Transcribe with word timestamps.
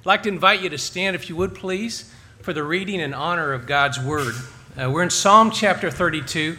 I'd 0.00 0.06
like 0.06 0.22
to 0.22 0.30
invite 0.30 0.62
you 0.62 0.70
to 0.70 0.78
stand, 0.78 1.14
if 1.14 1.28
you 1.28 1.36
would 1.36 1.54
please, 1.54 2.10
for 2.40 2.54
the 2.54 2.62
reading 2.62 3.02
and 3.02 3.14
honor 3.14 3.52
of 3.52 3.66
God's 3.66 4.00
Word. 4.00 4.32
Uh, 4.74 4.90
we're 4.90 5.02
in 5.02 5.10
Psalm 5.10 5.50
chapter 5.50 5.90
32. 5.90 6.56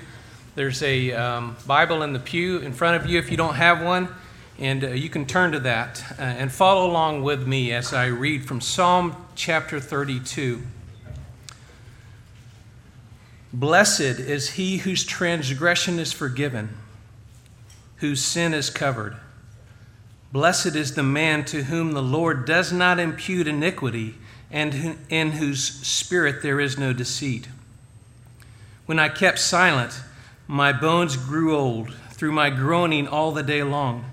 There's 0.53 0.83
a 0.83 1.11
um, 1.13 1.57
Bible 1.65 2.04
in 2.04 2.13
the 2.13 2.19
pew 2.19 2.59
in 2.59 2.71
front 2.71 3.01
of 3.01 3.09
you 3.09 3.17
if 3.17 3.31
you 3.31 3.38
don't 3.38 3.55
have 3.55 3.81
one, 3.81 4.09
and 4.59 4.83
uh, 4.83 4.89
you 4.89 5.09
can 5.09 5.25
turn 5.25 5.54
to 5.54 5.59
that 5.62 6.04
uh, 6.19 6.21
and 6.21 6.51
follow 6.51 6.85
along 6.85 7.23
with 7.23 7.47
me 7.47 7.73
as 7.73 7.93
I 7.93 8.05
read 8.05 8.46
from 8.46 8.62
Psalm 8.62 9.15
chapter 9.34 9.80
32. 9.80 10.62
Blessed 13.52 14.02
is 14.02 14.52
he 14.52 14.78
whose 14.78 15.04
transgression 15.04 15.98
is 15.98 16.14
forgiven, 16.14 16.78
whose 17.96 18.23
sin 18.23 18.54
is 18.54 18.70
covered. 18.70 19.16
Blessed 20.32 20.75
is 20.75 20.95
the 20.95 21.04
man 21.04 21.43
to 21.45 21.63
whom 21.63 21.91
the 21.91 22.02
Lord 22.02 22.45
does 22.45 22.71
not 22.71 23.00
impute 23.00 23.48
iniquity, 23.48 24.16
and 24.50 24.98
in 25.09 25.31
whose 25.34 25.63
spirit 25.63 26.41
there 26.41 26.59
is 26.59 26.77
no 26.77 26.94
deceit. 26.94 27.49
When 28.85 28.99
I 28.99 29.09
kept 29.09 29.40
silent, 29.40 30.02
my 30.48 30.71
bones 30.71 31.17
grew 31.17 31.55
old 31.55 31.94
through 32.12 32.31
my 32.31 32.49
groaning 32.49 33.07
all 33.07 33.31
the 33.31 33.44
day 33.44 33.63
long. 33.63 34.12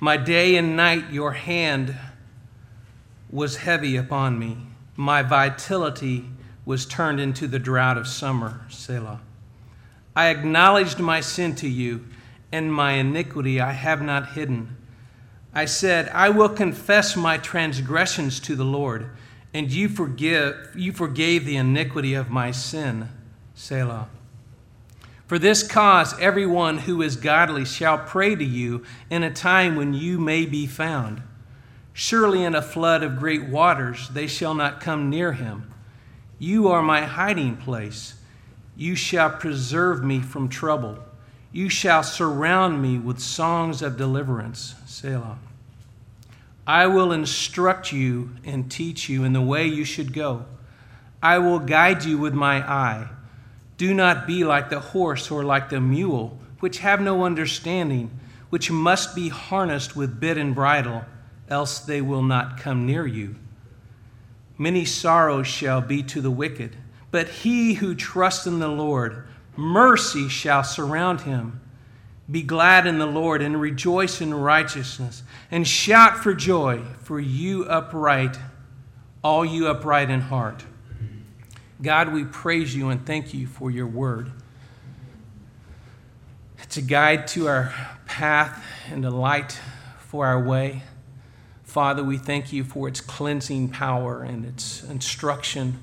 My 0.00 0.16
day 0.16 0.56
and 0.56 0.76
night, 0.76 1.10
your 1.10 1.32
hand 1.32 1.96
was 3.30 3.56
heavy 3.56 3.96
upon 3.96 4.38
me. 4.38 4.58
My 4.96 5.22
vitality 5.22 6.24
was 6.64 6.86
turned 6.86 7.20
into 7.20 7.46
the 7.46 7.58
drought 7.58 7.98
of 7.98 8.06
summer. 8.06 8.62
Selah. 8.68 9.20
I 10.14 10.28
acknowledged 10.28 10.98
my 10.98 11.20
sin 11.20 11.54
to 11.56 11.68
you, 11.68 12.06
and 12.50 12.72
my 12.72 12.92
iniquity 12.92 13.60
I 13.60 13.72
have 13.72 14.02
not 14.02 14.32
hidden. 14.32 14.76
I 15.54 15.66
said, 15.66 16.08
I 16.10 16.30
will 16.30 16.48
confess 16.48 17.16
my 17.16 17.36
transgressions 17.36 18.40
to 18.40 18.56
the 18.56 18.64
Lord, 18.64 19.10
and 19.52 19.70
you 19.70 19.88
forgive 19.88 20.72
you 20.74 20.92
forgave 20.92 21.44
the 21.44 21.56
iniquity 21.56 22.14
of 22.14 22.30
my 22.30 22.50
sin. 22.50 23.08
Selah. 23.54 24.08
For 25.26 25.38
this 25.38 25.62
cause 25.62 26.18
everyone 26.18 26.78
who 26.78 27.02
is 27.02 27.16
godly 27.16 27.64
shall 27.64 27.98
pray 27.98 28.34
to 28.34 28.44
you 28.44 28.82
in 29.10 29.22
a 29.22 29.32
time 29.32 29.76
when 29.76 29.94
you 29.94 30.18
may 30.18 30.46
be 30.46 30.66
found. 30.66 31.22
Surely 31.92 32.44
in 32.44 32.54
a 32.54 32.62
flood 32.62 33.02
of 33.02 33.18
great 33.18 33.44
waters 33.44 34.08
they 34.10 34.26
shall 34.26 34.54
not 34.54 34.80
come 34.80 35.10
near 35.10 35.32
him. 35.32 35.72
You 36.38 36.68
are 36.68 36.82
my 36.82 37.02
hiding 37.02 37.56
place. 37.56 38.14
You 38.76 38.94
shall 38.94 39.30
preserve 39.30 40.02
me 40.02 40.20
from 40.20 40.48
trouble. 40.48 40.98
You 41.52 41.68
shall 41.68 42.02
surround 42.02 42.80
me 42.80 42.98
with 42.98 43.20
songs 43.20 43.82
of 43.82 43.96
deliverance. 43.96 44.74
Selah. 44.86 45.38
I 46.66 46.86
will 46.86 47.12
instruct 47.12 47.92
you 47.92 48.30
and 48.44 48.70
teach 48.70 49.08
you 49.08 49.24
in 49.24 49.32
the 49.32 49.42
way 49.42 49.66
you 49.66 49.84
should 49.84 50.12
go. 50.12 50.46
I 51.22 51.38
will 51.38 51.58
guide 51.58 52.04
you 52.04 52.18
with 52.18 52.34
my 52.34 52.66
eye. 52.66 53.08
Do 53.76 53.92
not 53.92 54.26
be 54.26 54.44
like 54.44 54.70
the 54.70 54.80
horse 54.80 55.30
or 55.30 55.44
like 55.44 55.68
the 55.68 55.80
mule, 55.80 56.38
which 56.60 56.78
have 56.78 57.00
no 57.00 57.24
understanding, 57.24 58.10
which 58.48 58.70
must 58.70 59.14
be 59.14 59.28
harnessed 59.28 59.96
with 59.96 60.20
bit 60.20 60.38
and 60.38 60.54
bridle, 60.54 61.04
else 61.48 61.80
they 61.80 62.00
will 62.00 62.22
not 62.22 62.58
come 62.58 62.86
near 62.86 63.06
you. 63.06 63.34
Many 64.56 64.84
sorrows 64.84 65.46
shall 65.46 65.80
be 65.80 66.02
to 66.04 66.20
the 66.20 66.30
wicked, 66.30 66.76
but 67.10 67.28
he 67.28 67.74
who 67.74 67.94
trusts 67.94 68.46
in 68.46 68.60
the 68.60 68.68
Lord, 68.68 69.26
mercy 69.56 70.28
shall 70.28 70.64
surround 70.64 71.22
him. 71.22 71.60
Be 72.30 72.42
glad 72.42 72.86
in 72.86 72.98
the 72.98 73.06
Lord 73.06 73.42
and 73.42 73.60
rejoice 73.60 74.20
in 74.20 74.32
righteousness, 74.32 75.22
and 75.50 75.66
shout 75.66 76.18
for 76.18 76.34
joy, 76.34 76.82
for 77.00 77.20
you 77.20 77.64
upright, 77.64 78.38
all 79.22 79.44
you 79.44 79.68
upright 79.68 80.08
in 80.08 80.20
heart. 80.20 80.64
God, 81.82 82.12
we 82.12 82.24
praise 82.24 82.76
you 82.76 82.90
and 82.90 83.04
thank 83.04 83.34
you 83.34 83.46
for 83.46 83.70
your 83.70 83.88
word. 83.88 84.30
It's 86.62 86.76
a 86.76 86.82
guide 86.82 87.26
to 87.28 87.48
our 87.48 87.74
path 88.06 88.64
and 88.90 89.04
a 89.04 89.10
light 89.10 89.58
for 89.98 90.26
our 90.26 90.42
way. 90.42 90.84
Father, 91.64 92.04
we 92.04 92.18
thank 92.18 92.52
you 92.52 92.64
for 92.64 92.86
its 92.86 93.00
cleansing 93.00 93.70
power 93.70 94.22
and 94.22 94.44
its 94.44 94.84
instruction. 94.84 95.80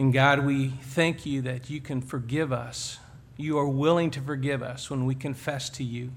And 0.00 0.14
God, 0.14 0.46
we 0.46 0.68
thank 0.68 1.26
you 1.26 1.42
that 1.42 1.68
you 1.68 1.78
can 1.78 2.00
forgive 2.00 2.54
us. 2.54 2.96
You 3.36 3.58
are 3.58 3.68
willing 3.68 4.10
to 4.12 4.22
forgive 4.22 4.62
us 4.62 4.88
when 4.88 5.04
we 5.04 5.14
confess 5.14 5.68
to 5.68 5.84
you 5.84 6.12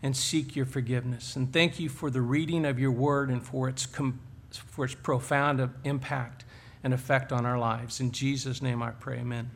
and 0.00 0.16
seek 0.16 0.54
your 0.54 0.64
forgiveness. 0.64 1.34
And 1.34 1.52
thank 1.52 1.80
you 1.80 1.88
for 1.88 2.08
the 2.08 2.20
reading 2.20 2.64
of 2.64 2.78
your 2.78 2.92
word 2.92 3.30
and 3.30 3.44
for 3.44 3.68
its, 3.68 3.84
com- 3.84 4.20
for 4.52 4.84
its 4.84 4.94
profound 4.94 5.68
impact 5.82 6.44
and 6.84 6.94
effect 6.94 7.32
on 7.32 7.44
our 7.44 7.58
lives. 7.58 7.98
In 7.98 8.12
Jesus' 8.12 8.62
name 8.62 8.80
I 8.80 8.92
pray, 8.92 9.18
amen. 9.18 9.50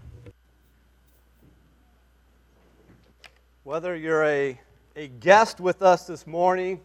Whether 3.62 3.94
you're 3.94 4.24
a, 4.24 4.60
a 4.96 5.06
guest 5.06 5.60
with 5.60 5.80
us 5.80 6.08
this 6.08 6.26
morning 6.26 6.80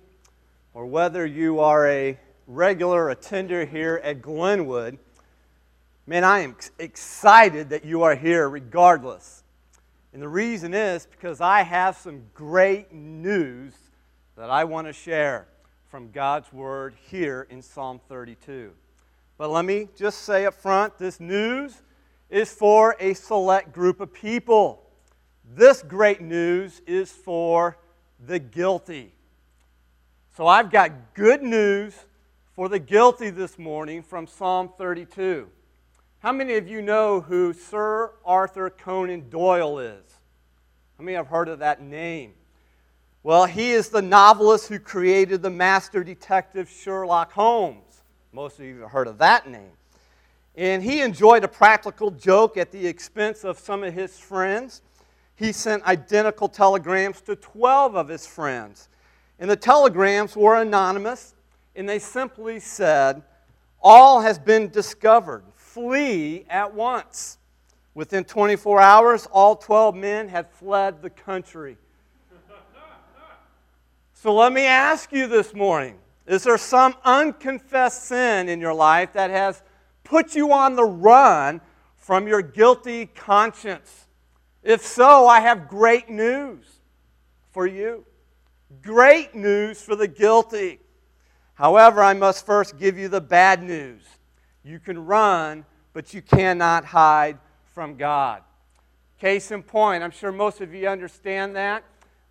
or 0.75 0.85
whether 0.85 1.25
you 1.25 1.61
are 1.61 1.87
a 1.87 2.19
regular 2.45 3.09
attender 3.09 3.65
here 3.65 3.99
at 4.03 4.21
Glenwood, 4.21 4.99
man, 6.05 6.23
I 6.23 6.39
am 6.39 6.55
excited 6.79 7.69
that 7.69 7.85
you 7.85 8.03
are 8.03 8.15
here 8.15 8.49
regardless. 8.49 9.43
And 10.11 10.21
the 10.21 10.27
reason 10.27 10.73
is 10.73 11.07
because 11.09 11.41
I 11.41 11.63
have 11.63 11.97
some 11.97 12.23
great 12.33 12.93
news 12.93 13.73
that 14.35 14.49
I 14.49 14.63
want 14.65 14.87
to 14.87 14.93
share 14.93 15.47
from 15.89 16.11
God's 16.11 16.51
Word 16.51 16.95
here 17.09 17.47
in 17.49 17.61
Psalm 17.61 18.01
32. 18.09 18.71
But 19.37 19.49
let 19.49 19.65
me 19.65 19.87
just 19.95 20.19
say 20.23 20.45
up 20.45 20.53
front 20.53 20.97
this 20.97 21.19
news 21.19 21.81
is 22.29 22.53
for 22.53 22.95
a 22.99 23.13
select 23.13 23.73
group 23.73 24.01
of 24.01 24.13
people. 24.13 24.83
This 25.55 25.83
great 25.83 26.21
news 26.21 26.81
is 26.85 27.11
for 27.11 27.77
the 28.25 28.39
guilty. 28.39 29.13
So 30.35 30.47
I've 30.47 30.71
got 30.71 31.13
good 31.13 31.43
news 31.43 31.95
for 32.55 32.69
the 32.69 32.79
guilty 32.79 33.29
this 33.29 33.57
morning 33.57 34.01
from 34.01 34.27
Psalm 34.27 34.69
32. 34.77 35.47
How 36.23 36.31
many 36.31 36.53
of 36.53 36.69
you 36.69 36.81
know 36.81 37.19
who 37.19 37.51
Sir 37.51 38.11
Arthur 38.23 38.69
Conan 38.69 39.29
Doyle 39.29 39.79
is? 39.79 40.19
How 40.97 41.03
many 41.03 41.17
have 41.17 41.27
heard 41.27 41.49
of 41.49 41.59
that 41.59 41.81
name? 41.81 42.31
Well, 43.23 43.43
he 43.43 43.71
is 43.71 43.89
the 43.89 44.01
novelist 44.01 44.69
who 44.69 44.79
created 44.79 45.41
the 45.41 45.49
master 45.49 46.01
detective 46.01 46.69
Sherlock 46.69 47.33
Holmes. 47.33 48.03
Most 48.31 48.57
of 48.57 48.63
you 48.63 48.79
have 48.79 48.91
heard 48.91 49.09
of 49.09 49.17
that 49.17 49.49
name. 49.49 49.73
And 50.55 50.81
he 50.81 51.01
enjoyed 51.01 51.43
a 51.43 51.47
practical 51.49 52.09
joke 52.09 52.55
at 52.55 52.71
the 52.71 52.87
expense 52.87 53.43
of 53.43 53.59
some 53.59 53.83
of 53.83 53.93
his 53.93 54.17
friends. 54.17 54.81
He 55.35 55.51
sent 55.51 55.83
identical 55.83 56.47
telegrams 56.47 57.19
to 57.23 57.35
12 57.35 57.97
of 57.97 58.07
his 58.07 58.25
friends. 58.25 58.87
And 59.39 59.51
the 59.51 59.57
telegrams 59.57 60.37
were 60.37 60.55
anonymous, 60.55 61.35
and 61.75 61.89
they 61.89 61.99
simply 61.99 62.61
said, 62.61 63.23
All 63.81 64.21
has 64.21 64.39
been 64.39 64.69
discovered. 64.69 65.43
Flee 65.73 66.45
at 66.51 66.71
once. 66.71 67.39
Within 67.95 68.25
24 68.25 68.79
hours, 68.79 69.27
all 69.31 69.55
12 69.55 69.95
men 69.95 70.27
had 70.27 70.47
fled 70.51 71.01
the 71.01 71.09
country. 71.09 71.77
So 74.13 74.35
let 74.35 74.53
me 74.53 74.67
ask 74.67 75.11
you 75.11 75.25
this 75.25 75.55
morning 75.55 75.97
is 76.27 76.43
there 76.43 76.59
some 76.59 76.93
unconfessed 77.03 78.03
sin 78.03 78.49
in 78.49 78.61
your 78.61 78.75
life 78.75 79.13
that 79.13 79.31
has 79.31 79.63
put 80.03 80.35
you 80.35 80.53
on 80.53 80.75
the 80.75 80.85
run 80.85 81.59
from 81.95 82.27
your 82.27 82.43
guilty 82.43 83.07
conscience? 83.07 84.05
If 84.61 84.85
so, 84.85 85.25
I 85.25 85.39
have 85.39 85.67
great 85.67 86.07
news 86.07 86.67
for 87.49 87.65
you. 87.65 88.05
Great 88.83 89.33
news 89.33 89.81
for 89.81 89.95
the 89.95 90.07
guilty. 90.07 90.81
However, 91.55 92.03
I 92.03 92.13
must 92.13 92.45
first 92.45 92.77
give 92.77 92.95
you 92.95 93.07
the 93.07 93.21
bad 93.21 93.63
news. 93.63 94.03
You 94.63 94.79
can 94.79 95.05
run, 95.05 95.65
but 95.93 96.13
you 96.13 96.21
cannot 96.21 96.85
hide 96.85 97.37
from 97.73 97.95
God. 97.95 98.41
Case 99.19 99.51
in 99.51 99.63
point, 99.63 100.03
I'm 100.03 100.11
sure 100.11 100.31
most 100.31 100.61
of 100.61 100.73
you 100.73 100.87
understand 100.87 101.55
that. 101.55 101.83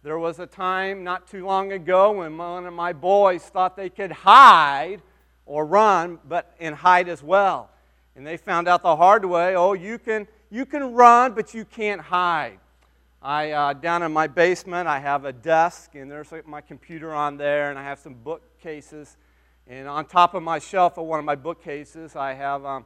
There 0.03 0.19
was 0.19 0.39
a 0.41 0.47
time 0.47 1.05
not 1.05 1.29
too 1.29 1.47
long 1.47 1.73
ago 1.73 2.13
when 2.13 2.37
one 2.37 2.67
of 2.67 2.75
my 2.75 2.93
boys 2.93 3.43
thought 3.45 3.77
they 3.77 3.89
could 3.89 4.11
hide 4.11 5.01
or 5.47 5.65
run, 5.65 6.19
but 6.29 6.55
and 6.59 6.75
hide 6.75 7.09
as 7.09 7.23
well. 7.23 7.71
And 8.17 8.27
they 8.27 8.37
found 8.37 8.69
out 8.69 8.83
the 8.83 8.97
hard 8.97 9.25
way, 9.25 9.55
oh, 9.55 9.75
you 9.75 9.99
can, 9.99 10.27
you 10.51 10.67
can 10.67 10.93
run, 10.93 11.33
but 11.35 11.55
you 11.55 11.65
can't 11.65 12.01
hide. 12.01 12.59
I, 13.23 13.53
uh, 13.53 13.73
down 13.75 14.03
in 14.03 14.13
my 14.13 14.27
basement, 14.27 14.89
I 14.89 14.99
have 14.99 15.25
a 15.25 15.33
desk, 15.33 15.95
and 15.95 16.11
there's 16.11 16.33
my 16.45 16.61
computer 16.61 17.15
on 17.15 17.37
there, 17.37 17.71
and 17.71 17.79
I 17.79 17.85
have 17.85 18.01
some 18.01 18.15
bookcases. 18.15 19.17
And 19.67 19.89
on 19.89 20.07
top 20.07 20.35
of 20.35 20.43
my 20.43 20.59
shelf 20.59 20.99
of 20.99 21.07
one 21.07 21.19
of 21.19 21.25
my 21.25 21.35
bookcases, 21.35 22.17
I 22.17 22.35
have 22.35 22.65
um, 22.65 22.85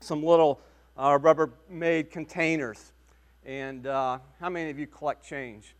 some 0.00 0.22
little 0.22 0.60
uh, 0.96 1.18
Rubbermaid 1.18 2.10
containers. 2.10 2.92
And 3.44 3.86
uh, 3.86 4.18
how 4.40 4.50
many 4.50 4.70
of 4.70 4.78
you 4.78 4.86
collect 4.86 5.24
change? 5.24 5.74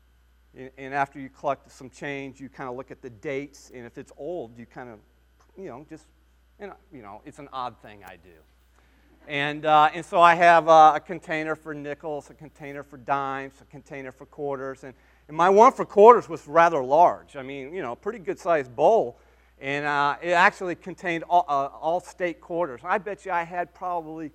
And 0.76 0.94
after 0.94 1.20
you 1.20 1.28
collect 1.28 1.70
some 1.70 1.90
change, 1.90 2.40
you 2.40 2.48
kind 2.48 2.68
of 2.68 2.76
look 2.76 2.90
at 2.90 3.02
the 3.02 3.10
dates, 3.10 3.70
and 3.72 3.86
if 3.86 3.98
it's 3.98 4.10
old, 4.16 4.58
you 4.58 4.66
kind 4.66 4.88
of, 4.88 4.98
you 5.56 5.68
know, 5.68 5.86
just 5.88 6.06
you 6.92 7.02
know, 7.02 7.22
it's 7.24 7.38
an 7.38 7.48
odd 7.52 7.76
thing 7.80 8.02
I 8.04 8.16
do. 8.16 8.30
And, 9.28 9.64
uh, 9.64 9.90
and 9.94 10.04
so 10.04 10.20
I 10.20 10.34
have 10.34 10.68
uh, 10.68 10.92
a 10.96 11.00
container 11.00 11.54
for 11.54 11.74
nickels, 11.74 12.30
a 12.30 12.34
container 12.34 12.82
for 12.82 12.96
dimes, 12.96 13.54
a 13.60 13.64
container 13.64 14.12
for 14.12 14.26
quarters. 14.26 14.82
And, 14.84 14.94
and 15.28 15.36
my 15.36 15.48
one 15.48 15.72
for 15.72 15.84
quarters 15.84 16.28
was 16.28 16.46
rather 16.48 16.82
large. 16.82 17.36
I 17.36 17.42
mean, 17.42 17.72
you 17.72 17.82
know, 17.82 17.94
pretty 17.94 18.18
good 18.18 18.38
sized 18.38 18.74
bowl. 18.74 19.18
And 19.60 19.84
uh, 19.84 20.16
it 20.22 20.30
actually 20.30 20.74
contained 20.74 21.22
all, 21.28 21.44
uh, 21.46 21.68
all 21.80 22.00
state 22.00 22.40
quarters. 22.40 22.80
I 22.82 22.96
bet 22.98 23.26
you 23.26 23.32
I 23.32 23.42
had 23.42 23.74
probably, 23.74 24.32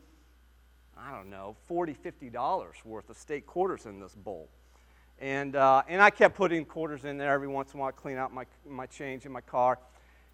I 0.95 1.11
don't 1.11 1.31
know, 1.31 1.55
40 1.67 1.95
$50 1.95 2.85
worth 2.85 3.09
of 3.09 3.17
state 3.17 3.47
quarters 3.47 3.87
in 3.87 3.99
this 3.99 4.13
bowl. 4.13 4.49
And, 5.19 5.55
uh, 5.55 5.81
and 5.87 6.01
I 6.01 6.11
kept 6.11 6.35
putting 6.35 6.63
quarters 6.63 7.05
in 7.05 7.17
there 7.17 7.33
every 7.33 7.47
once 7.47 7.73
in 7.73 7.79
a 7.79 7.81
while, 7.81 7.91
clean 7.91 8.17
out 8.17 8.33
my, 8.33 8.45
my 8.69 8.85
change 8.85 9.25
in 9.25 9.31
my 9.31 9.41
car. 9.41 9.79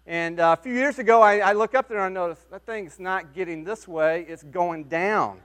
And 0.06 0.40
uh, 0.40 0.56
a 0.58 0.62
few 0.62 0.74
years 0.74 0.98
ago, 0.98 1.22
I, 1.22 1.38
I 1.38 1.52
look 1.52 1.74
up 1.74 1.88
there 1.88 2.04
and 2.04 2.18
I 2.18 2.20
notice 2.20 2.44
that 2.50 2.66
thing's 2.66 2.98
not 2.98 3.32
getting 3.34 3.64
this 3.64 3.88
way, 3.88 4.26
it's 4.28 4.42
going 4.42 4.84
down. 4.84 5.38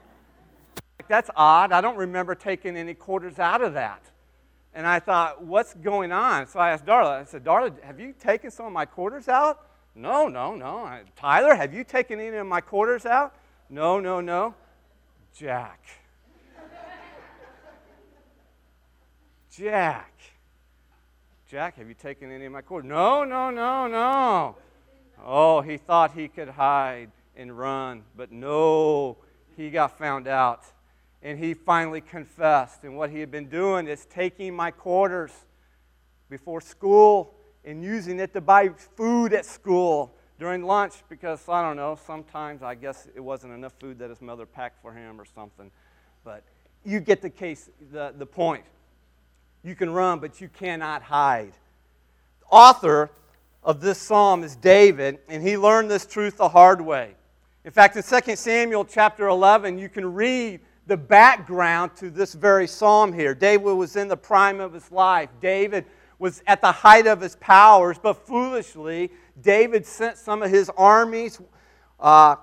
That's 1.08 1.30
odd. 1.36 1.72
I 1.72 1.80
don't 1.80 1.96
remember 1.96 2.36
taking 2.36 2.76
any 2.76 2.94
quarters 2.94 3.40
out 3.40 3.62
of 3.62 3.76
that. 3.76 4.02
And 4.78 4.86
I 4.86 5.00
thought, 5.00 5.44
what's 5.44 5.74
going 5.74 6.12
on? 6.12 6.46
So 6.46 6.60
I 6.60 6.70
asked 6.70 6.86
Darla, 6.86 7.22
I 7.22 7.24
said, 7.24 7.44
Darla, 7.44 7.74
have 7.82 8.00
you 8.00 8.14
taken 8.14 8.52
some 8.52 8.68
of 8.68 8.72
my 8.72 8.86
quarters 8.86 9.28
out? 9.28 9.66
No, 9.96 10.28
no, 10.28 10.54
no. 10.54 10.78
I, 10.86 11.02
Tyler, 11.16 11.56
have 11.56 11.74
you 11.74 11.84
taken 11.84 12.20
any 12.20 12.38
of 12.38 12.46
my 12.46 12.62
quarters 12.62 13.04
out? 13.04 13.34
No, 13.72 14.00
no, 14.00 14.22
no. 14.22 14.54
Jack. 15.36 15.84
Jack. 19.50 20.14
Jack, 21.50 21.78
have 21.78 21.88
you 21.88 21.96
taken 21.96 22.32
any 22.32 22.46
of 22.46 22.52
my 22.52 22.62
quarters? 22.62 22.88
No, 22.88 23.24
no, 23.24 23.50
no, 23.50 23.88
no. 23.88 24.58
Oh, 25.26 25.62
he 25.62 25.78
thought 25.78 26.12
he 26.12 26.28
could 26.28 26.50
hide 26.50 27.10
and 27.36 27.58
run, 27.58 28.04
but 28.16 28.32
no, 28.32 29.18
he 29.56 29.72
got 29.72 29.98
found 29.98 30.28
out. 30.28 30.66
And 31.22 31.40
he 31.40 31.54
finally 31.54 32.02
confessed. 32.02 32.84
And 32.84 32.96
what 32.98 33.10
he 33.10 33.20
had 33.20 33.32
been 33.32 33.50
doing 33.50 33.88
is 33.88 34.06
taking 34.06 34.56
my 34.56 34.72
quarters 34.72 35.32
before 36.30 36.62
school 36.62 37.34
and 37.66 37.84
using 37.84 38.20
it 38.20 38.34
to 38.34 38.42
buy 38.42 38.70
food 38.70 39.34
at 39.34 39.46
school 39.46 40.14
during 40.40 40.64
lunch 40.64 40.94
because, 41.10 41.48
I 41.50 41.62
don't 41.62 41.76
know, 41.76 41.98
sometimes 42.06 42.62
I 42.62 42.76
guess 42.76 43.08
it 43.16 43.20
wasn't 43.20 43.54
enough 43.54 43.74
food 43.80 44.00
that 44.00 44.10
his 44.10 44.22
mother 44.22 44.46
packed 44.46 44.82
for 44.82 44.94
him 44.94 45.20
or 45.20 45.26
something. 45.26 45.72
But 46.24 46.44
you 46.86 47.00
get 47.00 47.22
the 47.22 47.30
case, 47.30 47.70
the, 47.92 48.14
the 48.18 48.26
point. 48.26 48.64
You 49.64 49.76
can 49.76 49.90
run, 49.90 50.20
but 50.20 50.40
you 50.40 50.48
cannot 50.48 51.02
hide. 51.02 51.54
The 52.42 52.46
author 52.52 53.10
of 53.64 53.82
this 53.82 53.98
psalm 53.98 54.44
is 54.44 54.56
David, 54.56 55.20
and 55.28 55.44
he 55.44 55.58
learned 55.58 55.92
this 55.92 56.06
truth 56.06 56.38
the 56.38 56.50
hard 56.50 56.80
way. 56.80 57.16
In 57.66 57.72
fact, 57.72 57.98
in 57.98 58.04
2 58.04 58.36
Samuel 58.38 58.86
chapter 58.86 59.28
11, 59.28 59.78
you 59.78 59.90
can 59.90 60.14
read 60.14 60.62
the 60.88 60.98
background 60.98 61.96
to 61.98 62.10
this 62.10 62.34
very 62.34 62.66
psalm 62.66 63.12
here. 63.12 63.36
David 63.36 63.74
was 63.74 63.96
in 63.98 64.08
the 64.08 64.18
prime 64.18 64.62
of 64.62 64.74
his 64.74 64.90
life. 64.90 65.30
David 65.42 65.86
was 66.18 66.42
at 66.48 66.62
the 66.62 66.72
height 66.72 67.06
of 67.06 67.22
his 67.22 67.36
powers, 67.36 68.00
but 68.02 68.26
foolishly, 68.26 69.12
David 69.42 69.86
sent 69.86 70.18
some 70.18 70.42
of 70.42 70.50
his 70.50 70.72
armies 70.78 71.40
uh, 72.00 72.38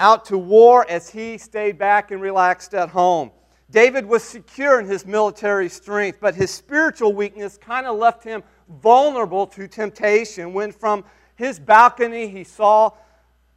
out 0.00 0.24
to 0.26 0.36
war 0.36 0.84
as 0.90 1.08
he 1.08 1.38
stayed 1.38 1.78
back 1.78 2.10
and 2.10 2.20
relaxed 2.20 2.74
at 2.74 2.88
home. 2.90 3.30
David 3.70 4.04
was 4.04 4.24
secure 4.24 4.80
in 4.80 4.86
his 4.86 5.06
military 5.06 5.68
strength, 5.68 6.18
but 6.20 6.34
his 6.34 6.50
spiritual 6.50 7.12
weakness 7.12 7.56
kind 7.56 7.86
of 7.86 7.96
left 7.96 8.24
him 8.24 8.42
vulnerable 8.82 9.46
to 9.46 9.68
temptation 9.68 10.52
when 10.52 10.72
from 10.72 11.04
his 11.36 11.60
balcony 11.60 12.26
he 12.26 12.42
saw 12.42 12.90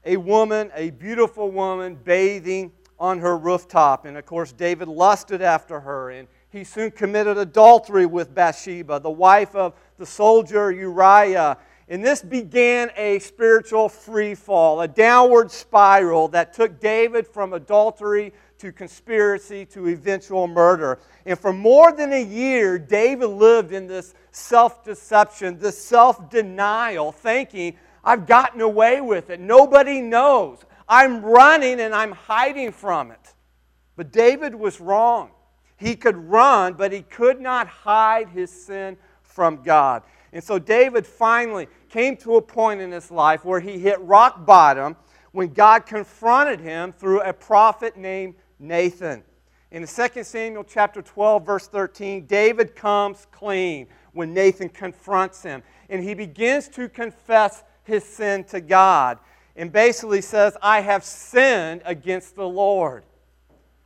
a 0.06 0.18
woman, 0.18 0.72
a 0.76 0.92
beautiful 0.92 1.50
woman, 1.50 1.96
bathing 1.96 2.72
on 3.00 3.20
her 3.20 3.38
rooftop. 3.38 4.06
And 4.06 4.18
of 4.18 4.26
course, 4.26 4.52
David 4.52 4.88
lusted 4.88 5.42
after 5.42 5.80
her, 5.80 6.12
and 6.12 6.28
he 6.50 6.64
soon 6.64 6.92
committed 6.92 7.38
adultery 7.38 8.06
with 8.06 8.34
Bathsheba, 8.34 9.00
the 9.00 9.10
wife 9.10 9.56
of 9.56 9.74
the 9.98 10.06
soldier 10.06 10.72
Uriah. 10.72 11.58
And 11.90 12.04
this 12.04 12.22
began 12.22 12.92
a 12.96 13.20
spiritual 13.20 13.90
free 13.90 14.36
fall, 14.36 14.82
a 14.82 14.88
downward 14.88 15.52
spiral 15.52 16.28
that 16.30 16.54
took 16.54 16.80
David 16.80 17.28
from 17.28 17.54
adultery 17.54 18.34
to 18.60 18.72
conspiracy 18.72 19.66
to 19.66 19.90
eventual 19.90 20.48
murder. 20.48 21.00
And 21.26 21.38
for 21.38 21.52
more 21.52 21.92
than 21.92 22.14
a 22.14 22.24
year, 22.24 22.80
David 22.80 23.28
lived 23.28 23.74
in 23.74 23.88
this 23.88 24.14
self 24.32 24.84
deception, 24.84 25.60
this 25.60 25.78
self 25.78 26.30
denial, 26.30 27.12
thinking, 27.12 27.76
I've 28.04 28.26
gotten 28.26 28.62
away 28.62 29.02
with 29.02 29.30
it. 29.30 29.40
Nobody 29.40 30.02
knows. 30.02 30.60
I'm 30.88 31.22
running 31.22 31.80
and 31.80 31.94
I'm 31.94 32.12
hiding 32.12 32.72
from 32.72 33.12
it. 33.12 33.34
But 33.96 34.12
David 34.12 34.56
was 34.56 34.82
wrong. 34.82 35.32
He 35.78 35.96
could 35.96 36.16
run, 36.16 36.74
but 36.74 36.92
he 36.92 37.02
could 37.02 37.40
not 37.40 37.68
hide 37.68 38.30
his 38.30 38.52
sin 38.52 38.98
from 39.22 39.64
God. 39.64 40.04
And 40.32 40.44
so 40.44 40.58
David 40.58 41.06
finally 41.06 41.68
came 41.90 42.18
to 42.18 42.36
a 42.36 42.42
point 42.42 42.82
in 42.82 42.92
his 42.92 43.12
life 43.12 43.46
where 43.46 43.60
he 43.60 43.78
hit 43.78 44.00
rock 44.02 44.46
bottom 44.46 44.96
when 45.32 45.50
God 45.50 45.86
confronted 45.86 46.60
him 46.60 46.92
through 46.92 47.22
a 47.22 47.34
prophet 47.34 47.98
named 47.98 48.36
Nathan. 48.60 49.24
In 49.72 49.86
2 49.88 50.24
Samuel 50.24 50.64
chapter 50.64 51.02
12, 51.02 51.46
verse 51.46 51.68
13, 51.68 52.26
David 52.28 52.76
comes 52.76 53.28
clean 53.32 53.88
when 54.14 54.34
Nathan 54.34 54.70
confronts 54.70 55.42
him. 55.42 55.64
And 55.90 56.04
he 56.04 56.14
begins 56.14 56.68
to 56.70 56.88
confess 56.88 57.64
his 57.84 58.04
sin 58.04 58.44
to 58.46 58.62
God 58.62 59.18
and 59.56 59.72
basically 59.72 60.22
says, 60.22 60.58
I 60.62 60.82
have 60.82 61.04
sinned 61.04 61.82
against 61.86 62.36
the 62.36 62.48
Lord. 62.48 63.04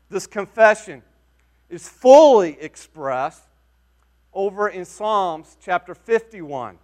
This 0.09 0.27
confession 0.27 1.03
is 1.69 1.87
fully 1.87 2.57
expressed 2.61 3.43
over 4.33 4.69
in 4.69 4.85
Psalms 4.85 5.57
chapter 5.61 5.93
51, 5.93 6.77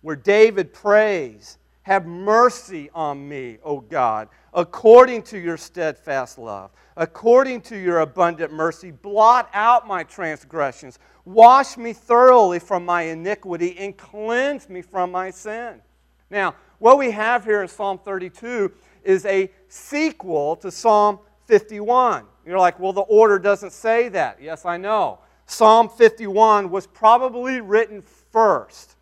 where 0.00 0.16
David 0.16 0.72
prays, 0.72 1.58
Have 1.82 2.06
mercy 2.06 2.90
on 2.94 3.28
me, 3.28 3.58
O 3.62 3.80
God, 3.80 4.28
according 4.52 5.22
to 5.24 5.38
your 5.38 5.56
steadfast 5.56 6.38
love 6.38 6.70
according 7.00 7.62
to 7.62 7.78
your 7.78 8.00
abundant 8.00 8.52
mercy, 8.52 8.90
blot 8.90 9.48
out 9.54 9.86
my 9.86 10.04
transgressions. 10.04 10.98
Wash 11.24 11.78
me 11.78 11.94
thoroughly 11.94 12.58
from 12.58 12.84
my 12.84 13.02
iniquity 13.02 13.76
and 13.78 13.96
cleanse 13.96 14.68
me 14.68 14.82
from 14.82 15.10
my 15.10 15.30
sin. 15.30 15.80
Now, 16.28 16.54
what 16.80 16.98
we 16.98 17.12
have 17.12 17.44
here 17.44 17.62
in 17.62 17.68
Psalm 17.68 17.98
32 17.98 18.72
is 19.04 19.24
a 19.26 19.50
sequel 19.68 20.56
to 20.56 20.70
Psalm 20.70 21.20
51. 21.46 22.24
You're 22.44 22.58
like, 22.58 22.80
well, 22.80 22.92
the 22.92 23.02
order 23.02 23.38
doesn't 23.38 23.72
say 23.72 24.08
that. 24.08 24.38
Yes, 24.42 24.64
I 24.64 24.76
know. 24.76 25.20
Psalm 25.46 25.88
51 25.88 26.70
was 26.70 26.86
probably 26.86 27.60
written 27.60 28.02
first 28.02 28.96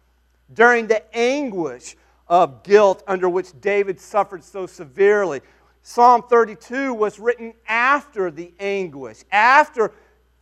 during 0.52 0.86
the 0.86 1.02
anguish 1.16 1.96
of 2.26 2.62
guilt 2.62 3.02
under 3.06 3.28
which 3.28 3.58
David 3.60 4.00
suffered 4.00 4.42
so 4.42 4.66
severely. 4.66 5.40
Psalm 5.82 6.22
32 6.28 6.92
was 6.92 7.18
written 7.18 7.54
after 7.66 8.30
the 8.30 8.52
anguish, 8.58 9.24
after 9.30 9.92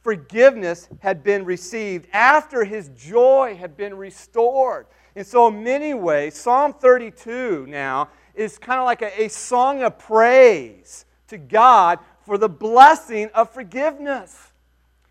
forgiveness 0.02 0.88
had 1.00 1.22
been 1.22 1.44
received, 1.44 2.06
after 2.12 2.64
his 2.64 2.88
joy 2.96 3.56
had 3.58 3.76
been 3.76 3.94
restored. 3.94 4.86
And 5.16 5.26
so, 5.26 5.48
in 5.48 5.64
many 5.64 5.94
ways, 5.94 6.36
Psalm 6.36 6.74
32 6.74 7.66
now 7.66 8.10
is 8.34 8.58
kind 8.58 8.78
of 8.78 8.84
like 8.84 9.00
a, 9.00 9.22
a 9.22 9.28
song 9.28 9.82
of 9.82 9.98
praise 9.98 11.06
to 11.28 11.38
God 11.38 12.00
for 12.26 12.36
the 12.36 12.50
blessing 12.50 13.30
of 13.34 13.48
forgiveness. 13.48 14.52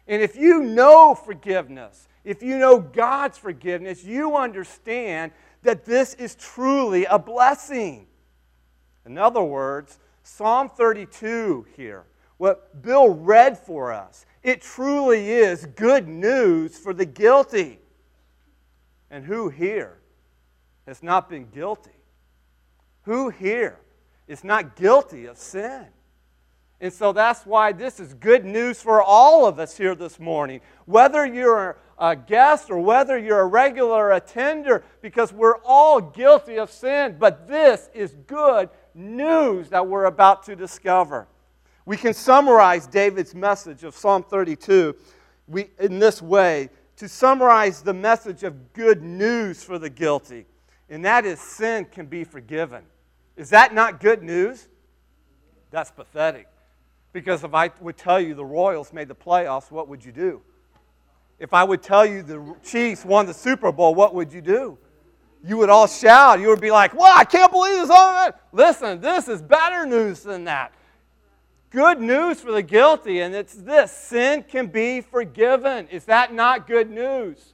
And 0.08 0.22
if 0.22 0.36
you 0.36 0.62
know 0.62 1.16
forgiveness, 1.16 2.08
if 2.24 2.44
you 2.44 2.60
know 2.60 2.80
God's 2.80 3.40
forgiveness, 3.40 4.04
you 4.04 4.38
understand 4.38 5.32
that 5.64 5.86
this 5.86 6.14
is 6.14 6.36
truly 6.36 7.06
a 7.06 7.18
blessing. 7.18 8.06
In 9.08 9.18
other 9.18 9.44
words, 9.44 9.98
Psalm 10.22 10.70
32 10.70 11.66
here, 11.76 12.04
what 12.38 12.84
Bill 12.84 13.10
read 13.10 13.58
for 13.58 13.92
us, 13.92 14.28
it 14.44 14.62
truly 14.62 15.32
is 15.32 15.66
good 15.66 16.08
news 16.08 16.78
for 16.78 16.94
the 16.94 17.06
guilty. 17.08 17.80
And 19.16 19.24
who 19.24 19.48
here 19.48 19.98
has 20.86 21.02
not 21.02 21.30
been 21.30 21.48
guilty? 21.48 21.96
Who 23.04 23.30
here 23.30 23.80
is 24.28 24.44
not 24.44 24.76
guilty 24.76 25.24
of 25.28 25.38
sin? 25.38 25.86
And 26.82 26.92
so 26.92 27.14
that's 27.14 27.46
why 27.46 27.72
this 27.72 28.02
is 28.02 28.14
good 28.14 28.44
news 28.44 28.82
for 28.82 29.02
all 29.02 29.46
of 29.46 29.58
us 29.58 29.78
here 29.78 29.96
this 29.96 30.20
morning. 30.20 30.60
Whether 30.86 31.26
you're 31.26 31.78
a 31.98 32.18
guest 32.18 32.70
or 32.70 32.78
whether 32.78 33.18
you're 33.18 33.40
a 33.40 33.46
regular 33.46 34.12
attender, 34.12 34.84
because 35.02 35.32
we're 35.32 35.60
all 35.64 36.02
guilty 36.02 36.60
of 36.60 36.70
sin, 36.70 37.16
but 37.18 37.48
this 37.48 37.90
is 37.94 38.18
good 38.28 38.70
news 38.94 39.70
that 39.70 39.88
we're 39.88 40.06
about 40.06 40.44
to 40.48 40.58
discover. 40.58 41.26
We 41.86 41.96
can 41.96 42.14
summarize 42.14 42.86
David's 42.86 43.34
message 43.34 43.86
of 43.86 43.96
Psalm 43.96 44.24
32 44.24 44.94
we, 45.48 45.70
in 45.80 46.00
this 46.00 46.22
way 46.22 46.70
to 46.98 47.10
summarize 47.10 47.82
the 47.82 47.94
message 47.94 48.44
of 48.44 48.74
good 48.74 49.02
news 49.02 49.64
for 49.64 49.78
the 49.78 49.90
guilty, 49.90 50.46
and 50.90 51.04
that 51.04 51.26
is 51.26 51.40
sin 51.40 51.86
can 51.86 52.06
be 52.06 52.24
forgiven. 52.24 52.84
Is 53.36 53.50
that 53.50 53.74
not 53.74 54.00
good 54.00 54.24
news? 54.24 54.68
That's 55.72 55.92
pathetic. 55.92 56.48
Because 57.12 57.44
if 57.44 57.54
I 57.54 57.72
would 57.82 57.98
tell 57.98 58.20
you 58.20 58.34
the 58.34 58.46
Royals 58.46 58.94
made 58.94 59.08
the 59.08 59.16
playoffs, 59.16 59.72
what 59.72 59.88
would 59.88 60.04
you 60.04 60.12
do? 60.12 60.42
If 61.40 61.54
I 61.54 61.64
would 61.64 61.82
tell 61.82 62.06
you 62.06 62.24
the 62.24 62.56
Chiefs 62.64 63.04
won 63.04 63.26
the 63.26 63.34
Super 63.34 63.72
Bowl, 63.72 63.94
what 63.94 64.14
would 64.14 64.32
you 64.32 64.42
do? 64.42 64.78
You 65.44 65.58
would 65.58 65.70
all 65.70 65.88
shout. 65.88 66.40
You 66.40 66.48
would 66.48 66.62
be 66.62 66.72
like, 66.72 66.94
"Well, 66.94 67.14
I 67.16 67.24
can't 67.24 67.52
believe 67.52 67.88
this!" 67.88 68.32
Listen, 68.52 69.02
this 69.02 69.28
is 69.28 69.42
better 69.42 69.86
news 69.86 70.24
than 70.24 70.46
that. 70.46 70.74
Good 71.76 72.00
news 72.00 72.40
for 72.40 72.54
the 72.54 72.62
guilty, 72.62 73.20
and 73.20 73.36
it's 73.36 73.54
this: 73.54 73.92
sin 73.92 74.44
can 74.44 74.68
be 74.68 75.02
forgiven. 75.02 75.90
Is 75.90 76.06
that 76.06 76.34
not 76.34 76.68
good 76.68 76.90
news? 76.90 77.54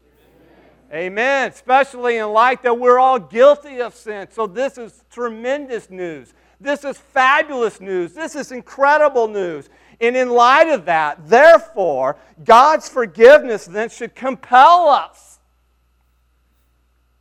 Amen. 0.94 1.50
Especially 1.50 2.18
in 2.18 2.32
light 2.32 2.62
that 2.62 2.78
we're 2.78 3.00
all 3.00 3.18
guilty 3.18 3.82
of 3.82 3.96
sin. 3.96 4.28
So, 4.30 4.46
this 4.46 4.78
is 4.78 5.04
tremendous 5.10 5.90
news. 5.90 6.36
This 6.60 6.84
is 6.84 7.00
fabulous 7.00 7.82
news. 7.82 8.14
This 8.14 8.36
is 8.36 8.52
incredible 8.52 9.28
news. 9.28 9.70
And 10.00 10.16
in 10.16 10.30
light 10.30 10.70
of 10.70 10.86
that, 10.86 11.28
therefore, 11.28 12.16
God's 12.44 12.88
forgiveness 12.88 13.66
then 13.66 13.90
should 13.90 14.14
compel 14.14 14.88
us. 14.88 15.40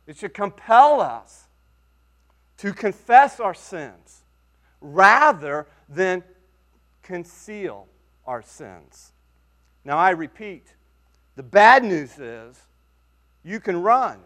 It 0.05 0.17
should 0.17 0.35
compel 0.35 1.01
us 1.01 1.47
to 2.57 2.71
confess 2.73 3.39
our 3.39 3.55
sins 3.55 4.21
rather 4.81 5.65
than 5.89 6.23
conceal 7.03 7.87
our 8.25 8.41
sins. 8.41 9.13
Now, 9.83 9.97
I 9.97 10.11
repeat 10.11 10.65
the 11.35 11.43
bad 11.43 11.83
news 11.83 12.19
is 12.19 12.61
you 13.43 13.59
can 13.59 13.81
run, 13.81 14.19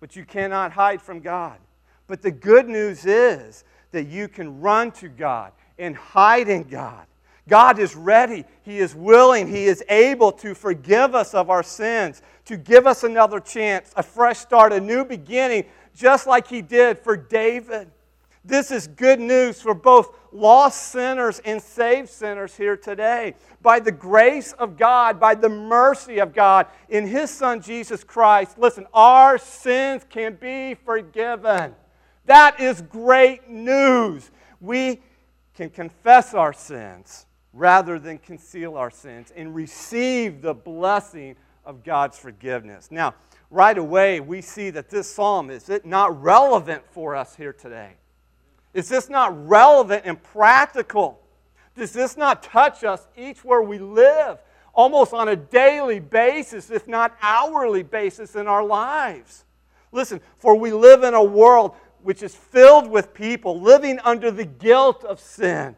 but 0.00 0.16
you 0.16 0.24
cannot 0.24 0.72
hide 0.72 1.00
from 1.00 1.20
God. 1.20 1.58
But 2.06 2.22
the 2.22 2.30
good 2.30 2.68
news 2.68 3.06
is 3.06 3.64
that 3.92 4.04
you 4.04 4.28
can 4.28 4.60
run 4.60 4.90
to 4.92 5.08
God 5.08 5.52
and 5.78 5.96
hide 5.96 6.48
in 6.48 6.64
God. 6.64 7.06
God 7.48 7.78
is 7.78 7.94
ready. 7.94 8.44
He 8.62 8.78
is 8.78 8.94
willing. 8.94 9.46
He 9.46 9.64
is 9.64 9.82
able 9.88 10.32
to 10.32 10.54
forgive 10.54 11.14
us 11.14 11.32
of 11.32 11.48
our 11.48 11.62
sins, 11.62 12.22
to 12.46 12.56
give 12.56 12.86
us 12.86 13.04
another 13.04 13.40
chance, 13.40 13.92
a 13.96 14.02
fresh 14.02 14.38
start, 14.38 14.72
a 14.72 14.80
new 14.80 15.04
beginning, 15.04 15.64
just 15.94 16.26
like 16.26 16.48
He 16.48 16.60
did 16.60 16.98
for 16.98 17.16
David. 17.16 17.90
This 18.46 18.70
is 18.70 18.86
good 18.86 19.18
news 19.18 19.60
for 19.60 19.74
both 19.74 20.16
lost 20.30 20.92
sinners 20.92 21.40
and 21.44 21.60
saved 21.60 22.08
sinners 22.08 22.56
here 22.56 22.76
today. 22.76 23.34
By 23.60 23.80
the 23.80 23.90
grace 23.90 24.52
of 24.52 24.76
God, 24.76 25.18
by 25.18 25.34
the 25.34 25.48
mercy 25.48 26.18
of 26.20 26.32
God, 26.32 26.66
in 26.88 27.08
His 27.08 27.28
Son 27.28 27.60
Jesus 27.60 28.04
Christ, 28.04 28.56
listen, 28.56 28.86
our 28.94 29.36
sins 29.36 30.04
can 30.08 30.36
be 30.36 30.74
forgiven. 30.74 31.74
That 32.26 32.60
is 32.60 32.82
great 32.82 33.48
news. 33.48 34.30
We 34.60 35.00
can 35.54 35.68
confess 35.68 36.32
our 36.32 36.52
sins 36.52 37.26
rather 37.52 37.98
than 37.98 38.18
conceal 38.18 38.76
our 38.76 38.90
sins 38.90 39.32
and 39.34 39.56
receive 39.56 40.40
the 40.40 40.54
blessing 40.54 41.34
of 41.64 41.82
God's 41.82 42.16
forgiveness. 42.16 42.92
Now, 42.92 43.14
right 43.50 43.76
away, 43.76 44.20
we 44.20 44.40
see 44.40 44.70
that 44.70 44.88
this 44.88 45.12
psalm 45.12 45.50
is 45.50 45.68
it 45.68 45.84
not 45.84 46.22
relevant 46.22 46.84
for 46.92 47.16
us 47.16 47.34
here 47.34 47.52
today. 47.52 47.94
Is 48.76 48.90
this 48.90 49.08
not 49.08 49.48
relevant 49.48 50.02
and 50.04 50.22
practical? 50.22 51.18
Does 51.74 51.94
this 51.94 52.14
not 52.14 52.42
touch 52.42 52.84
us 52.84 53.08
each 53.16 53.42
where 53.42 53.62
we 53.62 53.78
live, 53.78 54.38
almost 54.74 55.14
on 55.14 55.28
a 55.28 55.36
daily 55.36 55.98
basis, 55.98 56.70
if 56.70 56.86
not 56.86 57.16
hourly 57.22 57.82
basis 57.82 58.36
in 58.36 58.46
our 58.46 58.62
lives? 58.62 59.46
Listen, 59.92 60.20
for 60.36 60.56
we 60.56 60.74
live 60.74 61.04
in 61.04 61.14
a 61.14 61.24
world 61.24 61.74
which 62.02 62.22
is 62.22 62.34
filled 62.34 62.86
with 62.86 63.14
people 63.14 63.58
living 63.58 63.98
under 64.00 64.30
the 64.30 64.44
guilt 64.44 65.04
of 65.04 65.20
sin 65.20 65.74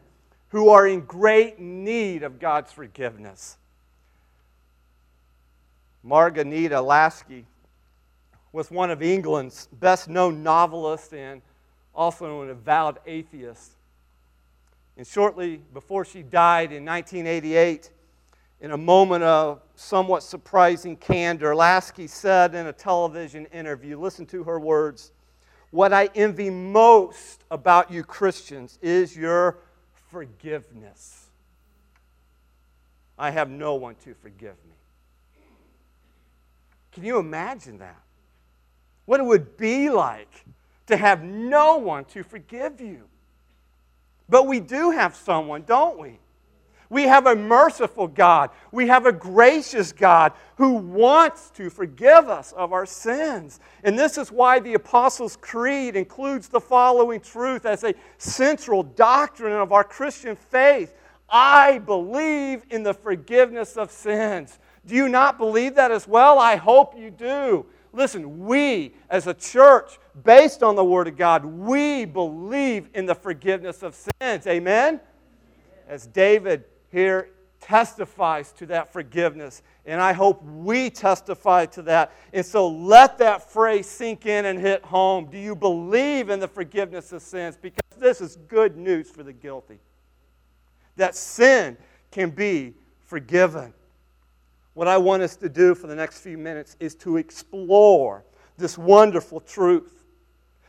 who 0.49 0.67
are 0.67 0.85
in 0.85 0.99
great 0.99 1.57
need 1.57 2.21
of 2.21 2.37
God's 2.37 2.73
forgiveness. 2.73 3.57
Marghanita 6.05 6.85
Laski 6.85 7.45
was 8.51 8.69
one 8.69 8.91
of 8.91 9.01
England's 9.01 9.69
best 9.71 10.09
known 10.09 10.43
novelists 10.43 11.13
and 11.13 11.41
also 11.99 12.43
an 12.43 12.49
avowed 12.49 12.97
atheist. 13.05 13.73
And 14.95 15.05
shortly 15.05 15.57
before 15.73 16.05
she 16.05 16.23
died 16.23 16.71
in 16.71 16.85
1988, 16.85 17.91
in 18.61 18.71
a 18.71 18.77
moment 18.77 19.23
of 19.25 19.61
somewhat 19.75 20.23
surprising 20.23 20.95
candor, 20.95 21.53
Laski 21.53 22.07
said 22.07 22.55
in 22.55 22.67
a 22.67 22.73
television 22.73 23.47
interview, 23.47 23.99
listen 23.99 24.25
to 24.27 24.43
her 24.45 24.61
words, 24.61 25.11
What 25.71 25.91
I 25.91 26.09
envy 26.15 26.49
most 26.49 27.43
about 27.51 27.91
you 27.91 28.03
Christians 28.03 28.79
is 28.81 29.15
your 29.15 29.57
forgiveness. 30.09 31.27
I 33.17 33.31
have 33.31 33.49
no 33.49 33.75
one 33.75 33.95
to 34.05 34.13
forgive 34.13 34.55
me. 34.65 34.75
Can 36.93 37.03
you 37.03 37.19
imagine 37.19 37.79
that? 37.79 38.01
What 39.05 39.19
it 39.19 39.23
would 39.23 39.57
be 39.57 39.89
like 39.89 40.45
to 40.89 40.97
have 40.97 41.23
no 41.23 41.77
one 41.77 42.05
to 42.05 42.23
forgive 42.23 42.79
you. 42.81 43.05
But 44.27 44.45
we 44.45 44.59
do 44.59 44.91
have 44.91 45.15
someone, 45.15 45.63
don't 45.63 45.97
we? 45.97 46.19
We 46.89 47.03
have 47.03 47.27
a 47.27 47.35
merciful 47.35 48.07
God. 48.07 48.49
We 48.71 48.87
have 48.87 49.05
a 49.05 49.11
gracious 49.11 49.91
God 49.91 50.33
who 50.57 50.73
wants 50.73 51.51
to 51.51 51.69
forgive 51.69 52.29
us 52.29 52.51
of 52.51 52.73
our 52.73 52.85
sins. 52.85 53.59
And 53.83 53.97
this 53.97 54.17
is 54.17 54.31
why 54.31 54.59
the 54.59 54.73
Apostles' 54.73 55.37
Creed 55.37 55.95
includes 55.95 56.47
the 56.47 56.59
following 56.59 57.21
truth 57.21 57.65
as 57.65 57.83
a 57.83 57.93
central 58.17 58.81
doctrine 58.83 59.53
of 59.53 59.71
our 59.71 59.83
Christian 59.83 60.35
faith 60.35 60.95
I 61.29 61.77
believe 61.79 62.63
in 62.69 62.83
the 62.83 62.93
forgiveness 62.93 63.77
of 63.77 63.91
sins. 63.91 64.57
Do 64.85 64.95
you 64.95 65.07
not 65.09 65.37
believe 65.37 65.75
that 65.75 65.91
as 65.91 66.07
well? 66.07 66.39
I 66.39 66.55
hope 66.55 66.97
you 66.97 67.11
do. 67.11 67.65
Listen, 67.91 68.45
we 68.45 68.93
as 69.09 69.27
a 69.27 69.33
church, 69.33 69.97
based 70.23 70.63
on 70.63 70.75
the 70.75 70.83
Word 70.83 71.07
of 71.07 71.17
God, 71.17 71.43
we 71.45 72.05
believe 72.05 72.89
in 72.93 73.05
the 73.05 73.15
forgiveness 73.15 73.83
of 73.83 73.95
sins. 74.21 74.45
Amen? 74.47 74.99
As 75.87 76.05
David 76.05 76.65
here 76.91 77.29
testifies 77.59 78.51
to 78.53 78.65
that 78.67 78.91
forgiveness. 78.91 79.61
And 79.85 79.99
I 79.99 80.13
hope 80.13 80.43
we 80.43 80.89
testify 80.89 81.65
to 81.67 81.81
that. 81.83 82.13
And 82.31 82.45
so 82.45 82.67
let 82.67 83.17
that 83.17 83.51
phrase 83.51 83.87
sink 83.87 84.25
in 84.25 84.45
and 84.45 84.59
hit 84.59 84.83
home. 84.83 85.25
Do 85.29 85.37
you 85.37 85.55
believe 85.55 86.29
in 86.29 86.39
the 86.39 86.47
forgiveness 86.47 87.11
of 87.11 87.21
sins? 87.21 87.57
Because 87.59 87.81
this 87.97 88.21
is 88.21 88.37
good 88.47 88.77
news 88.77 89.09
for 89.09 89.23
the 89.23 89.33
guilty. 89.33 89.79
That 90.95 91.15
sin 91.15 91.77
can 92.11 92.29
be 92.29 92.75
forgiven 93.05 93.73
what 94.79 94.87
I 94.87 94.97
want 94.97 95.21
us 95.23 95.35
to 95.35 95.49
do 95.49 95.75
for 95.75 95.87
the 95.87 95.95
next 95.95 96.21
few 96.21 96.37
minutes 96.37 96.77
is 96.79 96.95
to 96.95 97.17
explore 97.17 98.23
this 98.57 98.77
wonderful 98.77 99.41
truth, 99.41 100.05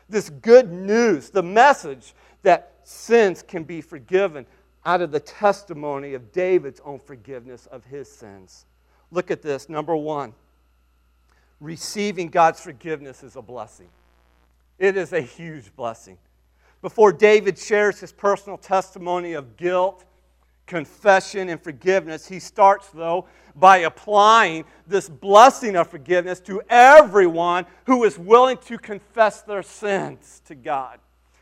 this 0.09 0.29
good 0.29 0.69
news, 0.69 1.29
the 1.29 1.41
message 1.41 2.13
that 2.43 2.73
sins 2.83 3.41
can 3.41 3.63
be 3.63 3.79
forgiven 3.79 4.45
out 4.85 4.99
of 4.99 5.11
the 5.13 5.19
testimony 5.21 6.13
of 6.13 6.33
David's 6.33 6.81
own 6.83 6.99
forgiveness 6.99 7.67
of 7.67 7.85
his 7.85 8.11
sins. 8.11 8.65
Look 9.11 9.31
at 9.31 9.41
this. 9.41 9.69
Number 9.69 9.95
one, 9.95 10.33
receiving 11.61 12.27
God's 12.27 12.59
forgiveness 12.59 13.23
is 13.23 13.37
a 13.37 13.41
blessing. 13.41 13.87
It 14.77 14.97
is 14.97 15.13
a 15.13 15.21
huge 15.21 15.73
blessing. 15.73 16.17
Before 16.81 17.13
David 17.13 17.57
shares 17.57 18.01
his 18.01 18.11
personal 18.11 18.57
testimony 18.57 19.31
of 19.31 19.55
guilt, 19.55 20.03
confession, 20.65 21.49
and 21.49 21.61
forgiveness, 21.61 22.27
he 22.27 22.39
starts, 22.39 22.89
though, 22.89 23.27
by 23.55 23.79
applying 23.79 24.63
this 24.87 25.09
blessing 25.09 25.75
of 25.75 25.89
forgiveness 25.89 26.39
to 26.41 26.61
everyone 26.69 27.65
who 27.85 28.03
is 28.03 28.17
willing 28.17 28.57
to 28.57 28.77
confess 28.77 29.41
their 29.41 29.63
sins 29.63 30.41
to 30.45 30.55
God. 30.55 30.99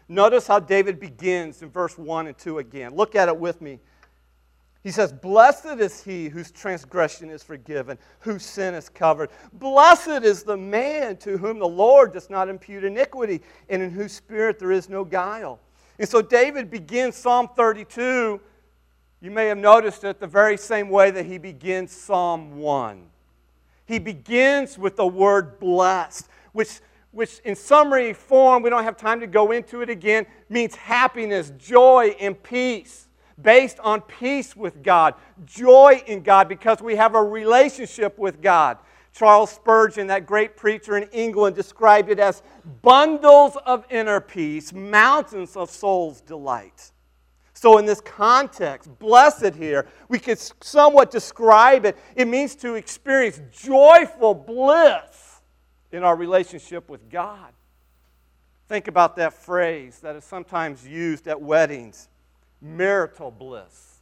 Notice 0.07 0.47
how 0.47 0.59
David 0.59 0.99
begins 0.99 1.61
in 1.61 1.69
verse 1.69 1.97
1 1.97 2.27
and 2.27 2.37
2 2.37 2.57
again. 2.57 2.95
Look 2.95 3.15
at 3.15 3.27
it 3.27 3.37
with 3.37 3.61
me. 3.61 3.79
He 4.83 4.91
says, 4.91 5.11
Blessed 5.11 5.79
is 5.79 6.03
he 6.03 6.29
whose 6.29 6.51
transgression 6.51 7.29
is 7.29 7.43
forgiven, 7.43 7.97
whose 8.19 8.43
sin 8.43 8.73
is 8.73 8.89
covered. 8.89 9.29
Blessed 9.53 10.23
is 10.23 10.43
the 10.43 10.57
man 10.57 11.17
to 11.17 11.37
whom 11.37 11.59
the 11.59 11.67
Lord 11.67 12.13
does 12.13 12.29
not 12.29 12.49
impute 12.49 12.83
iniquity, 12.83 13.41
and 13.69 13.83
in 13.83 13.91
whose 13.91 14.13
spirit 14.13 14.57
there 14.57 14.71
is 14.71 14.89
no 14.89 15.03
guile. 15.03 15.59
And 15.99 16.07
so 16.07 16.21
David 16.21 16.71
begins 16.71 17.15
Psalm 17.15 17.49
32 17.55 18.39
you 19.21 19.31
may 19.31 19.47
have 19.47 19.57
noticed 19.57 20.03
it 20.03 20.19
the 20.19 20.27
very 20.27 20.57
same 20.57 20.89
way 20.89 21.11
that 21.11 21.25
he 21.25 21.37
begins 21.37 21.91
Psalm 21.91 22.57
1. 22.57 23.05
He 23.85 23.99
begins 23.99 24.77
with 24.77 24.95
the 24.95 25.07
word 25.07 25.59
blessed, 25.59 26.29
which, 26.53 26.79
which 27.11 27.39
in 27.39 27.55
summary 27.55 28.13
form, 28.13 28.63
we 28.63 28.69
don't 28.69 28.83
have 28.83 28.97
time 28.97 29.19
to 29.19 29.27
go 29.27 29.51
into 29.51 29.81
it 29.81 29.89
again, 29.89 30.25
means 30.47 30.75
happiness, 30.75 31.51
joy, 31.57 32.15
and 32.19 32.41
peace 32.41 33.07
based 33.41 33.79
on 33.79 34.01
peace 34.01 34.55
with 34.55 34.83
God, 34.83 35.15
joy 35.45 36.01
in 36.07 36.21
God 36.21 36.47
because 36.47 36.81
we 36.81 36.95
have 36.95 37.15
a 37.15 37.23
relationship 37.23 38.17
with 38.17 38.41
God. 38.41 38.77
Charles 39.13 39.51
Spurgeon, 39.51 40.07
that 40.07 40.25
great 40.25 40.55
preacher 40.55 40.97
in 40.97 41.09
England, 41.09 41.55
described 41.55 42.09
it 42.09 42.19
as 42.19 42.43
bundles 42.81 43.57
of 43.65 43.85
inner 43.89 44.21
peace, 44.21 44.71
mountains 44.71 45.57
of 45.57 45.69
soul's 45.69 46.21
delight. 46.21 46.91
So, 47.61 47.77
in 47.77 47.85
this 47.85 47.99
context, 47.99 48.89
blessed 48.99 49.53
here, 49.53 49.85
we 50.07 50.17
could 50.17 50.39
somewhat 50.63 51.11
describe 51.11 51.83
it. 51.83 51.97
It 52.15 52.25
means 52.25 52.55
to 52.55 52.75
experience 52.75 53.41
joyful 53.51 54.33
bliss 54.33 55.41
in 55.91 56.01
our 56.01 56.15
relationship 56.15 56.89
with 56.89 57.09
God. 57.09 57.51
Think 58.69 58.87
about 58.87 59.17
that 59.17 59.33
phrase 59.33 59.99
that 59.99 60.15
is 60.15 60.23
sometimes 60.23 60.87
used 60.87 61.27
at 61.27 61.41
weddings 61.41 62.07
marital 62.61 63.29
bliss. 63.29 63.99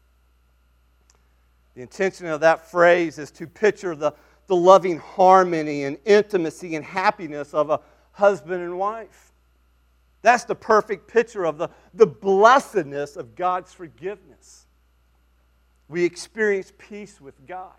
The 1.74 1.82
intention 1.82 2.28
of 2.28 2.42
that 2.42 2.70
phrase 2.70 3.18
is 3.18 3.32
to 3.32 3.48
picture 3.48 3.96
the, 3.96 4.14
the 4.46 4.56
loving 4.56 5.00
harmony 5.00 5.86
and 5.86 5.98
intimacy 6.06 6.76
and 6.76 6.86
happiness 6.86 7.56
of 7.56 7.72
a 7.72 7.80
husband 8.12 8.62
and 8.62 8.78
wife. 8.78 9.27
That's 10.22 10.44
the 10.44 10.56
perfect 10.56 11.08
picture 11.08 11.46
of 11.46 11.58
the, 11.58 11.70
the 11.94 12.08
blessedness 12.08 13.16
of 13.16 13.36
God's 13.36 13.74
forgiveness. 13.74 14.66
We 15.88 16.04
experience 16.04 16.74
peace 16.78 17.22
with 17.22 17.46
God. 17.48 17.74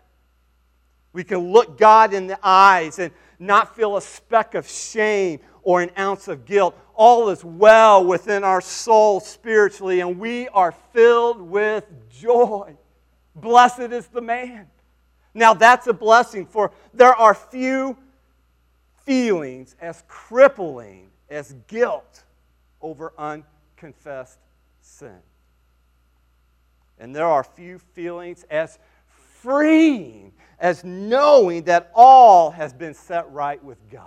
We 1.11 1.23
can 1.23 1.51
look 1.51 1.77
God 1.77 2.13
in 2.13 2.27
the 2.27 2.39
eyes 2.43 2.99
and 2.99 3.11
not 3.39 3.75
feel 3.75 3.97
a 3.97 4.01
speck 4.01 4.55
of 4.55 4.69
shame 4.69 5.39
or 5.63 5.81
an 5.81 5.91
ounce 5.97 6.27
of 6.27 6.45
guilt. 6.45 6.77
All 6.95 7.29
is 7.29 7.43
well 7.43 8.05
within 8.05 8.43
our 8.43 8.61
soul 8.61 9.19
spiritually, 9.19 10.01
and 10.01 10.19
we 10.19 10.47
are 10.49 10.73
filled 10.93 11.41
with 11.41 11.85
joy. 12.09 12.75
Blessed 13.35 13.91
is 13.91 14.07
the 14.07 14.21
man. 14.21 14.67
Now, 15.33 15.53
that's 15.53 15.87
a 15.87 15.93
blessing, 15.93 16.45
for 16.45 16.71
there 16.93 17.13
are 17.13 17.33
few 17.33 17.97
feelings 19.05 19.75
as 19.79 20.03
crippling 20.07 21.09
as 21.29 21.53
guilt 21.67 22.23
over 22.81 23.13
unconfessed 23.17 24.39
sin. 24.81 25.19
And 26.99 27.15
there 27.15 27.25
are 27.25 27.43
few 27.43 27.79
feelings 27.79 28.45
as 28.49 28.77
freeing 29.41 30.33
as 30.59 30.83
knowing 30.83 31.63
that 31.63 31.91
all 31.95 32.51
has 32.51 32.73
been 32.73 32.93
set 32.93 33.31
right 33.31 33.63
with 33.63 33.77
God. 33.89 34.03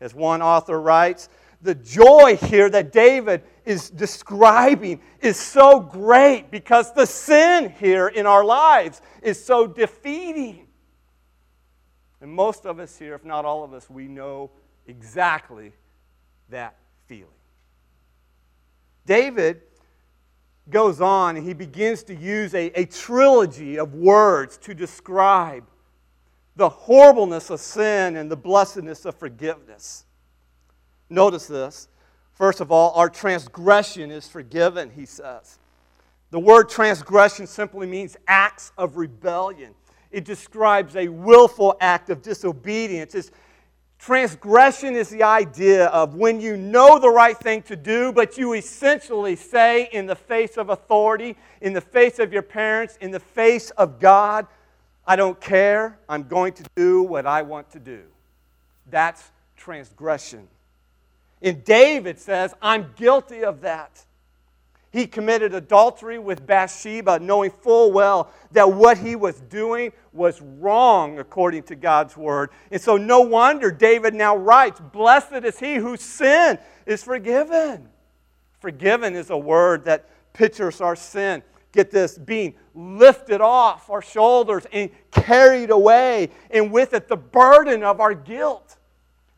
As 0.00 0.14
one 0.14 0.42
author 0.42 0.80
writes, 0.80 1.28
the 1.62 1.74
joy 1.74 2.38
here 2.40 2.70
that 2.70 2.92
David 2.92 3.42
is 3.64 3.90
describing 3.90 5.00
is 5.20 5.38
so 5.38 5.80
great 5.80 6.50
because 6.50 6.92
the 6.94 7.06
sin 7.06 7.70
here 7.78 8.08
in 8.08 8.26
our 8.26 8.44
lives 8.44 9.02
is 9.22 9.42
so 9.42 9.66
defeating. 9.66 10.66
And 12.20 12.30
most 12.30 12.66
of 12.66 12.78
us 12.78 12.98
here, 12.98 13.14
if 13.14 13.24
not 13.24 13.44
all 13.44 13.62
of 13.64 13.72
us, 13.72 13.88
we 13.88 14.08
know 14.08 14.50
exactly 14.86 15.72
that 16.48 16.76
feeling. 17.06 17.28
David 19.06 19.62
goes 20.68 21.00
on 21.00 21.36
and 21.36 21.46
he 21.46 21.52
begins 21.52 22.02
to 22.04 22.14
use 22.14 22.54
a, 22.54 22.66
a 22.80 22.84
trilogy 22.86 23.78
of 23.78 23.94
words 23.94 24.56
to 24.58 24.74
describe 24.74 25.64
the 26.56 26.68
horribleness 26.68 27.50
of 27.50 27.60
sin 27.60 28.16
and 28.16 28.30
the 28.30 28.36
blessedness 28.36 29.04
of 29.04 29.14
forgiveness. 29.16 30.04
Notice 31.08 31.46
this. 31.46 31.88
First 32.34 32.60
of 32.60 32.70
all, 32.70 32.92
our 32.94 33.10
transgression 33.10 34.10
is 34.10 34.28
forgiven, 34.28 34.90
he 34.90 35.06
says. 35.06 35.58
The 36.30 36.38
word 36.38 36.68
transgression 36.68 37.46
simply 37.46 37.86
means 37.86 38.16
acts 38.28 38.72
of 38.78 38.96
rebellion. 38.96 39.74
It 40.10 40.24
describes 40.24 40.96
a 40.96 41.08
willful 41.08 41.76
act 41.80 42.10
of 42.10 42.22
disobedience. 42.22 43.14
It's, 43.14 43.30
transgression 44.00 44.96
is 44.96 45.10
the 45.10 45.22
idea 45.22 45.86
of 45.86 46.14
when 46.14 46.40
you 46.40 46.56
know 46.56 46.98
the 46.98 47.10
right 47.10 47.36
thing 47.36 47.62
to 47.62 47.76
do, 47.76 48.12
but 48.12 48.38
you 48.38 48.54
essentially 48.54 49.36
say 49.36 49.88
in 49.92 50.06
the 50.06 50.16
face 50.16 50.56
of 50.56 50.70
authority, 50.70 51.36
in 51.60 51.74
the 51.74 51.80
face 51.80 52.18
of 52.18 52.32
your 52.32 52.42
parents, 52.42 52.96
in 53.00 53.10
the 53.10 53.20
face 53.20 53.70
of 53.70 54.00
God, 54.00 54.46
I 55.06 55.16
don't 55.16 55.38
care. 55.40 55.98
I'm 56.08 56.22
going 56.24 56.54
to 56.54 56.64
do 56.76 57.02
what 57.02 57.26
I 57.26 57.42
want 57.42 57.70
to 57.72 57.78
do. 57.78 58.02
That's 58.88 59.22
transgression. 59.56 60.48
And 61.42 61.62
David 61.62 62.18
says, 62.18 62.54
I'm 62.62 62.92
guilty 62.96 63.44
of 63.44 63.60
that. 63.60 64.04
He 64.92 65.06
committed 65.06 65.54
adultery 65.54 66.18
with 66.18 66.46
Bathsheba, 66.46 67.20
knowing 67.20 67.50
full 67.50 67.92
well 67.92 68.30
that 68.50 68.72
what 68.72 68.98
he 68.98 69.14
was 69.14 69.40
doing 69.40 69.92
was 70.12 70.40
wrong 70.42 71.20
according 71.20 71.62
to 71.64 71.76
God's 71.76 72.16
word. 72.16 72.50
And 72.72 72.80
so, 72.80 72.96
no 72.96 73.20
wonder 73.20 73.70
David 73.70 74.14
now 74.14 74.36
writes, 74.36 74.80
Blessed 74.80 75.44
is 75.44 75.60
he 75.60 75.76
whose 75.76 76.00
sin 76.00 76.58
is 76.86 77.04
forgiven. 77.04 77.88
Forgiven 78.58 79.14
is 79.14 79.30
a 79.30 79.38
word 79.38 79.84
that 79.84 80.08
pictures 80.32 80.80
our 80.80 80.96
sin. 80.96 81.42
Get 81.72 81.92
this, 81.92 82.18
being 82.18 82.54
lifted 82.74 83.40
off 83.40 83.90
our 83.90 84.02
shoulders 84.02 84.66
and 84.72 84.90
carried 85.12 85.70
away, 85.70 86.30
and 86.50 86.72
with 86.72 86.94
it 86.94 87.06
the 87.06 87.16
burden 87.16 87.84
of 87.84 88.00
our 88.00 88.12
guilt. 88.12 88.76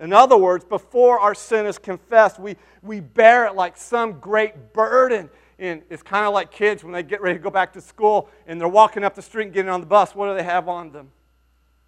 In 0.01 0.13
other 0.13 0.37
words, 0.37 0.65
before 0.65 1.21
our 1.21 1.35
sin 1.35 1.67
is 1.67 1.79
confessed, 1.79 2.41
we, 2.41 2.57
we 2.83 3.01
bear 3.01 3.47
it 3.47 3.55
like 3.55 3.77
some 3.77 4.19
great 4.19 4.73
burden. 4.73 5.31
And 5.63 5.81
it's 5.91 6.03
kind 6.03 6.27
of 6.27 6.35
like 6.35 6.51
kids 6.51 6.83
when 6.83 6.93
they 6.93 7.05
get 7.05 7.23
ready 7.23 7.39
to 7.39 7.43
go 7.43 7.49
back 7.49 7.73
to 7.75 7.81
school 7.81 8.29
and 8.49 8.61
they're 8.61 8.67
walking 8.67 9.05
up 9.05 9.15
the 9.15 9.23
street 9.23 9.45
and 9.45 9.53
getting 9.53 9.71
on 9.71 9.79
the 9.79 9.87
bus. 9.87 10.13
What 10.13 10.27
do 10.27 10.35
they 10.35 10.43
have 10.43 10.69
on 10.69 10.91
them? 10.91 11.13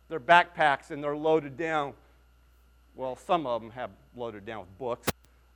Their 0.09 0.21
backpacks 0.21 0.93
and 0.93 1.03
they're 1.03 1.17
loaded 1.17 1.57
down. 1.57 1.95
Well, 2.95 3.17
some 3.17 3.49
of 3.49 3.61
them 3.61 3.73
have 3.73 3.91
loaded 4.15 4.47
down 4.47 4.61
with 4.61 4.79
books, 4.79 5.09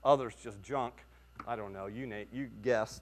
others 0.03 0.35
just 0.43 0.61
junk. 0.65 0.95
I 1.47 1.55
don't 1.55 1.73
know. 1.73 1.87
You, 1.87 2.09
Nate, 2.09 2.27
you 2.33 2.51
guess. 2.61 3.01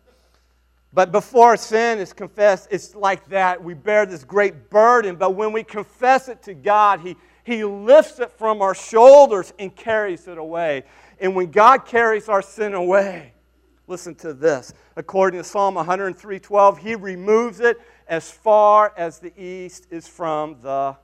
But 0.93 1.13
before 1.13 1.57
sin 1.57 1.99
is 1.99 2.13
confessed, 2.13 2.69
it's 2.71 2.95
like 2.95 3.27
that. 3.31 3.65
We 3.65 3.73
bear 3.73 4.05
this 4.05 4.23
great 4.23 4.69
burden, 4.69 5.17
but 5.17 5.35
when 5.35 5.51
we 5.51 5.63
confess 5.63 6.29
it 6.29 6.43
to 6.43 6.53
God, 6.53 7.01
He, 7.01 7.17
he 7.43 7.65
lifts 7.65 8.21
it 8.21 8.33
from 8.33 8.61
our 8.61 8.75
shoulders 8.75 9.55
and 9.59 9.75
carries 9.75 10.29
it 10.29 10.37
away. 10.37 10.85
And 11.19 11.35
when 11.35 11.51
God 11.51 11.87
carries 11.87 12.29
our 12.29 12.43
sin 12.43 12.75
away, 12.75 13.33
listen 13.87 14.15
to 14.17 14.33
this. 14.35 14.73
According 14.97 15.41
to 15.41 15.45
Psalm 15.45 15.77
103:12, 15.77 16.79
he 16.79 16.95
removes 16.95 17.61
it 17.61 17.81
as 18.09 18.31
far 18.31 18.93
as 18.97 19.19
the 19.19 19.33
east 19.41 19.87
is 19.91 20.09
from 20.09 20.61
the 20.63 20.97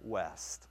west. 0.00 0.66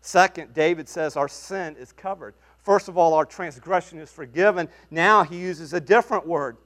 Second, 0.00 0.54
David 0.54 0.88
says 0.88 1.16
our 1.16 1.28
sin 1.28 1.76
is 1.76 1.92
covered. 1.92 2.34
First 2.58 2.88
of 2.88 2.96
all, 2.96 3.14
our 3.14 3.24
transgression 3.24 3.98
is 3.98 4.10
forgiven. 4.10 4.68
Now 4.90 5.24
he 5.24 5.36
uses 5.36 5.72
a 5.72 5.80
different 5.80 6.26
word. 6.26 6.56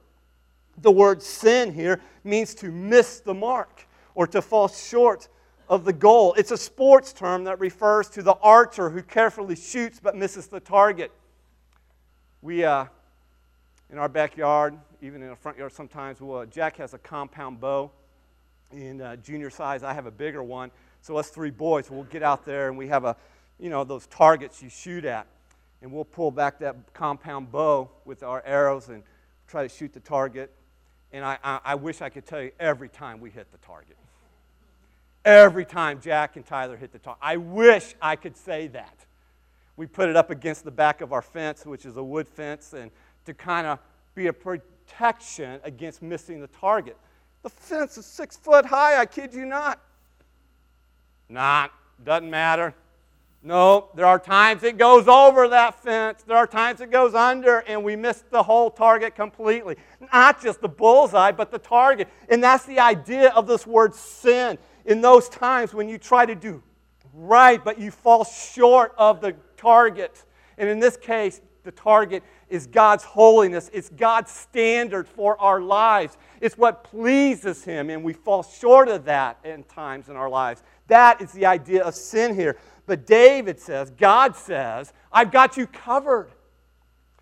The 0.77 0.91
word 0.91 1.21
sin 1.21 1.73
here 1.73 2.01
means 2.23 2.55
to 2.55 2.71
miss 2.71 3.19
the 3.19 3.33
mark 3.33 3.87
or 4.15 4.27
to 4.27 4.41
fall 4.41 4.67
short 4.67 5.27
of 5.69 5.85
the 5.85 5.93
goal. 5.93 6.33
It's 6.33 6.51
a 6.51 6.57
sports 6.57 7.13
term 7.13 7.43
that 7.45 7.59
refers 7.59 8.09
to 8.09 8.21
the 8.21 8.35
archer 8.41 8.89
who 8.89 9.01
carefully 9.01 9.55
shoots 9.55 9.99
but 10.01 10.15
misses 10.15 10.47
the 10.47 10.59
target. 10.59 11.11
We, 12.41 12.63
uh, 12.63 12.85
in 13.91 13.97
our 13.97 14.09
backyard, 14.09 14.77
even 15.01 15.21
in 15.21 15.29
the 15.29 15.35
front 15.35 15.57
yard 15.57 15.73
sometimes, 15.73 16.21
we'll, 16.21 16.39
uh, 16.39 16.45
Jack 16.45 16.77
has 16.77 16.93
a 16.93 16.97
compound 16.97 17.59
bow 17.59 17.91
in 18.71 19.01
uh, 19.01 19.17
junior 19.17 19.49
size. 19.49 19.83
I 19.83 19.93
have 19.93 20.05
a 20.05 20.11
bigger 20.11 20.41
one. 20.41 20.71
So 21.01 21.17
us 21.17 21.29
three 21.29 21.49
boys, 21.49 21.91
we'll 21.91 22.03
get 22.03 22.23
out 22.23 22.45
there 22.45 22.69
and 22.69 22.77
we 22.77 22.87
have 22.87 23.03
a, 23.03 23.17
you 23.59 23.69
know, 23.69 23.83
those 23.83 24.07
targets 24.07 24.63
you 24.63 24.69
shoot 24.69 25.03
at. 25.03 25.27
And 25.81 25.91
we'll 25.91 26.05
pull 26.05 26.31
back 26.31 26.59
that 26.59 26.93
compound 26.93 27.51
bow 27.51 27.89
with 28.05 28.23
our 28.23 28.41
arrows 28.45 28.89
and 28.89 29.03
try 29.47 29.63
to 29.63 29.69
shoot 29.69 29.93
the 29.93 29.99
target. 29.99 30.51
And 31.11 31.25
I, 31.25 31.37
I, 31.43 31.59
I 31.65 31.75
wish 31.75 32.01
I 32.01 32.09
could 32.09 32.25
tell 32.25 32.41
you 32.41 32.51
every 32.59 32.87
time 32.87 33.19
we 33.19 33.29
hit 33.29 33.51
the 33.51 33.57
target 33.57 33.97
every 35.25 35.65
time 35.65 36.01
Jack 36.01 36.35
and 36.35 36.45
Tyler 36.45 36.77
hit 36.77 36.91
the 36.91 36.99
target. 36.99 37.19
I 37.21 37.37
wish 37.37 37.95
I 38.01 38.15
could 38.15 38.35
say 38.35 38.67
that. 38.67 39.05
We 39.77 39.87
put 39.87 40.09
it 40.09 40.15
up 40.15 40.29
against 40.29 40.63
the 40.63 40.71
back 40.71 41.01
of 41.01 41.13
our 41.13 41.21
fence, 41.21 41.65
which 41.65 41.85
is 41.85 41.97
a 41.97 42.03
wood 42.03 42.27
fence, 42.27 42.73
and 42.73 42.91
to 43.25 43.33
kind 43.33 43.67
of 43.67 43.79
be 44.15 44.27
a 44.27 44.33
protection 44.33 45.59
against 45.63 46.01
missing 46.01 46.41
the 46.41 46.47
target. 46.47 46.97
The 47.43 47.49
fence 47.49 47.97
is 47.97 48.05
six 48.05 48.37
foot 48.37 48.65
high, 48.65 48.99
I 48.99 49.05
kid 49.05 49.33
you 49.33 49.45
not. 49.45 49.79
Not, 51.29 51.71
doesn't 52.03 52.29
matter. 52.29 52.75
No, 53.43 53.89
there 53.95 54.05
are 54.05 54.19
times 54.19 54.61
it 54.61 54.77
goes 54.77 55.07
over 55.07 55.47
that 55.47 55.81
fence. 55.81 56.21
There 56.21 56.37
are 56.37 56.45
times 56.45 56.79
it 56.79 56.91
goes 56.91 57.15
under, 57.15 57.59
and 57.59 57.83
we 57.83 57.95
miss 57.95 58.23
the 58.29 58.43
whole 58.43 58.69
target 58.69 59.15
completely. 59.15 59.77
Not 60.13 60.41
just 60.43 60.61
the 60.61 60.69
bullseye, 60.69 61.31
but 61.31 61.49
the 61.49 61.57
target. 61.57 62.07
And 62.29 62.43
that's 62.43 62.65
the 62.65 62.79
idea 62.79 63.29
of 63.29 63.47
this 63.47 63.65
word 63.65 63.95
sin 63.95 64.59
in 64.85 65.01
those 65.01 65.27
times 65.27 65.73
when 65.73 65.89
you 65.89 65.97
try 65.97 66.25
to 66.25 66.35
do 66.35 66.61
right, 67.13 67.63
but 67.63 67.79
you 67.79 67.89
fall 67.89 68.23
short 68.23 68.93
of 68.97 69.21
the 69.21 69.35
target. 69.57 70.23
And 70.57 70.69
in 70.69 70.79
this 70.79 70.95
case, 70.95 71.41
the 71.63 71.71
target 71.71 72.23
is 72.49 72.67
God's 72.67 73.03
holiness. 73.03 73.69
It's 73.73 73.89
God's 73.89 74.31
standard 74.31 75.07
for 75.07 75.39
our 75.39 75.61
lives. 75.61 76.17
It's 76.39 76.57
what 76.57 76.83
pleases 76.83 77.63
Him, 77.63 77.89
and 77.89 78.03
we 78.03 78.13
fall 78.13 78.43
short 78.43 78.87
of 78.87 79.05
that 79.05 79.37
in 79.43 79.63
times 79.63 80.09
in 80.09 80.15
our 80.15 80.29
lives. 80.29 80.63
That 80.87 81.21
is 81.21 81.31
the 81.31 81.45
idea 81.45 81.83
of 81.83 81.95
sin 81.95 82.35
here. 82.35 82.57
But 82.85 83.05
David 83.05 83.59
says, 83.59 83.91
God 83.91 84.35
says, 84.35 84.91
I've 85.11 85.31
got 85.31 85.55
you 85.55 85.67
covered. 85.67 86.31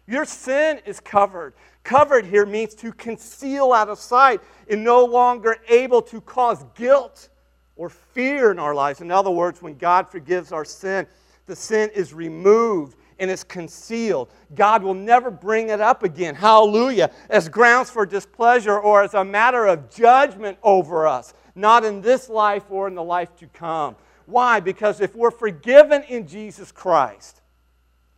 Your 0.07 0.25
sin 0.25 0.79
is 0.85 0.99
covered. 0.99 1.53
Covered 1.83 2.25
here 2.25 2.45
means 2.45 2.73
to 2.75 2.91
conceal 2.93 3.73
out 3.73 3.89
of 3.89 3.99
sight 3.99 4.41
and 4.69 4.83
no 4.83 5.05
longer 5.05 5.57
able 5.67 6.01
to 6.03 6.21
cause 6.21 6.63
guilt 6.75 7.29
or 7.75 7.89
fear 7.89 8.51
in 8.51 8.59
our 8.59 8.73
lives. 8.73 9.01
In 9.01 9.11
other 9.11 9.29
words, 9.29 9.61
when 9.61 9.75
God 9.75 10.09
forgives 10.09 10.51
our 10.51 10.65
sin, 10.65 11.05
the 11.45 11.55
sin 11.55 11.89
is 11.95 12.13
removed 12.13 12.95
and 13.19 13.29
it's 13.29 13.43
concealed. 13.43 14.29
God 14.55 14.81
will 14.83 14.93
never 14.93 15.29
bring 15.29 15.69
it 15.69 15.81
up 15.81 16.03
again, 16.03 16.35
hallelujah, 16.35 17.11
as 17.29 17.49
grounds 17.49 17.89
for 17.89 18.05
displeasure 18.05 18.79
or 18.79 19.03
as 19.03 19.13
a 19.13 19.23
matter 19.23 19.65
of 19.65 19.89
judgment 19.89 20.57
over 20.63 21.07
us, 21.07 21.33
not 21.55 21.83
in 21.83 22.01
this 22.01 22.29
life 22.29 22.63
or 22.69 22.87
in 22.87 22.95
the 22.95 23.03
life 23.03 23.35
to 23.37 23.47
come. 23.47 23.95
Why? 24.25 24.59
Because 24.59 25.01
if 25.01 25.15
we're 25.15 25.31
forgiven 25.31 26.03
in 26.03 26.27
Jesus 26.27 26.71
Christ, 26.71 27.41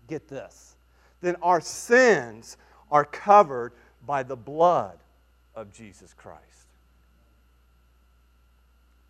get 0.08 0.28
this, 0.28 0.76
then 1.22 1.36
our 1.42 1.62
sins 1.62 2.58
are 2.92 3.06
covered 3.06 3.72
by 4.06 4.24
the 4.24 4.36
blood 4.36 4.98
of 5.56 5.72
Jesus 5.74 6.14
Christ. 6.14 6.42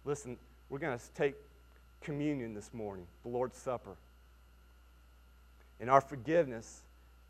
Listen, 0.06 0.38
we're 0.70 0.80
going 0.80 0.98
to 0.98 1.06
take 1.16 1.36
communion 2.02 2.54
this 2.54 2.74
morning, 2.74 3.06
the 3.24 3.30
Lord's 3.30 3.58
Supper. 3.58 3.96
And 5.82 5.90
our 5.90 6.00
forgiveness 6.00 6.84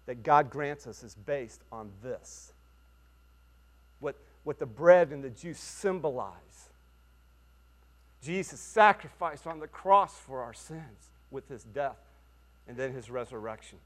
that 0.05 0.23
God 0.23 0.49
grants 0.49 0.85
us 0.85 1.03
is 1.03 1.15
based 1.15 1.61
on 1.71 1.89
this. 2.03 2.51
What, 4.01 4.17
what 4.43 4.59
the 4.59 4.65
bread 4.65 5.11
and 5.11 5.23
the 5.23 5.29
juice 5.29 5.59
symbolize. 5.59 6.35
Jesus 8.21 8.59
sacrificed 8.59 9.47
on 9.47 9.59
the 9.59 9.67
cross 9.67 10.15
for 10.17 10.43
our 10.43 10.53
sins 10.53 11.09
with 11.31 11.47
his 11.47 11.63
death 11.63 11.97
and 12.67 12.75
then 12.75 12.91
his 12.91 13.09
resurrection. 13.09 13.79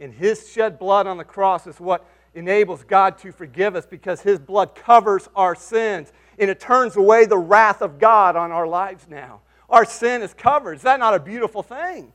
And 0.00 0.14
his 0.14 0.50
shed 0.50 0.78
blood 0.78 1.06
on 1.06 1.18
the 1.18 1.24
cross 1.24 1.66
is 1.66 1.78
what 1.78 2.06
enables 2.34 2.82
God 2.84 3.18
to 3.18 3.30
forgive 3.30 3.76
us 3.76 3.84
because 3.84 4.22
his 4.22 4.38
blood 4.38 4.74
covers 4.74 5.28
our 5.36 5.54
sins 5.54 6.12
and 6.38 6.48
it 6.48 6.60
turns 6.60 6.96
away 6.96 7.26
the 7.26 7.36
wrath 7.36 7.82
of 7.82 7.98
God 7.98 8.36
on 8.36 8.50
our 8.52 8.66
lives 8.66 9.06
now. 9.08 9.42
Our 9.68 9.84
sin 9.84 10.22
is 10.22 10.32
covered. 10.32 10.74
Is 10.78 10.82
that 10.82 10.98
not 10.98 11.14
a 11.14 11.20
beautiful 11.20 11.62
thing? 11.62 12.12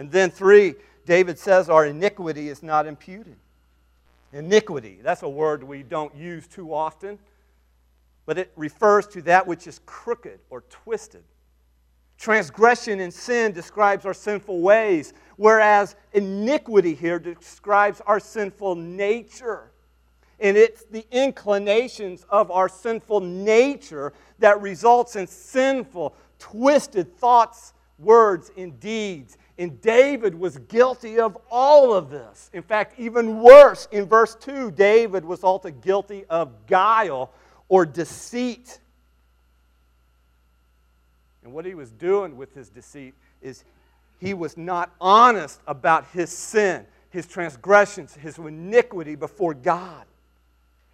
And 0.00 0.10
then, 0.10 0.30
three, 0.30 0.76
David 1.04 1.38
says 1.38 1.68
our 1.68 1.84
iniquity 1.84 2.48
is 2.48 2.62
not 2.62 2.86
imputed. 2.86 3.36
Iniquity, 4.32 4.98
that's 5.02 5.22
a 5.22 5.28
word 5.28 5.62
we 5.62 5.82
don't 5.82 6.16
use 6.16 6.46
too 6.46 6.72
often, 6.72 7.18
but 8.24 8.38
it 8.38 8.50
refers 8.56 9.06
to 9.08 9.20
that 9.20 9.46
which 9.46 9.66
is 9.66 9.82
crooked 9.84 10.40
or 10.48 10.62
twisted. 10.70 11.22
Transgression 12.16 13.00
and 13.00 13.12
sin 13.12 13.52
describes 13.52 14.06
our 14.06 14.14
sinful 14.14 14.62
ways, 14.62 15.12
whereas 15.36 15.96
iniquity 16.14 16.94
here 16.94 17.18
describes 17.18 18.00
our 18.06 18.20
sinful 18.20 18.76
nature. 18.76 19.70
And 20.38 20.56
it's 20.56 20.84
the 20.86 21.04
inclinations 21.10 22.24
of 22.30 22.50
our 22.50 22.70
sinful 22.70 23.20
nature 23.20 24.14
that 24.38 24.62
results 24.62 25.16
in 25.16 25.26
sinful, 25.26 26.16
twisted 26.38 27.14
thoughts, 27.18 27.74
words, 27.98 28.50
and 28.56 28.80
deeds. 28.80 29.36
And 29.60 29.78
David 29.82 30.34
was 30.34 30.56
guilty 30.56 31.20
of 31.20 31.36
all 31.50 31.92
of 31.92 32.08
this. 32.08 32.48
In 32.54 32.62
fact, 32.62 32.98
even 32.98 33.42
worse, 33.42 33.88
in 33.92 34.06
verse 34.06 34.34
2, 34.36 34.70
David 34.70 35.22
was 35.22 35.44
also 35.44 35.68
guilty 35.68 36.24
of 36.30 36.66
guile 36.66 37.30
or 37.68 37.84
deceit. 37.84 38.78
And 41.44 41.52
what 41.52 41.66
he 41.66 41.74
was 41.74 41.90
doing 41.90 42.38
with 42.38 42.54
his 42.54 42.70
deceit 42.70 43.12
is 43.42 43.64
he 44.18 44.32
was 44.32 44.56
not 44.56 44.94
honest 44.98 45.60
about 45.66 46.06
his 46.06 46.30
sin, 46.30 46.86
his 47.10 47.26
transgressions, 47.26 48.14
his 48.14 48.38
iniquity 48.38 49.14
before 49.14 49.52
God. 49.52 50.06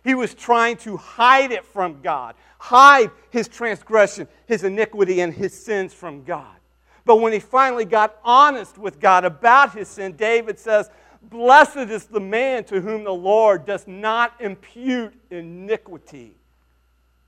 He 0.03 0.17
was 0.17 0.35
trying 0.35 0.79
to 0.79 0.97
hide 0.97 1.53
it 1.53 1.65
from 1.65 2.01
God, 2.03 2.35
hide 2.59 3.13
his 3.31 3.47
transgression, 3.47 4.27
his 4.47 4.65
iniquity, 4.65 5.21
and 5.21 5.33
his 5.33 5.55
sins 5.55 5.95
from 5.95 6.25
God. 6.25 6.57
But 7.07 7.17
when 7.23 7.33
he 7.33 7.39
finally 7.39 7.87
got 7.87 8.19
honest 8.23 8.77
with 8.77 9.01
God 9.01 9.25
about 9.25 9.73
his 9.73 9.89
sin, 9.89 10.13
David 10.13 10.59
says, 10.59 10.91
Blessed 11.23 11.89
is 11.89 12.05
the 12.05 12.21
man 12.21 12.65
to 12.65 12.83
whom 12.83 13.05
the 13.05 13.15
Lord 13.15 13.65
does 13.65 13.87
not 13.87 14.35
impute 14.41 15.15
iniquity. 15.31 16.35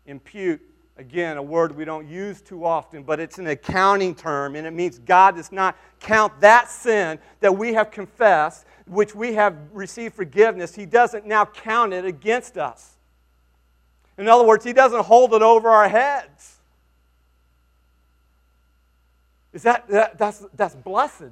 Impute 0.05 0.61
Again, 0.99 1.37
a 1.37 1.43
word 1.43 1.77
we 1.77 1.85
don't 1.85 2.09
use 2.09 2.43
too 2.43 2.65
often, 2.65 3.05
but 3.05 3.21
it's 3.21 3.39
an 3.39 3.47
accounting 3.47 4.17
term, 4.17 4.57
and 4.57 4.67
it 4.67 4.73
means 4.73 4.99
God 4.99 5.37
does 5.37 5.53
not 5.53 5.77
count 6.01 6.41
that 6.41 6.69
sin 6.69 7.21
that 7.39 7.57
we 7.57 7.73
have 7.75 7.93
confessed, 7.93 8.67
which 8.85 9.15
we 9.15 9.35
have 9.35 9.57
received 9.73 10.15
forgiveness, 10.15 10.75
He 10.75 10.87
doesn't 10.87 11.25
now 11.25 11.45
count 11.45 11.93
it 11.93 12.05
against 12.05 12.59
us. 12.59 12.97
In 14.19 14.27
other 14.27 14.45
words, 14.45 14.65
He 14.65 14.73
doesn't 14.73 15.05
hold 15.05 15.35
it 15.35 15.43
over 15.43 15.69
our 15.69 15.89
heads. 15.89 16.58
Is 19.53 19.63
that, 19.63 19.89
that 19.89 20.19
that's, 20.19 20.45
that's 20.55 20.75
blessed? 20.75 21.31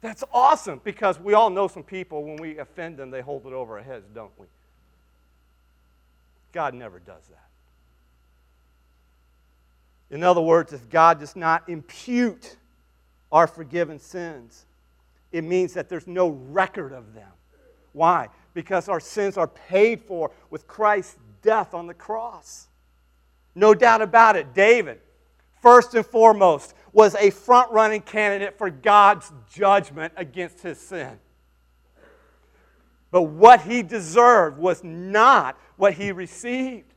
That's 0.00 0.24
awesome 0.32 0.80
because 0.82 1.20
we 1.20 1.34
all 1.34 1.50
know 1.50 1.68
some 1.68 1.82
people, 1.82 2.24
when 2.24 2.36
we 2.36 2.58
offend 2.58 2.96
them, 2.96 3.10
they 3.10 3.20
hold 3.20 3.46
it 3.46 3.52
over 3.52 3.78
our 3.78 3.84
heads, 3.84 4.06
don't 4.14 4.32
we? 4.38 4.46
God 6.52 6.74
never 6.74 6.98
does 6.98 7.22
that. 7.28 7.46
In 10.10 10.24
other 10.24 10.40
words, 10.40 10.72
if 10.72 10.88
God 10.90 11.20
does 11.20 11.36
not 11.36 11.68
impute 11.68 12.56
our 13.30 13.46
forgiven 13.46 13.98
sins, 13.98 14.64
it 15.30 15.44
means 15.44 15.74
that 15.74 15.88
there's 15.88 16.08
no 16.08 16.28
record 16.28 16.92
of 16.92 17.14
them. 17.14 17.30
Why? 17.92 18.28
Because 18.54 18.88
our 18.88 18.98
sins 18.98 19.36
are 19.36 19.46
paid 19.46 20.00
for 20.00 20.32
with 20.50 20.66
Christ's 20.66 21.16
death 21.42 21.74
on 21.74 21.86
the 21.86 21.94
cross. 21.94 22.66
No 23.54 23.74
doubt 23.74 24.02
about 24.02 24.34
it, 24.34 24.54
David, 24.54 25.00
first 25.60 25.94
and 25.94 26.04
foremost, 26.04 26.74
was 26.92 27.14
a 27.14 27.30
front 27.30 27.70
running 27.70 28.00
candidate 28.00 28.58
for 28.58 28.70
God's 28.70 29.32
judgment 29.52 30.12
against 30.16 30.60
his 30.60 30.78
sin. 30.78 31.18
But 33.10 33.22
what 33.22 33.62
he 33.62 33.82
deserved 33.82 34.58
was 34.58 34.82
not 34.84 35.58
what 35.76 35.94
he 35.94 36.12
received. 36.12 36.94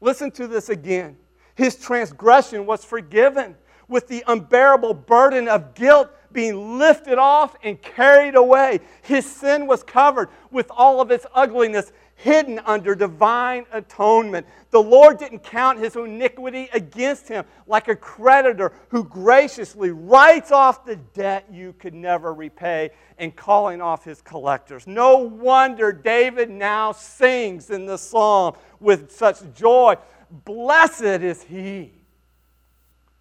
Listen 0.00 0.30
to 0.32 0.46
this 0.46 0.68
again. 0.68 1.16
His 1.54 1.76
transgression 1.76 2.66
was 2.66 2.84
forgiven, 2.84 3.56
with 3.88 4.08
the 4.08 4.24
unbearable 4.26 4.94
burden 4.94 5.48
of 5.48 5.74
guilt 5.74 6.10
being 6.32 6.78
lifted 6.78 7.18
off 7.18 7.54
and 7.62 7.80
carried 7.80 8.34
away. 8.34 8.80
His 9.02 9.24
sin 9.24 9.66
was 9.66 9.82
covered 9.82 10.30
with 10.50 10.70
all 10.70 11.00
of 11.00 11.10
its 11.10 11.26
ugliness 11.34 11.92
hidden 12.16 12.60
under 12.64 12.94
divine 12.94 13.66
atonement. 13.72 14.46
The 14.70 14.82
Lord 14.82 15.18
didn't 15.18 15.42
count 15.42 15.78
his 15.78 15.96
iniquity 15.96 16.68
against 16.72 17.28
him 17.28 17.44
like 17.66 17.88
a 17.88 17.96
creditor 17.96 18.72
who 18.88 19.04
graciously 19.04 19.90
writes 19.90 20.52
off 20.52 20.84
the 20.84 20.96
debt 20.96 21.46
you 21.50 21.74
could 21.74 21.94
never 21.94 22.32
repay 22.32 22.90
and 23.18 23.34
calling 23.34 23.80
off 23.80 24.04
his 24.04 24.22
collectors. 24.22 24.86
No 24.86 25.18
wonder 25.18 25.92
David 25.92 26.50
now 26.50 26.92
sings 26.92 27.70
in 27.70 27.86
the 27.86 27.98
psalm 27.98 28.54
with 28.80 29.10
such 29.10 29.40
joy 29.54 29.96
Blessed 30.44 31.02
is 31.02 31.42
he 31.42 31.92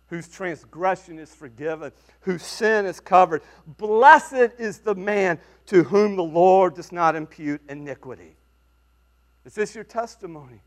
whose 0.08 0.28
transgression 0.28 1.20
is 1.20 1.34
forgiven, 1.34 1.92
whose 2.22 2.44
sin 2.44 2.86
is 2.86 3.00
covered. 3.00 3.42
Blessed 3.66 4.52
is 4.58 4.80
the 4.80 4.96
man 4.96 5.40
to 5.68 5.84
whom 5.84 6.16
the 6.16 6.24
Lord 6.24 6.76
does 6.76 6.92
not 6.92 7.16
impute 7.16 7.62
iniquity. 7.70 8.36
Is 9.46 9.54
this 9.54 9.76
your 9.76 9.84
testimony? 9.84 10.62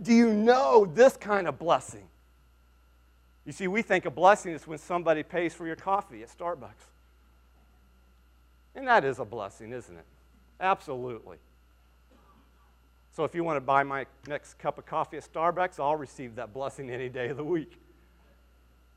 Do 0.00 0.12
you 0.12 0.32
know 0.32 0.84
this 0.86 1.16
kind 1.16 1.48
of 1.48 1.58
blessing? 1.58 2.06
You 3.44 3.52
see, 3.52 3.68
we 3.68 3.82
think 3.82 4.04
a 4.04 4.10
blessing 4.10 4.52
is 4.52 4.66
when 4.66 4.78
somebody 4.78 5.22
pays 5.22 5.54
for 5.54 5.66
your 5.66 5.76
coffee 5.76 6.22
at 6.22 6.36
Starbucks. 6.36 6.90
And 8.74 8.86
that 8.88 9.04
is 9.04 9.18
a 9.18 9.24
blessing, 9.24 9.72
isn't 9.72 9.96
it? 9.96 10.04
Absolutely. 10.60 11.38
So 13.14 13.24
if 13.24 13.34
you 13.34 13.44
want 13.44 13.56
to 13.56 13.62
buy 13.62 13.82
my 13.82 14.04
next 14.26 14.58
cup 14.58 14.76
of 14.76 14.84
coffee 14.84 15.16
at 15.16 15.32
Starbucks, 15.32 15.80
I'll 15.80 15.96
receive 15.96 16.34
that 16.36 16.52
blessing 16.52 16.90
any 16.90 17.08
day 17.08 17.28
of 17.28 17.38
the 17.38 17.44
week. 17.44 17.80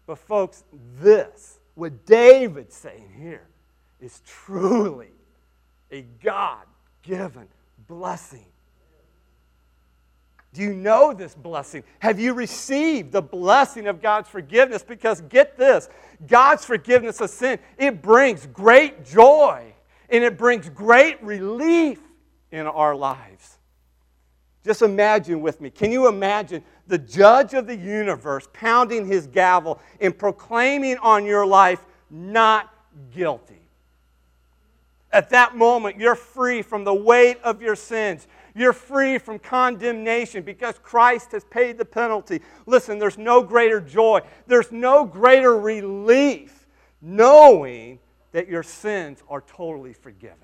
But, 0.05 0.17
folks, 0.17 0.63
this, 0.99 1.59
what 1.75 2.05
David's 2.05 2.75
saying 2.75 3.11
here, 3.17 3.43
is 4.01 4.21
truly 4.25 5.11
a 5.91 6.03
God 6.23 6.65
given 7.03 7.47
blessing. 7.89 8.45
Do 10.53 10.61
you 10.61 10.73
know 10.73 11.13
this 11.13 11.35
blessing? 11.35 11.83
Have 11.99 12.19
you 12.19 12.33
received 12.33 13.11
the 13.11 13.21
blessing 13.21 13.87
of 13.87 14.01
God's 14.01 14.29
forgiveness? 14.29 14.83
Because 14.83 15.21
get 15.21 15.57
this 15.57 15.89
God's 16.25 16.63
forgiveness 16.65 17.19
of 17.19 17.29
sin, 17.29 17.59
it 17.77 18.01
brings 18.01 18.45
great 18.47 19.05
joy 19.05 19.73
and 20.09 20.23
it 20.23 20.37
brings 20.37 20.69
great 20.69 21.21
relief 21.21 21.99
in 22.51 22.65
our 22.65 22.95
lives. 22.95 23.57
Just 24.63 24.81
imagine 24.81 25.41
with 25.41 25.61
me. 25.61 25.69
Can 25.69 25.91
you 25.91 26.07
imagine 26.07 26.63
the 26.87 26.97
judge 26.97 27.53
of 27.53 27.67
the 27.67 27.75
universe 27.75 28.47
pounding 28.53 29.05
his 29.05 29.27
gavel 29.27 29.79
and 30.01 30.17
proclaiming 30.17 30.97
on 30.97 31.25
your 31.25 31.45
life, 31.45 31.85
not 32.09 32.73
guilty? 33.11 33.61
At 35.11 35.29
that 35.31 35.55
moment, 35.55 35.97
you're 35.97 36.15
free 36.15 36.61
from 36.61 36.83
the 36.83 36.93
weight 36.93 37.37
of 37.43 37.61
your 37.61 37.75
sins. 37.75 38.27
You're 38.55 38.73
free 38.73 39.17
from 39.17 39.39
condemnation 39.39 40.43
because 40.43 40.77
Christ 40.79 41.31
has 41.31 41.43
paid 41.45 41.77
the 41.77 41.85
penalty. 41.85 42.41
Listen, 42.65 42.99
there's 42.99 43.17
no 43.17 43.41
greater 43.41 43.81
joy, 43.81 44.21
there's 44.47 44.71
no 44.71 45.05
greater 45.05 45.57
relief 45.57 46.67
knowing 47.01 47.99
that 48.31 48.47
your 48.47 48.63
sins 48.63 49.23
are 49.29 49.41
totally 49.41 49.93
forgiven. 49.93 50.37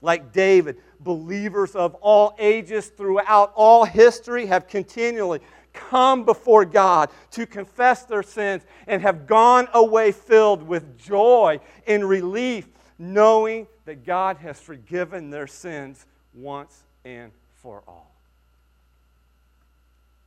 Like 0.00 0.32
David, 0.32 0.78
believers 1.00 1.74
of 1.74 1.94
all 1.96 2.34
ages 2.38 2.88
throughout 2.88 3.52
all 3.54 3.84
history 3.84 4.46
have 4.46 4.68
continually 4.68 5.40
come 5.72 6.24
before 6.24 6.64
God 6.64 7.10
to 7.32 7.46
confess 7.46 8.04
their 8.04 8.22
sins 8.22 8.64
and 8.86 9.02
have 9.02 9.26
gone 9.26 9.68
away 9.74 10.12
filled 10.12 10.62
with 10.62 10.98
joy 10.98 11.60
and 11.86 12.08
relief, 12.08 12.68
knowing 12.98 13.66
that 13.84 14.04
God 14.04 14.38
has 14.38 14.60
forgiven 14.60 15.30
their 15.30 15.46
sins 15.46 16.04
once 16.34 16.82
and 17.04 17.32
for 17.62 17.82
all. 17.86 18.10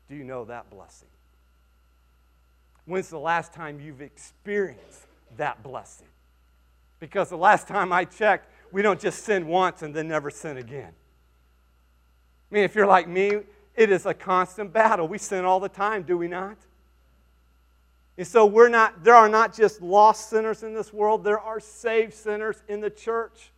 Do 0.09 0.15
you 0.15 0.23
know 0.23 0.45
that 0.45 0.69
blessing? 0.69 1.07
When's 2.85 3.09
the 3.09 3.19
last 3.19 3.53
time 3.53 3.79
you've 3.79 4.01
experienced 4.01 5.05
that 5.37 5.63
blessing? 5.63 6.07
Because 6.99 7.29
the 7.29 7.37
last 7.37 7.67
time 7.67 7.91
I 7.93 8.05
checked, 8.05 8.47
we 8.71 8.81
don't 8.81 8.99
just 8.99 9.23
sin 9.23 9.47
once 9.47 9.81
and 9.81 9.93
then 9.93 10.07
never 10.07 10.29
sin 10.29 10.57
again. 10.57 10.91
I 12.51 12.53
mean, 12.53 12.63
if 12.63 12.75
you're 12.75 12.87
like 12.87 13.07
me, 13.07 13.39
it 13.75 13.91
is 13.91 14.05
a 14.05 14.13
constant 14.13 14.73
battle. 14.73 15.07
We 15.07 15.17
sin 15.17 15.45
all 15.45 15.59
the 15.59 15.69
time, 15.69 16.03
do 16.03 16.17
we 16.17 16.27
not? 16.27 16.57
And 18.17 18.27
so 18.27 18.45
we're 18.45 18.69
not, 18.69 19.03
there 19.03 19.15
are 19.15 19.29
not 19.29 19.55
just 19.55 19.81
lost 19.81 20.29
sinners 20.29 20.63
in 20.63 20.73
this 20.73 20.91
world, 20.93 21.23
there 21.23 21.39
are 21.39 21.59
saved 21.59 22.13
sinners 22.13 22.61
in 22.67 22.81
the 22.81 22.89
church 22.89 23.51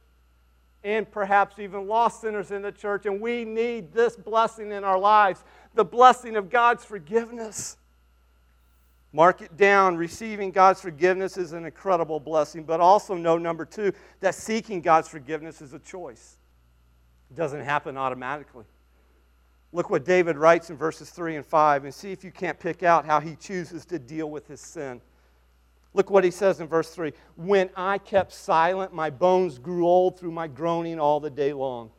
and 0.83 1.09
perhaps 1.09 1.59
even 1.59 1.87
lost 1.87 2.21
sinners 2.21 2.51
in 2.51 2.61
the 2.61 2.71
church. 2.71 3.05
And 3.05 3.21
we 3.21 3.45
need 3.45 3.93
this 3.93 4.15
blessing 4.15 4.71
in 4.71 4.83
our 4.83 4.99
lives 4.99 5.43
the 5.75 5.85
blessing 5.85 6.35
of 6.35 6.49
God's 6.49 6.85
forgiveness. 6.85 7.77
Mark 9.11 9.41
it 9.41 9.55
down. 9.57 9.95
Receiving 9.95 10.51
God's 10.51 10.81
forgiveness 10.81 11.37
is 11.37 11.53
an 11.53 11.65
incredible 11.65 12.19
blessing, 12.19 12.63
but 12.63 12.79
also 12.79 13.15
know, 13.15 13.37
number 13.37 13.65
two, 13.65 13.93
that 14.19 14.35
seeking 14.35 14.81
God's 14.81 15.07
forgiveness 15.07 15.61
is 15.61 15.73
a 15.73 15.79
choice. 15.79 16.37
It 17.31 17.37
doesn't 17.37 17.61
happen 17.61 17.97
automatically. 17.97 18.65
Look 19.73 19.89
what 19.89 20.05
David 20.05 20.37
writes 20.37 20.69
in 20.69 20.77
verses 20.77 21.09
3 21.09 21.35
and 21.35 21.45
5 21.45 21.83
and 21.83 21.93
see 21.93 22.11
if 22.11 22.23
you 22.23 22.31
can't 22.31 22.59
pick 22.59 22.83
out 22.83 23.05
how 23.05 23.19
he 23.19 23.35
chooses 23.35 23.85
to 23.85 23.97
deal 23.97 24.29
with 24.29 24.47
his 24.47 24.61
sin. 24.61 25.01
Look 25.95 26.11
what 26.11 26.23
he 26.23 26.31
says 26.31 26.61
in 26.61 26.67
verse 26.67 26.91
3 26.91 27.11
When 27.35 27.71
I 27.75 27.97
kept 27.97 28.31
silent, 28.31 28.93
my 28.93 29.09
bones 29.09 29.57
grew 29.57 29.87
old 29.87 30.19
through 30.19 30.31
my 30.31 30.47
groaning 30.47 30.99
all 30.99 31.19
the 31.19 31.31
day 31.31 31.53
long. 31.53 31.89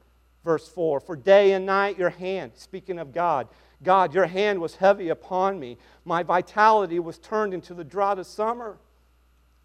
Verse 0.45 0.69
4 0.69 1.01
For 1.01 1.17
day 1.17 1.53
and 1.53 1.67
night 1.67 1.99
your 1.99 2.11
hand, 2.11 2.53
speaking 2.55 3.01
of 3.01 3.13
God, 3.13 3.49
God, 3.83 4.15
your 4.15 4.27
hand 4.27 4.61
was 4.61 4.77
heavy 4.77 5.09
upon 5.09 5.59
me. 5.59 5.77
My 6.05 6.23
vitality 6.23 7.01
was 7.01 7.19
turned 7.19 7.53
into 7.53 7.75
the 7.75 7.85
drought 7.85 8.21
of 8.21 8.27
summer. 8.27 8.79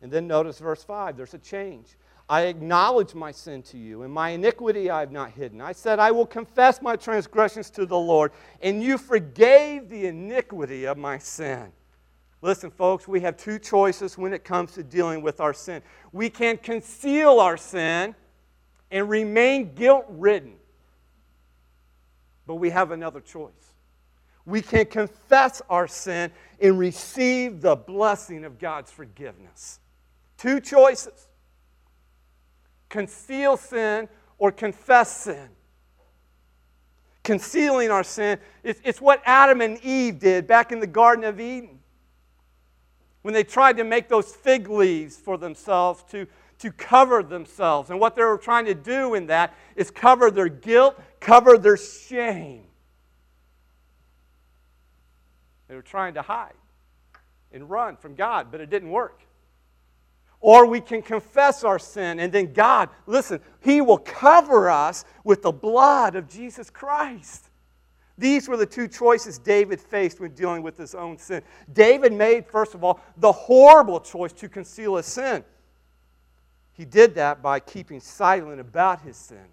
And 0.02 0.12
then 0.12 0.28
notice 0.28 0.58
verse 0.58 0.84
5 0.84 1.15
there's 1.15 1.36
a 1.36 1.39
change. 1.39 1.95
I 2.29 2.43
acknowledge 2.43 3.15
my 3.15 3.31
sin 3.31 3.63
to 3.63 3.77
you, 3.77 4.03
and 4.03 4.13
my 4.13 4.29
iniquity 4.29 4.91
I 4.91 4.99
have 4.99 5.11
not 5.11 5.31
hidden. 5.31 5.61
I 5.61 5.71
said, 5.71 5.97
I 5.97 6.11
will 6.11 6.27
confess 6.27 6.79
my 6.79 6.95
transgressions 6.95 7.71
to 7.71 7.87
the 7.87 7.97
Lord, 7.97 8.31
and 8.61 8.83
you 8.83 8.99
forgave 8.99 9.89
the 9.89 10.05
iniquity 10.05 10.85
of 10.85 10.95
my 10.95 11.17
sin. 11.17 11.71
Listen, 12.43 12.69
folks, 12.69 13.07
we 13.07 13.19
have 13.21 13.35
two 13.35 13.57
choices 13.57 14.15
when 14.15 14.31
it 14.31 14.43
comes 14.43 14.73
to 14.73 14.83
dealing 14.83 15.23
with 15.23 15.39
our 15.39 15.55
sin. 15.55 15.81
We 16.11 16.29
can 16.29 16.57
conceal 16.57 17.39
our 17.39 17.57
sin 17.57 18.13
and 18.91 19.09
remain 19.09 19.73
guilt 19.73 20.05
ridden, 20.07 20.53
but 22.45 22.55
we 22.55 22.69
have 22.69 22.91
another 22.91 23.21
choice. 23.21 23.53
We 24.45 24.61
can 24.61 24.85
confess 24.85 25.63
our 25.67 25.87
sin 25.87 26.31
and 26.61 26.77
receive 26.77 27.61
the 27.61 27.75
blessing 27.75 28.45
of 28.45 28.59
God's 28.59 28.91
forgiveness. 28.91 29.79
Two 30.37 30.59
choices 30.59 31.28
conceal 32.89 33.56
sin 33.58 34.10
or 34.38 34.52
confess 34.52 35.15
sin. 35.15 35.49
Concealing 37.23 37.91
our 37.91 38.04
sin, 38.04 38.39
it's, 38.63 38.82
it's 38.84 38.99
what 38.99 39.21
Adam 39.25 39.62
and 39.62 39.80
Eve 39.84 40.19
did 40.19 40.47
back 40.47 40.71
in 40.71 40.80
the 40.80 40.88
Garden 40.88 41.23
of 41.23 41.39
Eden 41.39 41.80
when 43.21 43.34
they 43.34 43.43
tried 43.43 43.78
to 43.78 43.84
make 43.84 44.08
those 44.08 44.34
fig 44.34 44.69
leaves 44.69 45.17
for 45.17 45.38
themselves 45.38 46.04
to, 46.10 46.25
to 46.60 46.71
cover 46.71 47.21
themselves. 47.21 47.89
And 47.89 47.99
what 47.99 48.15
they 48.15 48.23
were 48.23 48.38
trying 48.38 48.65
to 48.65 48.73
do 48.73 49.13
in 49.13 49.28
that 49.28 49.54
is 49.75 49.91
cover 49.91 50.32
their 50.32 50.49
guilt, 50.49 50.99
cover 51.19 51.58
their 51.58 51.78
shame. 51.78 52.63
They 55.67 55.75
were 55.75 55.82
trying 55.82 56.15
to 56.15 56.21
hide 56.21 56.54
and 57.52 57.69
run 57.69 57.97
from 57.97 58.15
God, 58.15 58.47
but 58.52 58.62
it 58.62 58.69
didn't 58.69 58.89
work. 58.89 59.21
Or 60.41 60.65
we 60.65 60.80
can 60.80 61.02
confess 61.02 61.63
our 61.63 61.80
sin, 61.80 62.19
and 62.19 62.32
then 62.32 62.54
God, 62.54 62.89
listen, 63.06 63.41
He 63.60 63.82
will 63.82 63.97
cover 63.97 64.69
us 64.69 65.04
with 65.23 65.41
the 65.41 65.52
blood 65.52 66.15
of 66.15 66.30
Jesus 66.30 66.69
Christ. 66.69 67.49
These 68.19 68.49
were 68.49 68.58
the 68.58 68.65
two 68.65 68.89
choices 68.89 69.38
David 69.38 69.80
faced 69.80 70.19
when 70.19 70.32
dealing 70.32 70.62
with 70.62 70.78
his 70.78 70.93
own 70.93 71.17
sin. 71.17 71.41
David 71.71 72.12
made, 72.12 72.45
first 72.45 72.75
of 72.75 72.84
all, 72.84 72.99
the 73.15 73.32
horrible 73.32 74.02
choice 74.02 74.34
to 74.34 74.49
conceal 74.49 74.97
his 74.97 75.06
sin. 75.06 75.43
He 76.73 76.84
did 76.84 77.15
that 77.15 77.41
by 77.41 77.62
keeping 77.62 78.02
silent 78.02 78.60
about 78.60 79.02
his 79.02 79.15
sin. 79.15 79.45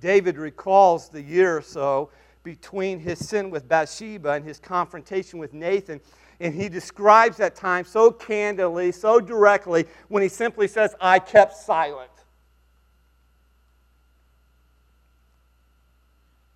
David 0.00 0.38
recalls 0.38 1.08
the 1.08 1.20
year 1.20 1.56
or 1.56 1.62
so 1.62 2.10
between 2.44 3.00
his 3.00 3.28
sin 3.28 3.50
with 3.50 3.68
Bathsheba 3.68 4.32
and 4.32 4.44
his 4.44 4.60
confrontation 4.60 5.40
with 5.40 5.52
Nathan. 5.52 6.00
And 6.40 6.54
he 6.54 6.68
describes 6.68 7.36
that 7.36 7.54
time 7.54 7.84
so 7.84 8.10
candidly, 8.10 8.92
so 8.92 9.20
directly, 9.20 9.86
when 10.08 10.22
he 10.22 10.28
simply 10.28 10.68
says, 10.68 10.94
I 11.00 11.18
kept 11.18 11.56
silent. 11.56 12.10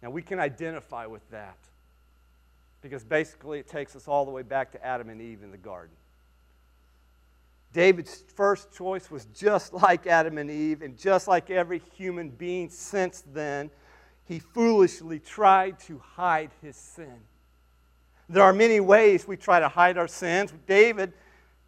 Now, 0.03 0.11
we 0.11 0.23
can 0.23 0.39
identify 0.39 1.07
with 1.07 1.29
that 1.31 1.57
because 2.83 3.03
basically 3.03 3.59
it 3.59 3.69
takes 3.69 3.97
us 3.97 4.07
all 4.07 4.25
the 4.25 4.31
way 4.31 4.43
back 4.43 4.71
to 4.73 4.85
Adam 4.85 5.09
and 5.09 5.21
Eve 5.21 5.43
in 5.43 5.51
the 5.51 5.57
garden. 5.57 5.95
David's 7.73 8.25
first 8.35 8.73
choice 8.73 9.11
was 9.11 9.27
just 9.35 9.73
like 9.83 10.07
Adam 10.07 10.39
and 10.39 10.51
Eve, 10.51 10.83
and 10.83 10.97
just 10.97 11.29
like 11.29 11.51
every 11.51 11.83
human 11.97 12.31
being 12.31 12.71
since 12.71 13.23
then, 13.33 13.71
he 14.25 14.39
foolishly 14.39 15.19
tried 15.19 15.79
to 15.81 15.99
hide 15.99 16.51
his 16.63 16.77
sin. 16.77 17.19
There 18.29 18.43
are 18.43 18.53
many 18.53 18.81
ways 18.81 19.27
we 19.29 19.37
try 19.37 19.61
to 19.61 19.69
hide 19.69 19.97
our 19.99 20.09
sins. 20.09 20.53
David, 20.67 21.13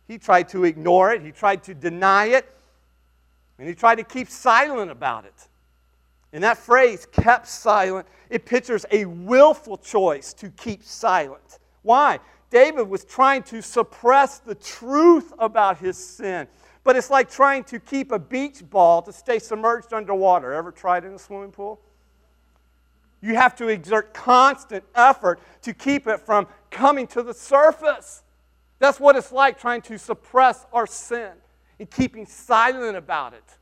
he 0.07 0.19
tried 0.19 0.49
to 0.51 0.65
ignore 0.65 1.13
it, 1.13 1.23
he 1.23 1.31
tried 1.31 1.63
to 1.65 1.75
deny 1.75 2.27
it, 2.27 2.49
and 3.59 3.69
he 3.69 3.75
tried 3.75 3.97
to 3.97 4.05
keep 4.05 4.29
silent 4.29 4.91
about 4.91 5.25
it. 5.25 5.49
And 6.33 6.45
that 6.45 6.59
phrase, 6.59 7.07
kept 7.11 7.47
silent, 7.47 8.07
it 8.29 8.45
pictures 8.45 8.85
a 8.91 9.05
willful 9.05 9.79
choice 9.79 10.33
to 10.35 10.51
keep 10.51 10.83
silent. 10.83 11.59
Why? 11.83 12.21
David 12.51 12.89
was 12.89 13.05
trying 13.05 13.43
to 13.45 13.63
suppress 13.63 14.39
the 14.39 14.55
truth 14.55 15.33
about 15.39 15.79
his 15.79 15.97
sin. 15.97 16.49
But 16.85 16.97
it's 16.97 17.11
like 17.11 17.31
trying 17.31 17.65
to 17.65 17.79
keep 17.79 18.13
a 18.13 18.19
beach 18.19 18.63
ball 18.69 19.03
to 19.03 19.13
stay 19.13 19.39
submerged 19.39 19.93
underwater. 19.93 20.53
Ever 20.53 20.73
tried 20.73 21.05
in 21.05 21.13
a 21.13 21.19
swimming 21.19 21.51
pool? 21.51 21.81
You 23.21 23.35
have 23.35 23.57
to 23.57 23.69
exert 23.69 24.15
constant 24.15 24.85
effort 24.95 25.41
to 25.63 25.75
keep 25.75 26.07
it 26.07 26.21
from 26.21 26.47
coming 26.71 27.07
to 27.09 27.23
the 27.23 27.35
surface. 27.35 28.23
That's 28.79 29.01
what 29.01 29.17
it's 29.17 29.33
like 29.33 29.59
trying 29.59 29.83
to 29.83 29.99
suppress 29.99 30.67
our 30.73 30.87
sin 30.87 31.33
and 31.79 31.91
keeping 31.91 32.27
silent 32.27 32.97
about 32.97 33.35
it. 33.35 33.59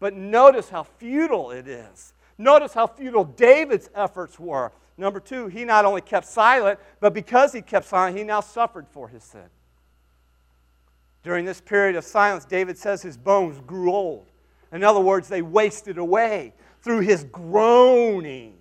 But 0.00 0.14
notice 0.14 0.68
how 0.68 0.82
futile 0.82 1.50
it 1.50 1.66
is. 1.66 2.12
Notice 2.36 2.74
how 2.74 2.86
futile 2.86 3.24
David's 3.24 3.88
efforts 3.94 4.38
were. 4.38 4.72
Number 4.98 5.20
two, 5.20 5.46
he 5.46 5.64
not 5.64 5.84
only 5.84 6.00
kept 6.00 6.26
silent, 6.26 6.78
but 7.00 7.14
because 7.14 7.52
he 7.52 7.62
kept 7.62 7.86
silent, 7.86 8.16
he 8.16 8.24
now 8.24 8.40
suffered 8.40 8.86
for 8.88 9.08
his 9.08 9.22
sin. 9.24 9.48
During 11.22 11.44
this 11.44 11.60
period 11.60 11.96
of 11.96 12.04
silence, 12.04 12.44
David 12.44 12.76
says 12.76 13.00
his 13.00 13.16
bones 13.16 13.60
grew 13.66 13.92
old. 13.92 14.26
In 14.72 14.82
other 14.82 15.00
words, 15.00 15.28
they 15.28 15.42
wasted 15.42 15.98
away 15.98 16.52
through 16.82 17.00
his 17.00 17.24
groaning. 17.24 18.58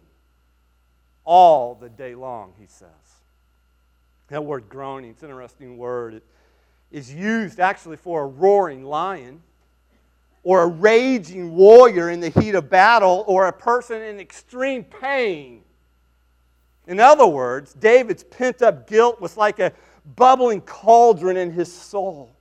all 1.23 1.75
the 1.75 1.87
day 1.89 2.15
long, 2.15 2.53
he 2.59 2.65
says. 2.65 2.87
That 4.29 4.43
word 4.43 4.69
groaning, 4.69 5.11
it's 5.11 5.21
an 5.23 5.29
interesting 5.29 5.77
word. 5.77 6.15
It 6.15 6.23
is 6.91 7.13
used 7.13 7.59
actually 7.59 7.97
for 7.97 8.23
a 8.23 8.25
roaring 8.25 8.83
lion 8.83 9.41
or 10.43 10.63
a 10.63 10.67
raging 10.67 11.53
warrior 11.53 12.09
in 12.09 12.19
the 12.19 12.29
heat 12.29 12.55
of 12.55 12.69
battle 12.69 13.23
or 13.27 13.47
a 13.47 13.53
person 13.53 14.01
in 14.01 14.19
extreme 14.19 14.83
pain. 14.83 15.61
In 16.87 16.99
other 16.99 17.27
words, 17.27 17.73
David's 17.73 18.23
pent 18.23 18.61
up 18.63 18.87
guilt 18.87 19.21
was 19.21 19.37
like 19.37 19.59
a 19.59 19.71
bubbling 20.15 20.61
cauldron 20.61 21.37
in 21.37 21.51
his 21.51 21.71
soul. 21.71 22.35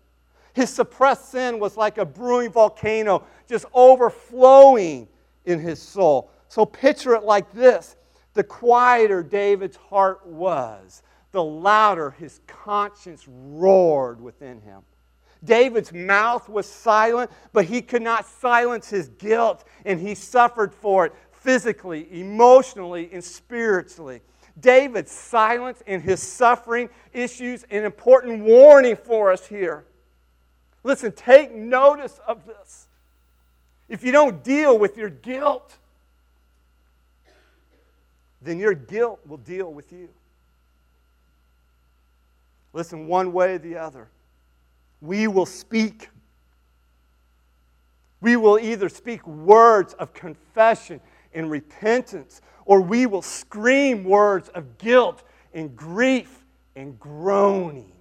His 0.54 0.70
suppressed 0.70 1.30
sin 1.30 1.60
was 1.60 1.76
like 1.76 1.98
a 1.98 2.06
brewing 2.06 2.50
volcano 2.50 3.24
just 3.46 3.66
overflowing 3.74 5.06
in 5.44 5.58
his 5.58 5.80
soul. 5.80 6.30
So 6.48 6.64
picture 6.66 7.14
it 7.14 7.24
like 7.24 7.52
this 7.52 7.96
the 8.34 8.44
quieter 8.44 9.22
David's 9.22 9.76
heart 9.76 10.26
was, 10.26 11.02
the 11.32 11.42
louder 11.42 12.10
his 12.10 12.40
conscience 12.46 13.26
roared 13.28 14.20
within 14.20 14.60
him. 14.60 14.82
David's 15.42 15.92
mouth 15.92 16.48
was 16.48 16.66
silent, 16.66 17.30
but 17.52 17.64
he 17.64 17.80
could 17.80 18.02
not 18.02 18.26
silence 18.26 18.90
his 18.90 19.08
guilt, 19.08 19.64
and 19.86 19.98
he 19.98 20.14
suffered 20.14 20.74
for 20.74 21.06
it 21.06 21.14
physically, 21.32 22.06
emotionally, 22.10 23.08
and 23.12 23.24
spiritually. 23.24 24.20
David's 24.60 25.10
silence 25.10 25.82
and 25.86 26.02
his 26.02 26.22
suffering 26.22 26.90
issues 27.12 27.64
an 27.70 27.84
important 27.84 28.44
warning 28.44 28.96
for 28.96 29.32
us 29.32 29.46
here. 29.46 29.86
Listen, 30.82 31.12
take 31.12 31.54
notice 31.54 32.20
of 32.26 32.46
this. 32.46 32.88
If 33.90 34.04
you 34.04 34.12
don't 34.12 34.44
deal 34.44 34.78
with 34.78 34.96
your 34.96 35.10
guilt, 35.10 35.76
then 38.40 38.60
your 38.60 38.72
guilt 38.72 39.18
will 39.26 39.36
deal 39.36 39.70
with 39.70 39.92
you. 39.92 40.08
Listen, 42.72 43.08
one 43.08 43.32
way 43.32 43.54
or 43.54 43.58
the 43.58 43.76
other, 43.76 44.08
we 45.00 45.26
will 45.26 45.44
speak. 45.44 46.08
We 48.20 48.36
will 48.36 48.60
either 48.60 48.88
speak 48.88 49.26
words 49.26 49.94
of 49.94 50.12
confession 50.12 51.00
and 51.34 51.50
repentance, 51.50 52.42
or 52.64 52.80
we 52.80 53.06
will 53.06 53.22
scream 53.22 54.04
words 54.04 54.50
of 54.50 54.78
guilt 54.78 55.24
and 55.52 55.74
grief 55.74 56.44
and 56.76 56.98
groaning. 57.00 57.92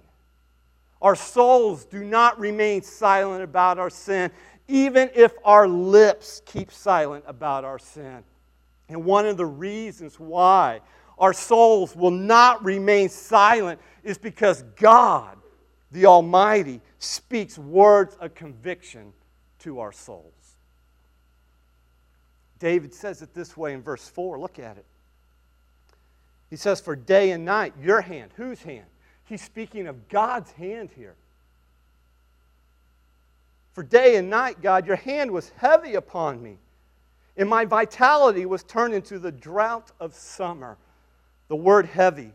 Our 1.02 1.16
souls 1.16 1.84
do 1.84 2.04
not 2.04 2.38
remain 2.38 2.82
silent 2.82 3.42
about 3.42 3.80
our 3.80 3.90
sin, 3.90 4.30
even 4.70 5.10
if 5.14 5.32
our 5.44 5.66
lips 5.66 6.40
keep 6.46 6.70
silent 6.70 7.24
about 7.26 7.64
our 7.64 7.78
sin. 7.78 8.22
And 8.88 9.04
one 9.04 9.26
of 9.26 9.36
the 9.36 9.46
reasons 9.46 10.18
why 10.18 10.80
our 11.18 11.32
souls 11.32 11.94
will 11.94 12.10
not 12.10 12.64
remain 12.64 13.08
silent 13.08 13.80
is 14.02 14.16
because 14.16 14.62
God, 14.76 15.36
the 15.90 16.06
Almighty, 16.06 16.80
speaks 16.98 17.58
words 17.58 18.16
of 18.20 18.34
conviction 18.34 19.12
to 19.60 19.80
our 19.80 19.92
souls. 19.92 20.32
David 22.58 22.94
says 22.94 23.22
it 23.22 23.34
this 23.34 23.56
way 23.56 23.74
in 23.74 23.82
verse 23.82 24.06
4. 24.08 24.38
Look 24.38 24.58
at 24.58 24.76
it. 24.76 24.84
He 26.48 26.56
says, 26.56 26.80
For 26.80 26.94
day 26.94 27.30
and 27.30 27.44
night, 27.44 27.74
your 27.80 28.00
hand. 28.00 28.32
Whose 28.36 28.62
hand? 28.62 28.86
He's 29.24 29.42
speaking 29.42 29.86
of 29.86 30.08
God's 30.08 30.50
hand 30.52 30.90
here. 30.96 31.14
For 33.72 33.82
day 33.82 34.16
and 34.16 34.28
night, 34.28 34.60
God, 34.60 34.86
your 34.86 34.96
hand 34.96 35.30
was 35.30 35.50
heavy 35.56 35.94
upon 35.94 36.42
me, 36.42 36.58
and 37.36 37.48
my 37.48 37.64
vitality 37.64 38.46
was 38.46 38.62
turned 38.64 38.94
into 38.94 39.18
the 39.18 39.32
drought 39.32 39.92
of 40.00 40.14
summer. 40.14 40.76
The 41.48 41.56
word 41.56 41.86
heavy, 41.86 42.32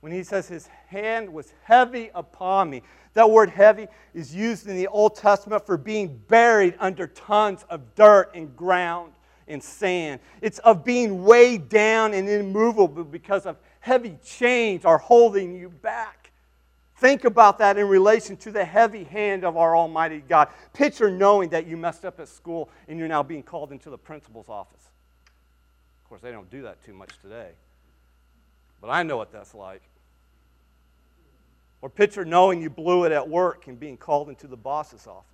when 0.00 0.12
he 0.12 0.22
says 0.22 0.48
his 0.48 0.68
hand 0.88 1.32
was 1.32 1.52
heavy 1.64 2.10
upon 2.14 2.70
me, 2.70 2.82
that 3.14 3.30
word 3.30 3.50
heavy 3.50 3.88
is 4.14 4.34
used 4.34 4.66
in 4.66 4.76
the 4.76 4.88
Old 4.88 5.16
Testament 5.16 5.66
for 5.66 5.76
being 5.76 6.20
buried 6.28 6.74
under 6.78 7.06
tons 7.06 7.64
of 7.68 7.94
dirt 7.94 8.30
and 8.34 8.56
ground 8.56 9.12
and 9.48 9.62
sand. 9.62 10.20
It's 10.40 10.58
of 10.60 10.84
being 10.84 11.24
weighed 11.24 11.68
down 11.68 12.14
and 12.14 12.28
immovable 12.28 13.04
because 13.04 13.44
of 13.44 13.56
heavy 13.80 14.18
chains 14.24 14.84
are 14.84 14.98
holding 14.98 15.54
you 15.54 15.68
back. 15.68 16.21
Think 17.02 17.24
about 17.24 17.58
that 17.58 17.78
in 17.78 17.88
relation 17.88 18.36
to 18.36 18.52
the 18.52 18.64
heavy 18.64 19.02
hand 19.02 19.44
of 19.44 19.56
our 19.56 19.76
Almighty 19.76 20.22
God. 20.28 20.46
Picture 20.72 21.10
knowing 21.10 21.48
that 21.48 21.66
you 21.66 21.76
messed 21.76 22.04
up 22.04 22.20
at 22.20 22.28
school 22.28 22.70
and 22.86 22.96
you're 22.96 23.08
now 23.08 23.24
being 23.24 23.42
called 23.42 23.72
into 23.72 23.90
the 23.90 23.98
principal's 23.98 24.48
office. 24.48 24.84
Of 26.04 26.08
course, 26.08 26.20
they 26.20 26.30
don't 26.30 26.48
do 26.48 26.62
that 26.62 26.80
too 26.84 26.92
much 26.92 27.10
today. 27.20 27.48
But 28.80 28.90
I 28.90 29.02
know 29.02 29.16
what 29.16 29.32
that's 29.32 29.52
like. 29.52 29.82
Or 31.80 31.90
picture 31.90 32.24
knowing 32.24 32.62
you 32.62 32.70
blew 32.70 33.02
it 33.02 33.10
at 33.10 33.28
work 33.28 33.66
and 33.66 33.80
being 33.80 33.96
called 33.96 34.28
into 34.28 34.46
the 34.46 34.56
boss's 34.56 35.08
office. 35.08 35.26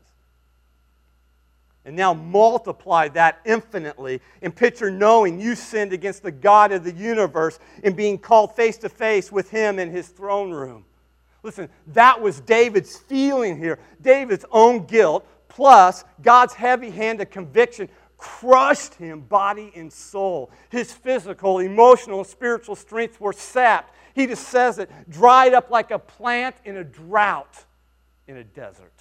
And 1.85 1.95
now 1.95 2.15
multiply 2.15 3.09
that 3.09 3.41
infinitely 3.45 4.23
and 4.41 4.57
picture 4.57 4.91
knowing 4.91 5.39
you 5.39 5.55
sinned 5.55 5.93
against 5.93 6.23
the 6.23 6.33
God 6.33 6.73
of 6.73 6.83
the 6.83 6.93
universe 6.93 7.59
and 7.85 7.95
being 7.95 8.17
called 8.17 8.57
face 8.57 8.79
to 8.79 8.89
face 8.89 9.31
with 9.31 9.51
him 9.51 9.79
in 9.79 9.91
his 9.91 10.09
throne 10.09 10.51
room. 10.51 10.87
Listen, 11.43 11.69
that 11.89 12.21
was 12.21 12.41
David's 12.41 12.97
feeling 12.97 13.59
here. 13.59 13.79
David's 14.01 14.45
own 14.51 14.87
guilt 14.87 15.27
plus 15.49 16.05
God's 16.23 16.55
heavy 16.55 16.91
hand 16.91 17.21
of 17.21 17.31
conviction 17.31 17.89
crushed 18.17 18.95
him 18.95 19.21
body 19.21 19.73
and 19.75 19.93
soul. 19.93 20.51
His 20.71 20.93
physical, 20.93 21.61
emotional, 21.61 22.25
spiritual 22.25 22.77
strength 22.77 23.21
were 23.21 23.33
sapped. 23.33 23.95
He 24.15 24.27
just 24.27 24.49
says 24.49 24.79
it 24.79 24.91
dried 25.09 25.55
up 25.55 25.71
like 25.71 25.93
a 25.93 25.99
plant 25.99 26.57
in 26.65 26.77
a 26.77 26.85
drought 26.85 27.65
in 28.27 28.37
a 28.37 28.45
desert. 28.45 28.93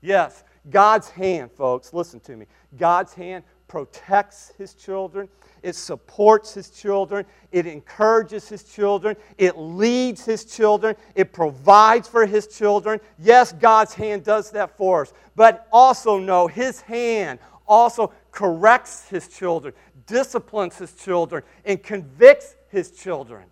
Yes, 0.00 0.44
God's 0.70 1.10
hand, 1.10 1.50
folks, 1.50 1.92
listen 1.92 2.20
to 2.20 2.36
me. 2.36 2.46
God's 2.76 3.12
hand 3.12 3.44
protects 3.68 4.52
his 4.58 4.74
children, 4.74 5.28
it 5.62 5.74
supports 5.74 6.54
his 6.54 6.70
children, 6.70 7.24
it 7.50 7.66
encourages 7.66 8.48
his 8.48 8.62
children, 8.62 9.16
it 9.38 9.58
leads 9.58 10.24
his 10.24 10.44
children, 10.44 10.94
it 11.14 11.32
provides 11.32 12.06
for 12.06 12.26
his 12.26 12.46
children. 12.46 13.00
Yes, 13.18 13.52
God's 13.52 13.94
hand 13.94 14.24
does 14.24 14.50
that 14.52 14.76
for 14.76 15.02
us, 15.02 15.12
but 15.34 15.66
also 15.72 16.18
know 16.18 16.46
his 16.46 16.80
hand 16.82 17.38
also 17.66 18.12
corrects 18.30 19.08
his 19.08 19.28
children, 19.28 19.74
disciplines 20.06 20.78
his 20.78 20.92
children, 20.94 21.42
and 21.64 21.82
convicts 21.82 22.54
his 22.68 22.92
children. 22.92 23.44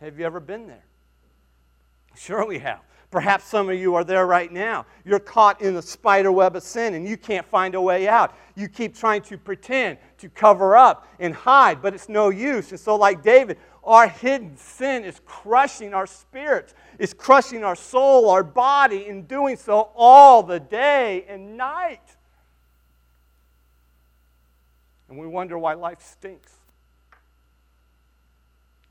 Have 0.00 0.18
you 0.18 0.26
ever 0.26 0.40
been 0.40 0.66
there? 0.66 0.84
Sure, 2.14 2.44
we 2.46 2.58
have. 2.58 2.80
Perhaps 3.10 3.44
some 3.44 3.70
of 3.70 3.78
you 3.78 3.94
are 3.94 4.04
there 4.04 4.26
right 4.26 4.52
now. 4.52 4.84
You're 5.04 5.18
caught 5.18 5.62
in 5.62 5.74
the 5.74 5.80
spider 5.80 6.30
web 6.30 6.56
of 6.56 6.62
sin 6.62 6.92
and 6.92 7.08
you 7.08 7.16
can't 7.16 7.46
find 7.46 7.74
a 7.74 7.80
way 7.80 8.06
out. 8.06 8.36
You 8.54 8.68
keep 8.68 8.94
trying 8.94 9.22
to 9.22 9.38
pretend, 9.38 9.96
to 10.18 10.28
cover 10.28 10.76
up 10.76 11.08
and 11.18 11.34
hide, 11.34 11.80
but 11.80 11.94
it's 11.94 12.10
no 12.10 12.28
use. 12.28 12.70
And 12.70 12.78
so, 12.78 12.96
like 12.96 13.22
David, 13.22 13.56
our 13.82 14.08
hidden 14.08 14.58
sin 14.58 15.04
is 15.04 15.22
crushing 15.24 15.94
our 15.94 16.06
spirits, 16.06 16.74
it's 16.98 17.14
crushing 17.14 17.64
our 17.64 17.76
soul, 17.76 18.28
our 18.28 18.44
body, 18.44 19.06
in 19.06 19.22
doing 19.22 19.56
so 19.56 19.90
all 19.96 20.42
the 20.42 20.60
day 20.60 21.24
and 21.28 21.56
night. 21.56 22.16
And 25.08 25.18
we 25.18 25.26
wonder 25.26 25.58
why 25.58 25.72
life 25.72 26.02
stinks. 26.02 26.52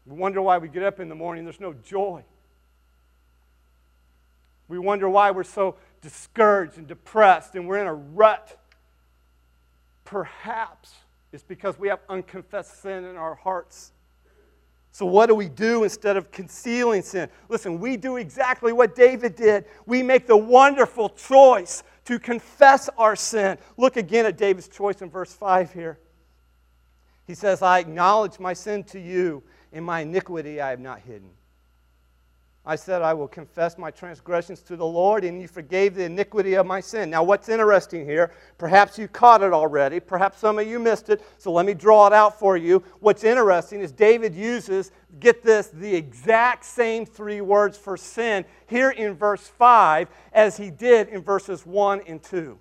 We 0.08 0.16
wonder 0.16 0.42
why 0.42 0.58
we 0.58 0.70
get 0.70 0.82
up 0.82 1.00
in 1.00 1.10
the 1.10 1.16
morning, 1.16 1.44
there's 1.44 1.60
no 1.60 1.74
joy. 1.74 2.24
We 4.68 4.80
wonder 4.80 5.10
why 5.10 5.32
we're 5.32 5.44
so 5.44 5.76
discouraged 6.02 6.78
and 6.78 6.88
depressed 6.88 7.56
and 7.56 7.68
we're 7.68 7.80
in 7.80 7.88
a 7.88 7.94
rut. 7.94 8.60
Perhaps 10.06 10.94
it's 11.32 11.44
because 11.44 11.78
we 11.78 11.90
have 11.90 12.00
unconfessed 12.10 12.82
sin 12.82 13.04
in 13.06 13.16
our 13.16 13.36
hearts. 13.36 13.92
So, 14.92 15.06
what 15.06 15.28
do 15.28 15.36
we 15.36 15.48
do 15.48 15.84
instead 15.84 16.18
of 16.18 16.32
concealing 16.32 17.04
sin? 17.04 17.30
Listen, 17.50 17.80
we 17.80 17.98
do 17.98 18.18
exactly 18.18 18.74
what 18.74 18.96
David 18.96 19.36
did. 19.36 19.66
We 19.86 20.02
make 20.02 20.26
the 20.26 20.38
wonderful 20.38 21.10
choice 21.10 21.84
to 22.06 22.18
confess 22.18 22.90
our 22.98 23.16
sin. 23.16 23.60
Look 23.78 23.98
again 23.98 24.26
at 24.26 24.38
David's 24.38 24.68
choice 24.68 25.02
in 25.02 25.10
verse 25.12 25.34
5 25.34 25.72
here. 25.74 26.00
He 27.28 27.36
says, 27.36 27.62
I 27.62 27.80
acknowledge 27.80 28.40
my 28.40 28.54
sin 28.54 28.84
to 28.86 29.00
you, 29.00 29.44
and 29.72 29.86
my 29.86 30.00
iniquity 30.00 30.62
I 30.62 30.72
have 30.72 30.80
not 30.80 31.02
hidden. 31.02 31.30
I 32.70 32.76
said, 32.76 33.02
I 33.02 33.14
will 33.14 33.30
confess 33.30 33.78
my 33.78 33.90
transgressions 33.92 34.62
to 34.64 34.76
the 34.76 34.86
Lord, 34.86 35.24
and 35.24 35.42
you 35.42 35.48
forgave 35.48 35.96
the 35.96 36.04
iniquity 36.04 36.56
of 36.56 36.66
my 36.66 36.82
sin. 36.82 37.10
Now, 37.10 37.24
what's 37.24 37.48
interesting 37.48 38.04
here, 38.04 38.34
perhaps 38.58 39.00
you 39.00 39.08
caught 39.08 39.42
it 39.42 39.54
already, 39.54 40.02
perhaps 40.02 40.40
some 40.40 40.60
of 40.60 40.68
you 40.68 40.78
missed 40.78 41.10
it, 41.10 41.24
so 41.38 41.54
let 41.54 41.66
me 41.66 41.74
draw 41.74 42.08
it 42.08 42.14
out 42.14 42.38
for 42.38 42.58
you. 42.58 42.84
What's 43.00 43.24
interesting 43.24 43.80
is 43.80 43.94
David 43.94 44.36
uses, 44.36 44.92
get 45.22 45.42
this, 45.44 45.68
the 45.68 45.96
exact 45.96 46.66
same 46.66 47.06
three 47.06 47.40
words 47.40 47.78
for 47.78 47.96
sin 47.96 48.44
here 48.68 48.90
in 48.90 49.14
verse 49.14 49.48
5 49.48 50.10
as 50.34 50.58
he 50.58 50.70
did 50.70 51.08
in 51.08 51.22
verses 51.22 51.66
1 51.66 52.02
and 52.06 52.22
2. 52.22 52.60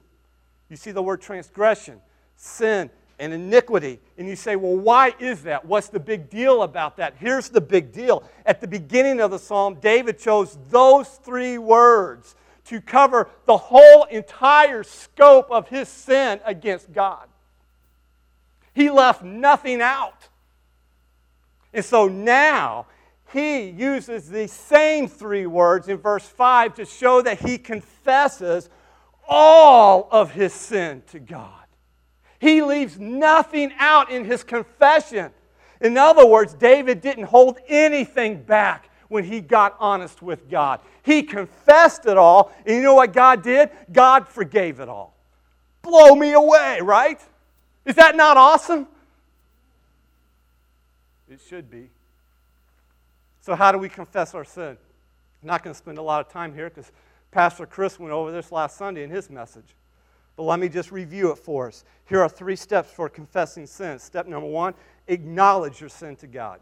You 0.69 0.77
see 0.77 0.93
the 0.93 1.03
word 1.03 1.21
transgression, 1.21 2.01
sin, 2.37 2.91
and 3.19 3.33
iniquity. 3.33 4.01
And 4.19 4.29
you 4.29 4.37
say, 4.37 4.57
well, 4.57 4.77
why 4.77 5.15
is 5.19 5.43
that? 5.45 5.65
What's 5.65 5.89
the 5.89 6.01
big 6.01 6.29
deal 6.29 6.63
about 6.63 6.97
that? 6.99 7.15
Here's 7.19 7.49
the 7.49 7.61
big 7.61 7.93
deal. 7.93 8.23
At 8.45 8.61
the 8.61 8.69
beginning 8.69 9.21
of 9.21 9.31
the 9.31 9.39
psalm, 9.39 9.77
David 9.81 10.19
chose 10.19 10.59
those 10.71 11.09
three 11.09 11.59
words 11.59 12.35
to 12.67 12.81
cover 12.81 13.29
the 13.47 13.57
whole 13.57 14.05
entire 14.05 14.83
scope 14.83 15.51
of 15.51 15.69
his 15.69 15.89
sin 15.89 16.41
against 16.45 16.93
God. 16.93 17.29
He 18.75 18.91
left 18.91 19.23
nothing 19.23 19.81
out. 19.81 20.29
And 21.73 21.85
so 21.85 22.09
now 22.09 22.87
he 23.33 23.69
uses 23.69 24.29
the 24.29 24.49
same 24.49 25.09
three 25.09 25.47
words 25.47 25.89
in 25.89 25.97
verse 25.97 26.27
5 26.27 26.75
to 26.75 26.85
show 26.85 27.23
that 27.23 27.41
he 27.41 27.59
confesses 27.59 28.69
all 29.29 30.09
of 30.11 30.33
his 30.33 30.53
sin 30.53 31.03
to 31.09 31.19
God. 31.19 31.66
He 32.39 32.63
leaves 32.63 32.99
nothing 32.99 33.73
out 33.79 34.11
in 34.11 34.25
his 34.25 34.43
confession. 34.43 35.31
In 35.81 35.97
other 35.97 36.27
words, 36.27 36.55
David 36.55 37.01
didn't 37.01 37.25
hold 37.25 37.59
anything 37.69 38.43
back 38.43 38.91
when 39.09 39.25
he 39.25 39.41
got 39.41 39.77
honest 39.79 40.23
with 40.23 40.51
God. 40.51 40.81
He 41.03 41.23
confessed 41.23 42.07
it 42.07 42.17
all, 42.17 42.53
and 42.65 42.77
you 42.77 42.83
know 42.83 42.95
what 42.95 43.13
God 43.13 43.43
did? 43.43 43.71
God 43.93 44.29
forgave 44.29 44.81
it 44.81 44.89
all. 44.89 45.15
Blow 45.83 46.15
me 46.15 46.33
away, 46.33 46.81
right? 46.83 47.21
Is 47.85 47.95
that 47.95 48.17
not 48.17 48.37
awesome? 48.37 48.89
It 51.29 51.41
should 51.49 51.71
be. 51.71 51.91
So, 53.41 53.55
how 53.55 53.71
do 53.71 53.79
we 53.79 53.89
confess 53.89 54.35
our 54.35 54.45
sin? 54.45 54.77
I'm 55.43 55.47
not 55.47 55.63
going 55.63 55.73
to 55.73 55.79
spend 55.79 55.99
a 55.99 56.03
lot 56.03 56.25
of 56.25 56.33
time 56.33 56.53
here 56.53 56.69
because 56.69 56.91
Pastor 57.31 57.67
Chris 57.67 58.01
went 58.01 58.13
over 58.13 58.33
this 58.33 58.51
last 58.51 58.77
Sunday 58.77 59.05
in 59.05 59.11
his 59.11 59.31
message. 59.31 59.77
But 60.37 60.43
let 60.45 60.61
me 60.61 60.69
just 60.69 60.93
review 60.93 61.31
it 61.33 61.39
for 61.39 61.69
us. 61.69 61.85
Here 62.09 62.21
are 62.21 62.29
three 62.29 62.57
steps 62.57 62.93
for 62.93 63.09
confessing 63.09 63.67
sin. 63.67 63.99
Step 63.99 64.27
number 64.27 64.49
one 64.49 64.75
acknowledge 65.09 65.81
your 65.81 65.89
sin 65.89 66.17
to 66.17 66.27
God. 66.27 66.59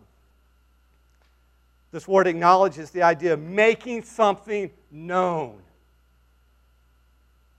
This 1.90 2.06
word 2.06 2.26
acknowledge 2.26 2.78
is 2.78 2.90
the 2.90 3.02
idea 3.02 3.32
of 3.32 3.40
making 3.40 4.02
something 4.02 4.70
known. 4.90 5.60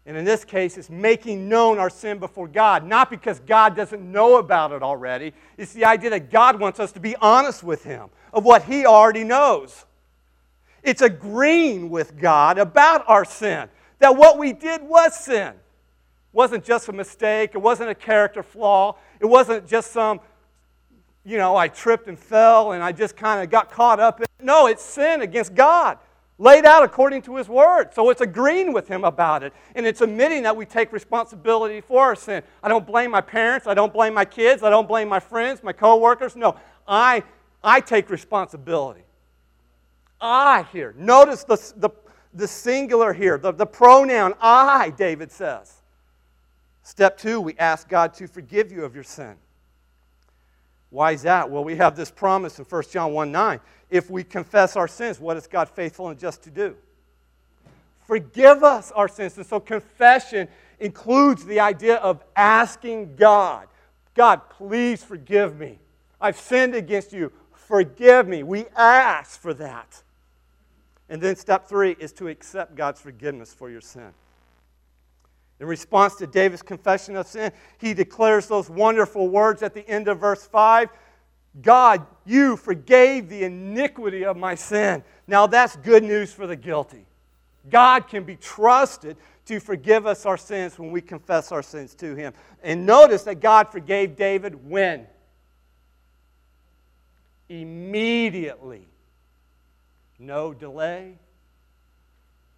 And 0.06 0.16
in 0.16 0.24
this 0.24 0.46
case, 0.46 0.78
it's 0.78 0.90
making 0.90 1.50
known 1.50 1.80
our 1.80 1.90
sin 1.90 2.20
before 2.20 2.48
God, 2.48 2.86
not 2.86 3.10
because 3.10 3.40
God 3.40 3.76
doesn't 3.76 4.04
know 4.04 4.38
about 4.38 4.72
it 4.72 4.84
already. 4.84 5.34
It's 5.58 5.74
the 5.74 5.86
idea 5.86 6.12
that 6.12 6.30
God 6.30 6.60
wants 6.60 6.80
us 6.80 6.92
to 6.92 7.00
be 7.00 7.16
honest 7.16 7.64
with 7.64 7.84
Him 7.84 8.10
of 8.32 8.46
what 8.46 8.64
He 8.64 8.86
already 8.86 9.24
knows. 9.24 9.86
It's 10.84 11.02
agreeing 11.02 11.90
with 11.90 12.20
God 12.20 12.60
about 12.60 13.04
our 13.08 13.26
sin, 13.26 13.68
that 13.98 14.16
what 14.16 14.38
we 14.38 14.54
did 14.54 14.84
was 14.84 15.18
sin 15.18 15.56
wasn't 16.36 16.66
just 16.66 16.90
a 16.90 16.92
mistake, 16.92 17.52
it 17.54 17.60
wasn't 17.60 17.90
a 17.90 17.96
character 17.96 18.44
flaw, 18.44 18.98
it 19.22 19.26
wasn't 19.26 19.66
just 19.66 19.94
some, 19.94 20.20
you 21.24 21.38
know, 21.38 21.56
I 21.56 21.70
tripped 21.70 22.08
and 22.08 22.20
fell 22.20 22.74
and 22.74 22.84
I 22.84 22.92
just 22.92 23.16
kind 23.16 23.42
of 23.42 23.50
got 23.50 23.72
caught 23.72 24.02
up 24.02 24.20
in 24.20 24.24
it. 24.24 24.30
No, 24.42 24.68
it's 24.68 24.84
sin 24.84 25.22
against 25.22 25.56
God, 25.56 25.98
laid 26.38 26.66
out 26.66 26.84
according 26.84 27.22
to 27.24 27.38
His 27.38 27.48
Word. 27.48 27.94
So 27.94 28.10
it's 28.10 28.20
agreeing 28.20 28.74
with 28.74 28.86
Him 28.86 29.06
about 29.06 29.44
it, 29.44 29.54
and 29.76 29.86
it's 29.88 30.02
admitting 30.02 30.44
that 30.44 30.58
we 30.58 30.66
take 30.66 30.92
responsibility 30.92 31.80
for 31.80 32.04
our 32.04 32.16
sin. 32.16 32.44
I 32.62 32.68
don't 32.68 32.86
blame 32.86 33.12
my 33.12 33.22
parents, 33.22 33.66
I 33.66 33.74
don't 33.74 33.94
blame 33.94 34.14
my 34.14 34.26
kids, 34.26 34.62
I 34.62 34.70
don't 34.70 34.90
blame 34.90 35.08
my 35.08 35.22
friends, 35.22 35.64
my 35.64 35.72
coworkers. 35.72 36.36
No, 36.36 36.58
I, 36.86 37.24
I 37.64 37.80
take 37.80 38.10
responsibility. 38.10 39.04
I 40.20 40.66
here. 40.74 40.94
Notice 40.98 41.46
the, 41.46 41.56
the, 41.78 41.92
the 42.34 42.48
singular 42.48 43.14
here, 43.14 43.38
the, 43.38 43.54
the 43.54 43.66
pronoun 43.66 44.34
I, 44.42 44.90
David 44.98 45.32
says. 45.32 45.82
Step 46.86 47.18
two, 47.18 47.42
we 47.42 47.56
ask 47.58 47.90
God 47.90 48.14
to 48.14 48.28
forgive 48.28 48.72
you 48.72 48.86
of 48.86 48.94
your 48.94 49.04
sin. 49.04 49.34
Why 50.92 51.14
is 51.14 51.24
that? 51.24 51.50
Well, 51.50 51.64
we 51.64 51.76
have 51.78 51.96
this 51.96 52.12
promise 52.12 52.60
in 52.60 52.66
1 52.66 52.84
John 52.92 53.12
1 53.12 53.32
9. 53.32 53.60
If 53.90 54.12
we 54.12 54.24
confess 54.24 54.76
our 54.76 54.88
sins, 54.88 55.20
what 55.20 55.36
is 55.36 55.48
God 55.48 55.68
faithful 55.68 56.10
and 56.10 56.20
just 56.20 56.44
to 56.44 56.52
do? 56.52 56.76
Forgive 58.06 58.64
us 58.64 58.92
our 58.92 59.08
sins. 59.08 59.36
And 59.36 59.48
so 59.48 59.60
confession 59.60 60.48
includes 60.80 61.44
the 61.44 61.60
idea 61.60 61.96
of 61.96 62.24
asking 62.36 63.16
God, 63.16 63.68
God, 64.14 64.48
please 64.52 65.04
forgive 65.04 65.58
me. 65.58 65.80
I've 66.22 66.38
sinned 66.38 66.76
against 66.76 67.12
you. 67.12 67.32
Forgive 67.52 68.28
me. 68.28 68.44
We 68.44 68.68
ask 68.78 69.42
for 69.42 69.56
that. 69.56 70.04
And 71.10 71.20
then 71.20 71.36
step 71.36 71.68
three 71.68 71.96
is 72.00 72.14
to 72.14 72.28
accept 72.28 72.76
God's 72.76 73.02
forgiveness 73.02 73.56
for 73.56 73.72
your 73.72 73.82
sin. 73.82 74.14
In 75.60 75.68
response 75.68 76.16
to 76.16 76.28
David's 76.28 76.62
confession 76.62 77.16
of 77.16 77.28
sin, 77.28 77.52
he 77.78 77.94
declares 77.94 78.48
those 78.48 78.70
wonderful 78.70 79.30
words 79.30 79.64
at 79.64 79.74
the 79.74 79.88
end 79.88 80.08
of 80.08 80.20
verse 80.20 80.46
5 80.46 80.90
God, 81.62 82.06
you 82.26 82.58
forgave 82.58 83.30
the 83.30 83.44
iniquity 83.44 84.26
of 84.26 84.36
my 84.36 84.56
sin. 84.56 85.04
Now 85.26 85.48
that's 85.48 85.78
good 85.78 86.04
news 86.04 86.34
for 86.34 86.48
the 86.48 86.56
guilty. 86.56 87.06
God 87.70 88.10
can 88.10 88.26
be 88.26 88.36
trusted 88.36 89.16
to 89.46 89.60
forgive 89.60 90.06
us 90.06 90.26
our 90.26 90.38
sins 90.38 90.78
when 90.78 90.92
we 90.92 91.02
confess 91.02 91.52
our 91.52 91.64
sins 91.64 91.94
to 91.96 92.16
him. 92.16 92.34
And 92.62 92.86
notice 92.86 93.24
that 93.24 93.40
God 93.40 93.70
forgave 93.70 94.16
David 94.18 94.70
when? 94.70 95.08
Immediately. 97.48 98.88
No 100.18 100.54
delay, 100.54 101.18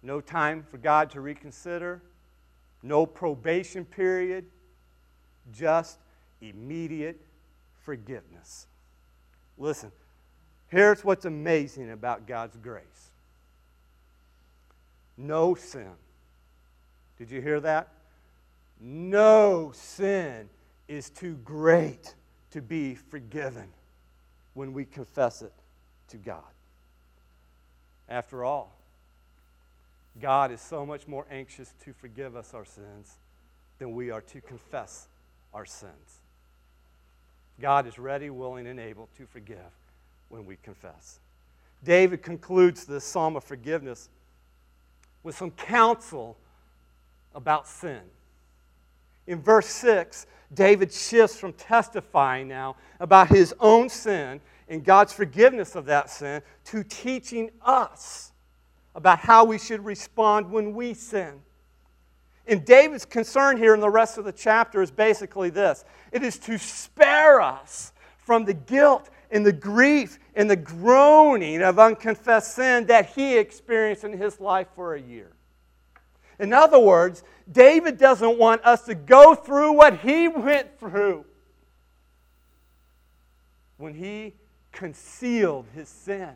no 0.02 0.20
time 0.20 0.64
for 0.70 0.78
God 0.78 1.10
to 1.10 1.20
reconsider 1.20 2.02
no 2.88 3.04
probation 3.06 3.84
period, 3.84 4.46
just 5.52 5.98
immediate 6.40 7.20
forgiveness. 7.84 8.66
Listen, 9.58 9.92
here's 10.68 11.04
what's 11.04 11.26
amazing 11.26 11.90
about 11.90 12.26
God's 12.26 12.56
grace 12.56 13.10
no 15.20 15.56
sin. 15.56 15.90
Did 17.18 17.30
you 17.32 17.40
hear 17.40 17.58
that? 17.60 17.88
No 18.80 19.72
sin 19.74 20.48
is 20.86 21.10
too 21.10 21.34
great 21.44 22.14
to 22.52 22.62
be 22.62 22.94
forgiven 22.94 23.66
when 24.54 24.72
we 24.72 24.84
confess 24.84 25.42
it 25.42 25.52
to 26.10 26.16
God. 26.16 26.44
After 28.08 28.44
all, 28.44 28.77
God 30.20 30.50
is 30.50 30.60
so 30.60 30.84
much 30.84 31.06
more 31.06 31.26
anxious 31.30 31.72
to 31.84 31.92
forgive 31.92 32.34
us 32.36 32.54
our 32.54 32.64
sins 32.64 33.16
than 33.78 33.94
we 33.94 34.10
are 34.10 34.20
to 34.22 34.40
confess 34.40 35.08
our 35.54 35.64
sins. 35.64 36.20
God 37.60 37.86
is 37.86 37.98
ready, 37.98 38.30
willing, 38.30 38.66
and 38.66 38.78
able 38.78 39.08
to 39.16 39.26
forgive 39.26 39.58
when 40.28 40.46
we 40.46 40.56
confess. 40.62 41.18
David 41.84 42.22
concludes 42.22 42.84
this 42.84 43.04
psalm 43.04 43.36
of 43.36 43.44
forgiveness 43.44 44.08
with 45.22 45.36
some 45.36 45.50
counsel 45.52 46.36
about 47.34 47.66
sin. 47.68 48.00
In 49.26 49.40
verse 49.40 49.66
6, 49.66 50.26
David 50.52 50.92
shifts 50.92 51.38
from 51.38 51.52
testifying 51.52 52.48
now 52.48 52.76
about 52.98 53.28
his 53.28 53.54
own 53.60 53.88
sin 53.88 54.40
and 54.68 54.84
God's 54.84 55.12
forgiveness 55.12 55.74
of 55.74 55.84
that 55.86 56.10
sin 56.10 56.42
to 56.66 56.82
teaching 56.82 57.50
us 57.62 58.32
about 58.94 59.18
how 59.18 59.44
we 59.44 59.58
should 59.58 59.84
respond 59.84 60.50
when 60.50 60.74
we 60.74 60.94
sin. 60.94 61.40
And 62.46 62.64
David's 62.64 63.04
concern 63.04 63.58
here 63.58 63.74
in 63.74 63.80
the 63.80 63.90
rest 63.90 64.16
of 64.16 64.24
the 64.24 64.32
chapter 64.32 64.80
is 64.82 64.90
basically 64.90 65.50
this 65.50 65.84
it 66.12 66.22
is 66.22 66.38
to 66.40 66.58
spare 66.58 67.40
us 67.40 67.92
from 68.16 68.44
the 68.44 68.54
guilt 68.54 69.10
and 69.30 69.44
the 69.44 69.52
grief 69.52 70.18
and 70.34 70.50
the 70.50 70.56
groaning 70.56 71.62
of 71.62 71.78
unconfessed 71.78 72.54
sin 72.54 72.86
that 72.86 73.10
he 73.10 73.36
experienced 73.36 74.04
in 74.04 74.16
his 74.16 74.40
life 74.40 74.68
for 74.74 74.94
a 74.94 75.00
year. 75.00 75.30
In 76.38 76.52
other 76.52 76.78
words, 76.78 77.22
David 77.50 77.98
doesn't 77.98 78.38
want 78.38 78.64
us 78.64 78.84
to 78.86 78.94
go 78.94 79.34
through 79.34 79.72
what 79.72 79.98
he 79.98 80.28
went 80.28 80.78
through 80.78 81.24
when 83.76 83.94
he 83.94 84.34
concealed 84.72 85.66
his 85.74 85.88
sin. 85.88 86.32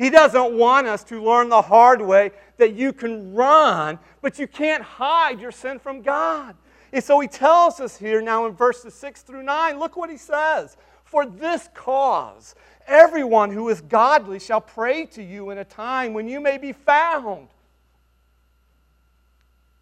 He 0.00 0.08
doesn't 0.08 0.54
want 0.54 0.86
us 0.86 1.04
to 1.04 1.22
learn 1.22 1.50
the 1.50 1.60
hard 1.60 2.00
way 2.00 2.30
that 2.56 2.72
you 2.72 2.90
can 2.90 3.34
run, 3.34 3.98
but 4.22 4.38
you 4.38 4.46
can't 4.46 4.82
hide 4.82 5.38
your 5.38 5.52
sin 5.52 5.78
from 5.78 6.00
God. 6.00 6.56
And 6.90 7.04
so 7.04 7.20
he 7.20 7.28
tells 7.28 7.80
us 7.80 7.98
here 7.98 8.22
now 8.22 8.46
in 8.46 8.54
verses 8.54 8.94
6 8.94 9.20
through 9.20 9.42
9, 9.42 9.78
look 9.78 9.98
what 9.98 10.08
he 10.08 10.16
says. 10.16 10.78
For 11.04 11.26
this 11.26 11.68
cause, 11.74 12.54
everyone 12.86 13.50
who 13.50 13.68
is 13.68 13.82
godly 13.82 14.38
shall 14.38 14.62
pray 14.62 15.04
to 15.04 15.22
you 15.22 15.50
in 15.50 15.58
a 15.58 15.66
time 15.66 16.14
when 16.14 16.26
you 16.26 16.40
may 16.40 16.56
be 16.56 16.72
found. 16.72 17.48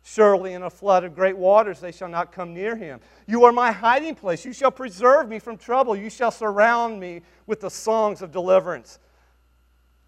Surely 0.03 0.55
in 0.55 0.65
a 0.65 0.71
flood 0.71 1.05
of 1.05 1.15
great 1.15 1.39
waters 1.39 1.79
they 1.79 1.93
shall 1.93 2.09
not 2.09 2.33
come 2.33 2.53
near 2.53 2.75
him. 2.75 2.99
You 3.29 3.45
are 3.45 3.53
my 3.53 3.71
hiding 3.71 4.17
place. 4.17 4.45
You 4.45 4.53
shall 4.53 4.73
preserve 4.73 5.29
me 5.29 5.39
from 5.39 5.57
trouble. 5.57 5.95
You 5.95 6.11
shall 6.11 6.33
surround 6.33 6.99
me 6.99 7.23
with 7.47 7.61
the 7.61 7.71
songs 7.71 8.21
of 8.21 8.33
deliverance. 8.33 8.99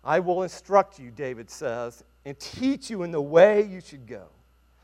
I 0.04 0.20
will 0.20 0.42
instruct 0.42 0.98
you, 0.98 1.10
David 1.10 1.50
says, 1.50 2.04
and 2.24 2.38
teach 2.38 2.90
you 2.90 3.02
in 3.02 3.10
the 3.10 3.20
way 3.20 3.62
you 3.62 3.80
should 3.80 4.06
go. 4.06 4.28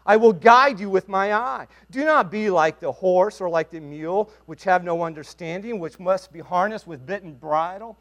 I 0.05 0.17
will 0.17 0.33
guide 0.33 0.79
you 0.79 0.89
with 0.89 1.09
my 1.09 1.33
eye. 1.35 1.67
Do 1.91 2.05
not 2.05 2.31
be 2.31 2.49
like 2.49 2.79
the 2.79 2.93
horse 2.93 3.41
or 3.41 3.49
like 3.49 3.71
the 3.71 3.81
mule, 3.81 4.31
which 4.47 4.63
have 4.65 4.85
no 4.85 5.03
understanding, 5.03 5.81
which 5.81 5.99
must 5.99 6.33
be 6.33 6.39
harnessed 6.39 6.87
with 6.87 7.05
bit 7.05 7.25
and 7.25 7.39
bridle, 7.41 7.99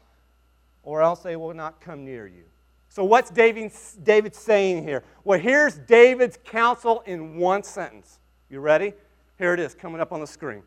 or 0.84 1.02
else 1.02 1.20
they 1.20 1.34
will 1.34 1.52
not 1.52 1.80
come 1.80 2.04
near 2.04 2.26
you. 2.28 2.44
So, 2.88 3.02
what's 3.04 3.30
David, 3.30 3.72
David 4.04 4.34
saying 4.34 4.84
here? 4.84 5.02
Well, 5.24 5.38
here's 5.38 5.78
David's 5.78 6.38
counsel 6.44 7.02
in 7.06 7.36
one 7.36 7.64
sentence. 7.64 8.20
You 8.48 8.60
ready? 8.60 8.94
Here 9.36 9.52
it 9.52 9.60
is, 9.60 9.74
coming 9.74 10.00
up 10.00 10.12
on 10.12 10.20
the 10.20 10.26
screen. 10.26 10.62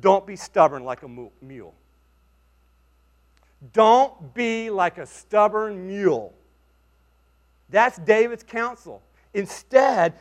Don't 0.00 0.26
be 0.26 0.36
stubborn 0.36 0.84
like 0.84 1.02
a 1.02 1.08
mule. 1.08 1.74
Don't 3.72 4.34
be 4.34 4.70
like 4.70 4.98
a 4.98 5.06
stubborn 5.06 5.86
mule. 5.86 6.32
That's 7.70 7.98
David's 7.98 8.42
counsel. 8.44 9.02
Instead, 9.34 10.14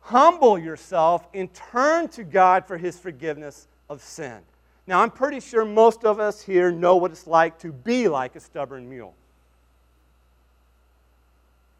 humble 0.00 0.58
yourself 0.58 1.26
and 1.34 1.52
turn 1.52 2.08
to 2.08 2.24
God 2.24 2.66
for 2.66 2.76
his 2.76 2.98
forgiveness 2.98 3.68
of 3.88 4.02
sin. 4.02 4.38
Now, 4.86 5.02
I'm 5.02 5.10
pretty 5.10 5.40
sure 5.40 5.66
most 5.66 6.04
of 6.04 6.18
us 6.18 6.40
here 6.40 6.72
know 6.72 6.96
what 6.96 7.10
it's 7.10 7.26
like 7.26 7.58
to 7.58 7.72
be 7.72 8.08
like 8.08 8.36
a 8.36 8.40
stubborn 8.40 8.88
mule. 8.88 9.14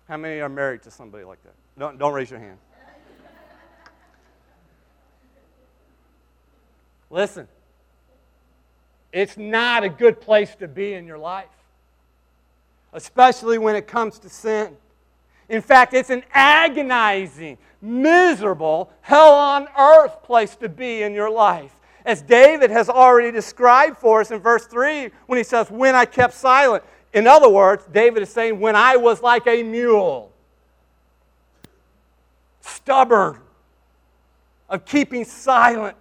How 0.09 0.19
many 0.19 0.41
are 0.41 0.49
married 0.49 0.83
to 0.83 0.91
somebody 0.91 1.25
like 1.25 1.43
that? 1.43 1.55
Don't, 1.79 1.99
don't 1.99 2.13
raise 2.13 2.31
your 2.31 2.41
hand. 2.41 2.59
Listen, 7.11 7.49
it's 9.13 9.37
not 9.37 9.85
a 9.85 9.89
good 9.89 10.21
place 10.21 10.55
to 10.57 10.69
be 10.69 10.95
in 10.95 11.07
your 11.07 11.19
life, 11.19 11.47
especially 12.93 13.59
when 13.59 13.75
it 13.75 13.87
comes 13.87 14.19
to 14.21 14.29
sin. 14.29 14.77
In 15.49 15.63
fact, 15.63 15.95
it's 15.95 16.11
an 16.11 16.25
agonizing, 16.33 17.57
miserable, 17.81 18.93
hell 19.01 19.35
on 19.35 19.67
earth 19.79 20.23
place 20.23 20.57
to 20.57 20.69
be 20.69 21.03
in 21.03 21.15
your 21.15 21.31
life. 21.31 21.73
As 22.05 22.23
David 22.23 22.71
has 22.71 22.89
already 22.89 23.31
described 23.31 23.99
for 23.99 24.21
us 24.21 24.31
in 24.31 24.41
verse 24.41 24.67
3 24.67 25.11
when 25.27 25.37
he 25.37 25.45
says, 25.45 25.71
When 25.71 25.95
I 25.95 26.05
kept 26.05 26.35
silent. 26.35 26.85
In 27.15 27.27
other 27.27 27.49
words, 27.49 27.85
David 27.91 28.23
is 28.23 28.29
saying, 28.29 28.61
When 28.61 28.77
I 28.77 28.97
was 28.97 29.23
like 29.23 29.47
a 29.47 29.63
mule, 29.63 30.31
stubborn, 32.61 33.39
of 34.69 34.85
keeping 34.85 35.25
silent 35.25 35.97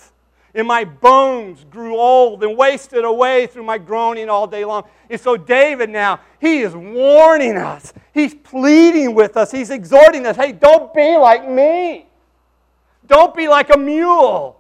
and 0.58 0.68
my 0.68 0.84
bones 0.84 1.64
grew 1.70 1.96
old 1.98 2.44
and 2.44 2.58
wasted 2.58 3.06
away 3.06 3.46
through 3.46 3.62
my 3.62 3.78
groaning 3.78 4.28
all 4.28 4.48
day 4.48 4.66
long. 4.66 4.86
And 5.08 5.22
so, 5.22 5.38
David 5.38 5.92
now, 5.92 6.20
he 6.42 6.62
is 6.62 6.76
warning 6.76 7.58
us. 7.58 7.94
He's 8.12 8.34
pleading 8.34 9.14
with 9.14 9.38
us. 9.38 9.52
He's 9.52 9.70
exhorting 9.70 10.26
us 10.26 10.36
hey, 10.36 10.54
don't 10.54 10.92
be 10.96 11.16
like 11.16 11.48
me. 11.48 12.08
Don't 13.06 13.36
be 13.36 13.48
like 13.48 13.74
a 13.74 13.78
mule. 13.78 14.60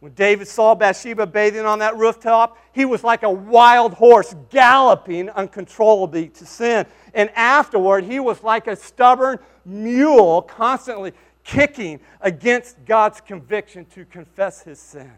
When 0.00 0.12
David 0.14 0.48
saw 0.48 0.74
Bathsheba 0.74 1.26
bathing 1.26 1.66
on 1.66 1.80
that 1.80 1.98
rooftop, 1.98 2.56
he 2.72 2.86
was 2.86 3.04
like 3.04 3.24
a 3.24 3.30
wild 3.30 3.92
horse 3.92 4.34
galloping 4.48 5.28
uncontrollably 5.28 6.28
to 6.28 6.46
sin. 6.46 6.86
And 7.12 7.28
afterward, 7.34 8.04
he 8.04 8.18
was 8.18 8.42
like 8.42 8.66
a 8.66 8.76
stubborn 8.76 9.40
mule 9.66 10.40
constantly 10.40 11.12
kicking 11.48 11.98
against 12.20 12.76
God's 12.84 13.22
conviction 13.22 13.86
to 13.86 14.04
confess 14.04 14.62
his 14.62 14.78
sin. 14.78 15.10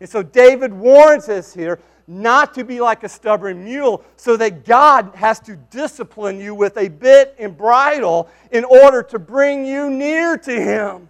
And 0.00 0.08
so 0.08 0.22
David 0.22 0.72
warns 0.72 1.28
us 1.30 1.54
here 1.54 1.80
not 2.06 2.54
to 2.54 2.64
be 2.64 2.80
like 2.80 3.04
a 3.04 3.08
stubborn 3.08 3.64
mule, 3.64 4.02
so 4.16 4.36
that 4.36 4.64
God 4.64 5.12
has 5.14 5.40
to 5.40 5.56
discipline 5.56 6.40
you 6.40 6.54
with 6.54 6.76
a 6.78 6.88
bit 6.88 7.34
and 7.38 7.56
bridle 7.56 8.30
in 8.50 8.64
order 8.64 9.02
to 9.02 9.18
bring 9.18 9.66
you 9.66 9.90
near 9.90 10.38
to 10.38 10.52
him. 10.52 11.08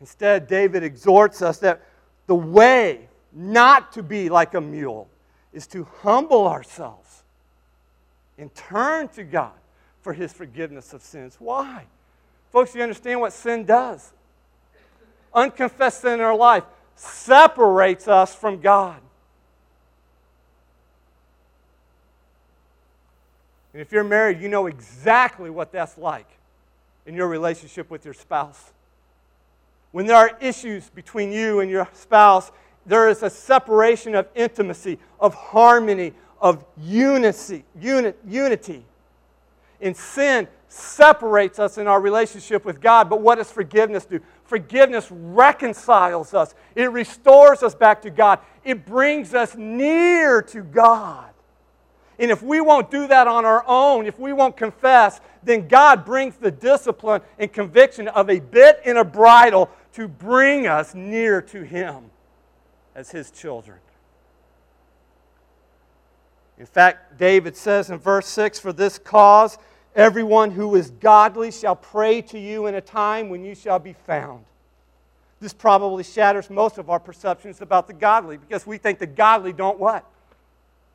Instead, 0.00 0.48
David 0.48 0.82
exhorts 0.82 1.40
us 1.42 1.58
that 1.58 1.82
the 2.26 2.34
way 2.34 3.08
not 3.32 3.92
to 3.92 4.02
be 4.02 4.28
like 4.28 4.54
a 4.54 4.60
mule 4.60 5.08
is 5.52 5.66
to 5.68 5.86
humble 6.02 6.48
ourselves 6.48 7.22
and 8.38 8.52
turn 8.54 9.06
to 9.08 9.22
God 9.22 9.52
for 10.02 10.12
his 10.12 10.32
forgiveness 10.32 10.92
of 10.92 11.02
sins. 11.02 11.36
Why? 11.38 11.84
Folks, 12.50 12.74
you 12.74 12.82
understand 12.82 13.20
what 13.20 13.32
sin 13.32 13.64
does? 13.64 14.12
Unconfessed 15.32 16.00
sin 16.00 16.14
in 16.14 16.20
our 16.20 16.36
life 16.36 16.64
separates 16.96 18.08
us 18.08 18.34
from 18.34 18.60
God. 18.60 19.00
And 23.72 23.80
if 23.80 23.92
you're 23.92 24.04
married, 24.04 24.40
you 24.40 24.48
know 24.48 24.66
exactly 24.66 25.48
what 25.48 25.70
that's 25.70 25.96
like 25.96 26.26
in 27.06 27.14
your 27.14 27.28
relationship 27.28 27.90
with 27.90 28.04
your 28.04 28.14
spouse. 28.14 28.72
When 29.92 30.06
there 30.06 30.16
are 30.16 30.36
issues 30.40 30.88
between 30.90 31.32
you 31.32 31.60
and 31.60 31.70
your 31.70 31.88
spouse, 31.92 32.50
there 32.84 33.08
is 33.08 33.22
a 33.22 33.30
separation 33.30 34.14
of 34.14 34.26
intimacy, 34.34 34.98
of 35.20 35.34
harmony, 35.34 36.14
of 36.40 36.64
unity, 36.80 37.64
unity. 37.78 38.84
In 39.80 39.94
sin 39.94 40.48
separates 40.68 41.58
us 41.58 41.78
in 41.78 41.88
our 41.88 42.00
relationship 42.00 42.64
with 42.64 42.80
God. 42.80 43.10
But 43.10 43.20
what 43.20 43.36
does 43.36 43.50
forgiveness 43.50 44.04
do? 44.04 44.20
Forgiveness 44.44 45.08
reconciles 45.10 46.32
us, 46.34 46.54
it 46.74 46.90
restores 46.90 47.62
us 47.62 47.74
back 47.74 48.02
to 48.02 48.10
God, 48.10 48.38
it 48.64 48.86
brings 48.86 49.34
us 49.34 49.56
near 49.56 50.42
to 50.42 50.62
God. 50.62 51.30
And 52.18 52.30
if 52.30 52.42
we 52.42 52.60
won't 52.60 52.90
do 52.90 53.06
that 53.08 53.26
on 53.26 53.46
our 53.46 53.64
own, 53.66 54.06
if 54.06 54.18
we 54.18 54.32
won't 54.32 54.56
confess, 54.56 55.20
then 55.42 55.68
God 55.68 56.04
brings 56.04 56.36
the 56.36 56.50
discipline 56.50 57.22
and 57.38 57.50
conviction 57.50 58.08
of 58.08 58.28
a 58.28 58.40
bit 58.40 58.82
and 58.84 58.98
a 58.98 59.04
bridle 59.04 59.70
to 59.94 60.06
bring 60.06 60.66
us 60.66 60.94
near 60.94 61.40
to 61.42 61.62
Him 61.62 62.10
as 62.94 63.10
His 63.10 63.30
children. 63.30 63.78
In 66.58 66.66
fact, 66.66 67.16
David 67.16 67.56
says 67.56 67.88
in 67.88 67.98
verse 67.98 68.26
6 68.26 68.60
For 68.60 68.74
this 68.74 68.98
cause 68.98 69.56
Everyone 69.94 70.50
who 70.50 70.76
is 70.76 70.90
godly 70.90 71.50
shall 71.50 71.76
pray 71.76 72.22
to 72.22 72.38
you 72.38 72.66
in 72.66 72.74
a 72.76 72.80
time 72.80 73.28
when 73.28 73.44
you 73.44 73.54
shall 73.54 73.78
be 73.78 73.92
found. 73.92 74.44
This 75.40 75.52
probably 75.52 76.04
shatters 76.04 76.50
most 76.50 76.78
of 76.78 76.90
our 76.90 77.00
perceptions 77.00 77.60
about 77.60 77.86
the 77.86 77.94
godly 77.94 78.36
because 78.36 78.66
we 78.66 78.78
think 78.78 78.98
the 78.98 79.06
godly 79.06 79.52
don't 79.52 79.78
what? 79.78 80.04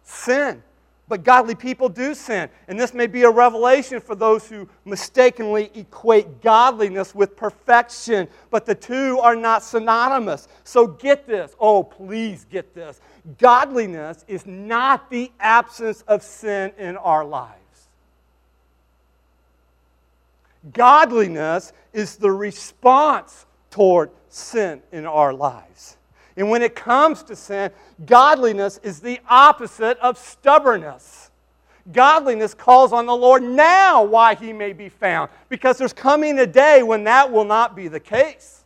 Sin. 0.04 0.62
But 1.08 1.24
godly 1.24 1.54
people 1.54 1.90
do 1.90 2.16
sin. 2.16 2.50
And 2.68 2.80
this 2.80 2.94
may 2.94 3.06
be 3.06 3.24
a 3.24 3.30
revelation 3.30 4.00
for 4.00 4.16
those 4.16 4.48
who 4.48 4.68
mistakenly 4.86 5.70
equate 5.76 6.42
godliness 6.42 7.14
with 7.14 7.36
perfection. 7.36 8.28
But 8.50 8.66
the 8.66 8.74
two 8.74 9.20
are 9.20 9.36
not 9.36 9.64
synonymous. 9.64 10.48
So 10.64 10.88
get 10.88 11.28
this. 11.28 11.56
Oh, 11.60 11.84
please 11.84 12.46
get 12.50 12.74
this. 12.74 13.02
Godliness 13.38 14.26
is 14.28 14.46
not 14.48 15.12
the 15.12 15.32
absence 15.40 16.02
of 16.08 16.24
sin 16.24 16.72
in 16.78 16.98
our 16.98 17.24
lives. 17.24 17.65
Godliness 20.74 21.74
is 21.94 22.18
the 22.18 22.32
response 22.32 23.46
toward 23.70 24.10
sin 24.30 24.82
in 24.92 25.06
our 25.06 25.34
lives. 25.34 25.98
And 26.38 26.50
when 26.50 26.62
it 26.62 26.76
comes 26.76 27.24
to 27.24 27.36
sin, 27.36 27.72
godliness 28.06 28.80
is 28.84 29.00
the 29.00 29.20
opposite 29.30 29.98
of 30.00 30.18
stubbornness. 30.18 31.32
Godliness 31.92 32.54
calls 32.54 32.92
on 32.92 33.06
the 33.06 33.16
Lord 33.16 33.44
now 33.44 34.04
why 34.04 34.36
he 34.36 34.52
may 34.52 34.74
be 34.74 34.90
found, 34.90 35.30
because 35.50 35.78
there's 35.78 35.94
coming 35.94 36.40
a 36.40 36.48
day 36.48 36.84
when 36.84 37.04
that 37.04 37.32
will 37.32 37.46
not 37.46 37.76
be 37.76 37.88
the 37.88 38.00
case. 38.00 38.64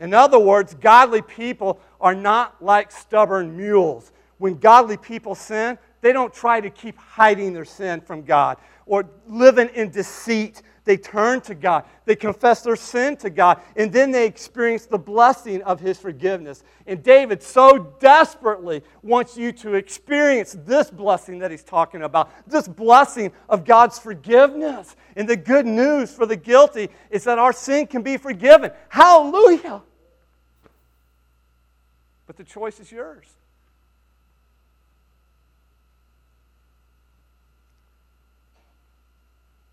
In 0.00 0.14
other 0.14 0.38
words, 0.38 0.74
godly 0.74 1.22
people 1.22 1.78
are 2.00 2.14
not 2.14 2.64
like 2.64 2.90
stubborn 2.90 3.56
mules. 3.56 4.10
When 4.38 4.58
godly 4.58 4.96
people 4.96 5.34
sin, 5.34 5.78
they 6.00 6.12
don't 6.12 6.34
try 6.34 6.60
to 6.60 6.70
keep 6.70 6.96
hiding 6.96 7.52
their 7.52 7.64
sin 7.64 8.00
from 8.00 8.22
God 8.22 8.56
or 8.92 9.08
living 9.26 9.70
in 9.74 9.88
deceit. 9.88 10.60
They 10.84 10.98
turn 10.98 11.40
to 11.42 11.54
God. 11.54 11.86
They 12.04 12.14
confess 12.14 12.60
their 12.60 12.76
sin 12.76 13.16
to 13.18 13.30
God. 13.30 13.62
And 13.74 13.90
then 13.90 14.10
they 14.10 14.26
experience 14.26 14.84
the 14.84 14.98
blessing 14.98 15.62
of 15.62 15.80
His 15.80 15.98
forgiveness. 15.98 16.62
And 16.86 17.02
David 17.02 17.42
so 17.42 17.96
desperately 18.00 18.82
wants 19.02 19.34
you 19.34 19.50
to 19.52 19.76
experience 19.76 20.54
this 20.66 20.90
blessing 20.90 21.38
that 21.38 21.50
he's 21.50 21.64
talking 21.64 22.02
about 22.02 22.30
this 22.46 22.68
blessing 22.68 23.32
of 23.48 23.64
God's 23.64 23.98
forgiveness. 23.98 24.94
And 25.16 25.26
the 25.26 25.36
good 25.36 25.64
news 25.64 26.14
for 26.14 26.26
the 26.26 26.36
guilty 26.36 26.90
is 27.08 27.24
that 27.24 27.38
our 27.38 27.54
sin 27.54 27.86
can 27.86 28.02
be 28.02 28.18
forgiven. 28.18 28.72
Hallelujah! 28.90 29.80
But 32.26 32.36
the 32.36 32.44
choice 32.44 32.78
is 32.78 32.92
yours. 32.92 33.24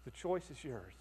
The 0.09 0.17
choice 0.17 0.49
is 0.49 0.63
yours. 0.63 0.93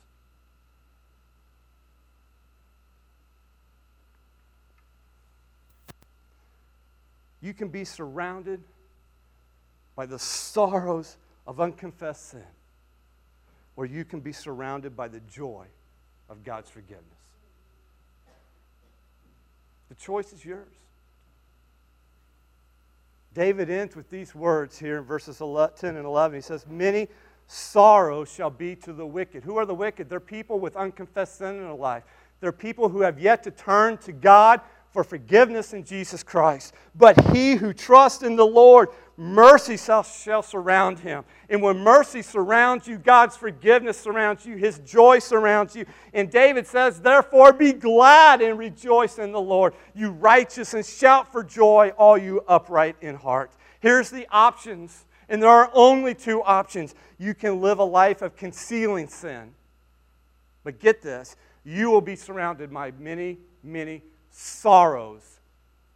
You 7.41 7.55
can 7.55 7.69
be 7.69 7.87
surrounded 7.87 8.61
by 9.97 10.05
the 10.05 10.19
sorrows 10.19 11.17
of 11.47 11.59
unconfessed 11.59 12.29
sin. 12.29 12.43
or 13.77 13.87
you 13.87 14.05
can 14.05 14.21
be 14.21 14.33
surrounded 14.33 14.95
by 14.95 15.09
the 15.09 15.21
joy 15.21 15.65
of 16.29 16.45
God's 16.45 16.69
forgiveness. 16.69 17.07
The 19.89 19.95
choice 19.95 20.35
is 20.35 20.45
yours. 20.45 20.75
David 23.33 23.71
ends 23.71 23.97
with 23.97 24.11
these 24.11 24.35
words 24.35 24.79
here 24.79 24.99
in 24.99 25.05
verses 25.05 25.39
10 25.39 25.97
and 25.97 26.05
11. 26.05 26.37
He 26.37 26.43
says, 26.43 26.67
Many 26.67 27.09
sorrows 27.49 28.31
shall 28.31 28.51
be 28.51 28.77
to 28.77 28.93
the 28.93 29.07
wicked. 29.07 29.43
Who 29.43 29.57
are 29.57 29.67
the 29.67 29.75
wicked? 29.75 30.09
They're 30.09 30.21
people 30.21 30.61
with 30.61 30.77
unconfessed 30.77 31.39
sin 31.39 31.57
in 31.57 31.63
their 31.63 31.75
life. 31.75 32.05
They're 32.41 32.53
people 32.53 32.89
who 32.89 33.01
have 33.01 33.19
yet 33.19 33.43
to 33.45 33.51
turn 33.51 33.99
to 33.99 34.13
God 34.13 34.61
for 34.93 35.03
forgiveness 35.03 35.73
in 35.73 35.85
Jesus 35.85 36.23
Christ. 36.23 36.75
But 36.95 37.33
he 37.33 37.55
who 37.55 37.73
trusts 37.73 38.23
in 38.23 38.37
the 38.37 38.47
Lord, 38.47 38.89
mercy 39.17 39.77
shall 39.77 40.43
surround 40.43 40.99
him. 40.99 41.25
And 41.49 41.63
when 41.63 41.79
mercy 41.79 42.23
surrounds 42.23 42.87
you, 42.87 42.99
God's 42.99 43.37
forgiveness 43.37 43.99
surrounds 43.99 44.47
you, 44.47 44.57
his 44.57 44.79
joy 44.81 45.19
surrounds 45.19 45.75
you. 45.75 45.85
And 46.13 46.31
David 46.31 46.67
says, 46.67 47.01
Therefore 47.01 47.53
be 47.53 47.73
glad 47.73 48.41
and 48.41 48.59
rejoice 48.59 49.19
in 49.19 49.33
the 49.33 49.41
Lord, 49.41 49.75
you 49.95 50.11
righteous, 50.11 50.75
and 50.75 50.85
shout 50.85 51.33
for 51.33 51.43
joy, 51.43 51.93
all 51.97 52.17
you 52.17 52.43
upright 52.47 52.97
in 53.01 53.15
heart. 53.15 53.53
Here's 53.81 54.11
the 54.11 54.27
options, 54.31 55.05
and 55.29 55.43
there 55.43 55.51
are 55.51 55.71
only 55.75 56.15
two 56.15 56.43
options. 56.43 56.95
You 57.19 57.35
can 57.35 57.61
live 57.61 57.79
a 57.79 57.85
life 57.85 58.23
of 58.23 58.37
concealing 58.37 59.09
sin. 59.09 59.53
But 60.65 60.79
get 60.79 61.03
this 61.03 61.37
you 61.65 61.91
will 61.91 62.01
be 62.01 62.17
surrounded 62.17 62.73
by 62.73 62.93
many, 62.93 63.37
many 63.63 64.03
sorrows 64.31 65.39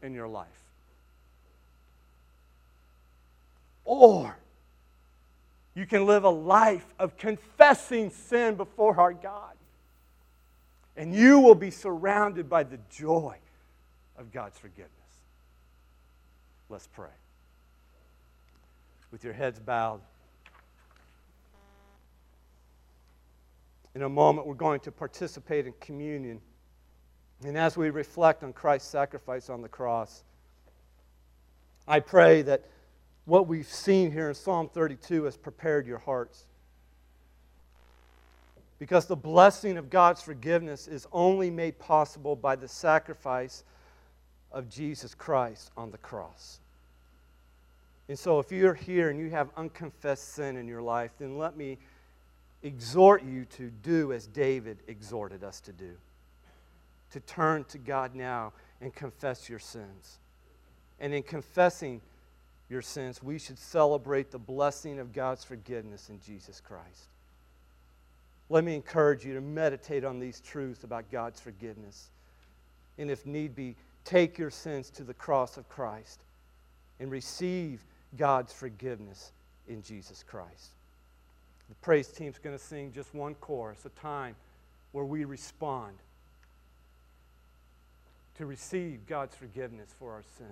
in 0.02 0.12
your 0.12 0.28
life. 0.28 0.48
Or 3.84 4.36
you 5.74 5.86
can 5.86 6.04
live 6.04 6.24
a 6.24 6.30
life 6.30 6.84
of 6.98 7.16
confessing 7.16 8.10
sin 8.10 8.56
before 8.56 9.00
our 9.00 9.14
God. 9.14 9.54
And 10.96 11.14
you 11.14 11.40
will 11.40 11.54
be 11.54 11.70
surrounded 11.70 12.50
by 12.50 12.64
the 12.64 12.78
joy 12.90 13.36
of 14.18 14.30
God's 14.30 14.58
forgiveness. 14.58 14.90
Let's 16.68 16.86
pray. 16.86 17.08
With 19.12 19.22
your 19.22 19.34
heads 19.34 19.60
bowed. 19.60 20.00
In 23.94 24.02
a 24.02 24.08
moment, 24.08 24.46
we're 24.46 24.54
going 24.54 24.80
to 24.80 24.90
participate 24.90 25.66
in 25.66 25.74
communion. 25.80 26.40
And 27.44 27.58
as 27.58 27.76
we 27.76 27.90
reflect 27.90 28.42
on 28.42 28.52
Christ's 28.54 28.88
sacrifice 28.88 29.50
on 29.50 29.60
the 29.60 29.68
cross, 29.68 30.24
I 31.86 32.00
pray 32.00 32.42
that 32.42 32.64
what 33.26 33.46
we've 33.46 33.68
seen 33.68 34.10
here 34.10 34.28
in 34.28 34.34
Psalm 34.34 34.70
32 34.72 35.24
has 35.24 35.36
prepared 35.36 35.86
your 35.86 35.98
hearts. 35.98 36.46
Because 38.78 39.06
the 39.06 39.14
blessing 39.14 39.76
of 39.76 39.90
God's 39.90 40.22
forgiveness 40.22 40.88
is 40.88 41.06
only 41.12 41.50
made 41.50 41.78
possible 41.78 42.34
by 42.34 42.56
the 42.56 42.66
sacrifice 42.66 43.62
of 44.50 44.70
Jesus 44.70 45.14
Christ 45.14 45.70
on 45.76 45.90
the 45.90 45.98
cross. 45.98 46.60
And 48.08 48.18
so, 48.18 48.38
if 48.38 48.50
you're 48.50 48.74
here 48.74 49.10
and 49.10 49.18
you 49.18 49.30
have 49.30 49.50
unconfessed 49.56 50.34
sin 50.34 50.56
in 50.56 50.66
your 50.66 50.82
life, 50.82 51.12
then 51.18 51.38
let 51.38 51.56
me 51.56 51.78
exhort 52.62 53.22
you 53.24 53.44
to 53.46 53.70
do 53.70 54.12
as 54.12 54.26
David 54.26 54.78
exhorted 54.86 55.42
us 55.44 55.60
to 55.62 55.72
do 55.72 55.96
to 57.12 57.20
turn 57.20 57.64
to 57.64 57.78
God 57.78 58.14
now 58.14 58.52
and 58.80 58.94
confess 58.94 59.48
your 59.48 59.58
sins. 59.58 60.18
And 60.98 61.14
in 61.14 61.22
confessing 61.22 62.00
your 62.68 62.82
sins, 62.82 63.22
we 63.22 63.38
should 63.38 63.58
celebrate 63.58 64.30
the 64.30 64.38
blessing 64.38 64.98
of 64.98 65.12
God's 65.12 65.44
forgiveness 65.44 66.08
in 66.08 66.20
Jesus 66.20 66.60
Christ. 66.60 67.08
Let 68.48 68.64
me 68.64 68.74
encourage 68.74 69.24
you 69.24 69.34
to 69.34 69.40
meditate 69.40 70.04
on 70.04 70.18
these 70.18 70.40
truths 70.40 70.84
about 70.84 71.10
God's 71.10 71.40
forgiveness. 71.40 72.10
And 72.98 73.10
if 73.10 73.26
need 73.26 73.54
be, 73.54 73.76
take 74.04 74.38
your 74.38 74.50
sins 74.50 74.90
to 74.90 75.04
the 75.04 75.14
cross 75.14 75.56
of 75.56 75.68
Christ 75.68 76.20
and 76.98 77.10
receive 77.10 77.84
God's 78.16 78.52
forgiveness 78.52 79.32
in 79.68 79.82
Jesus 79.82 80.22
Christ. 80.22 80.70
The 81.68 81.74
praise 81.76 82.08
team's 82.08 82.38
going 82.38 82.56
to 82.56 82.62
sing 82.62 82.92
just 82.92 83.14
one 83.14 83.34
chorus, 83.36 83.84
a 83.84 84.00
time 84.00 84.36
where 84.92 85.04
we 85.04 85.24
respond 85.24 85.94
to 88.36 88.46
receive 88.46 89.06
God's 89.06 89.34
forgiveness 89.34 89.88
for 89.98 90.12
our 90.12 90.22
sins. 90.36 90.50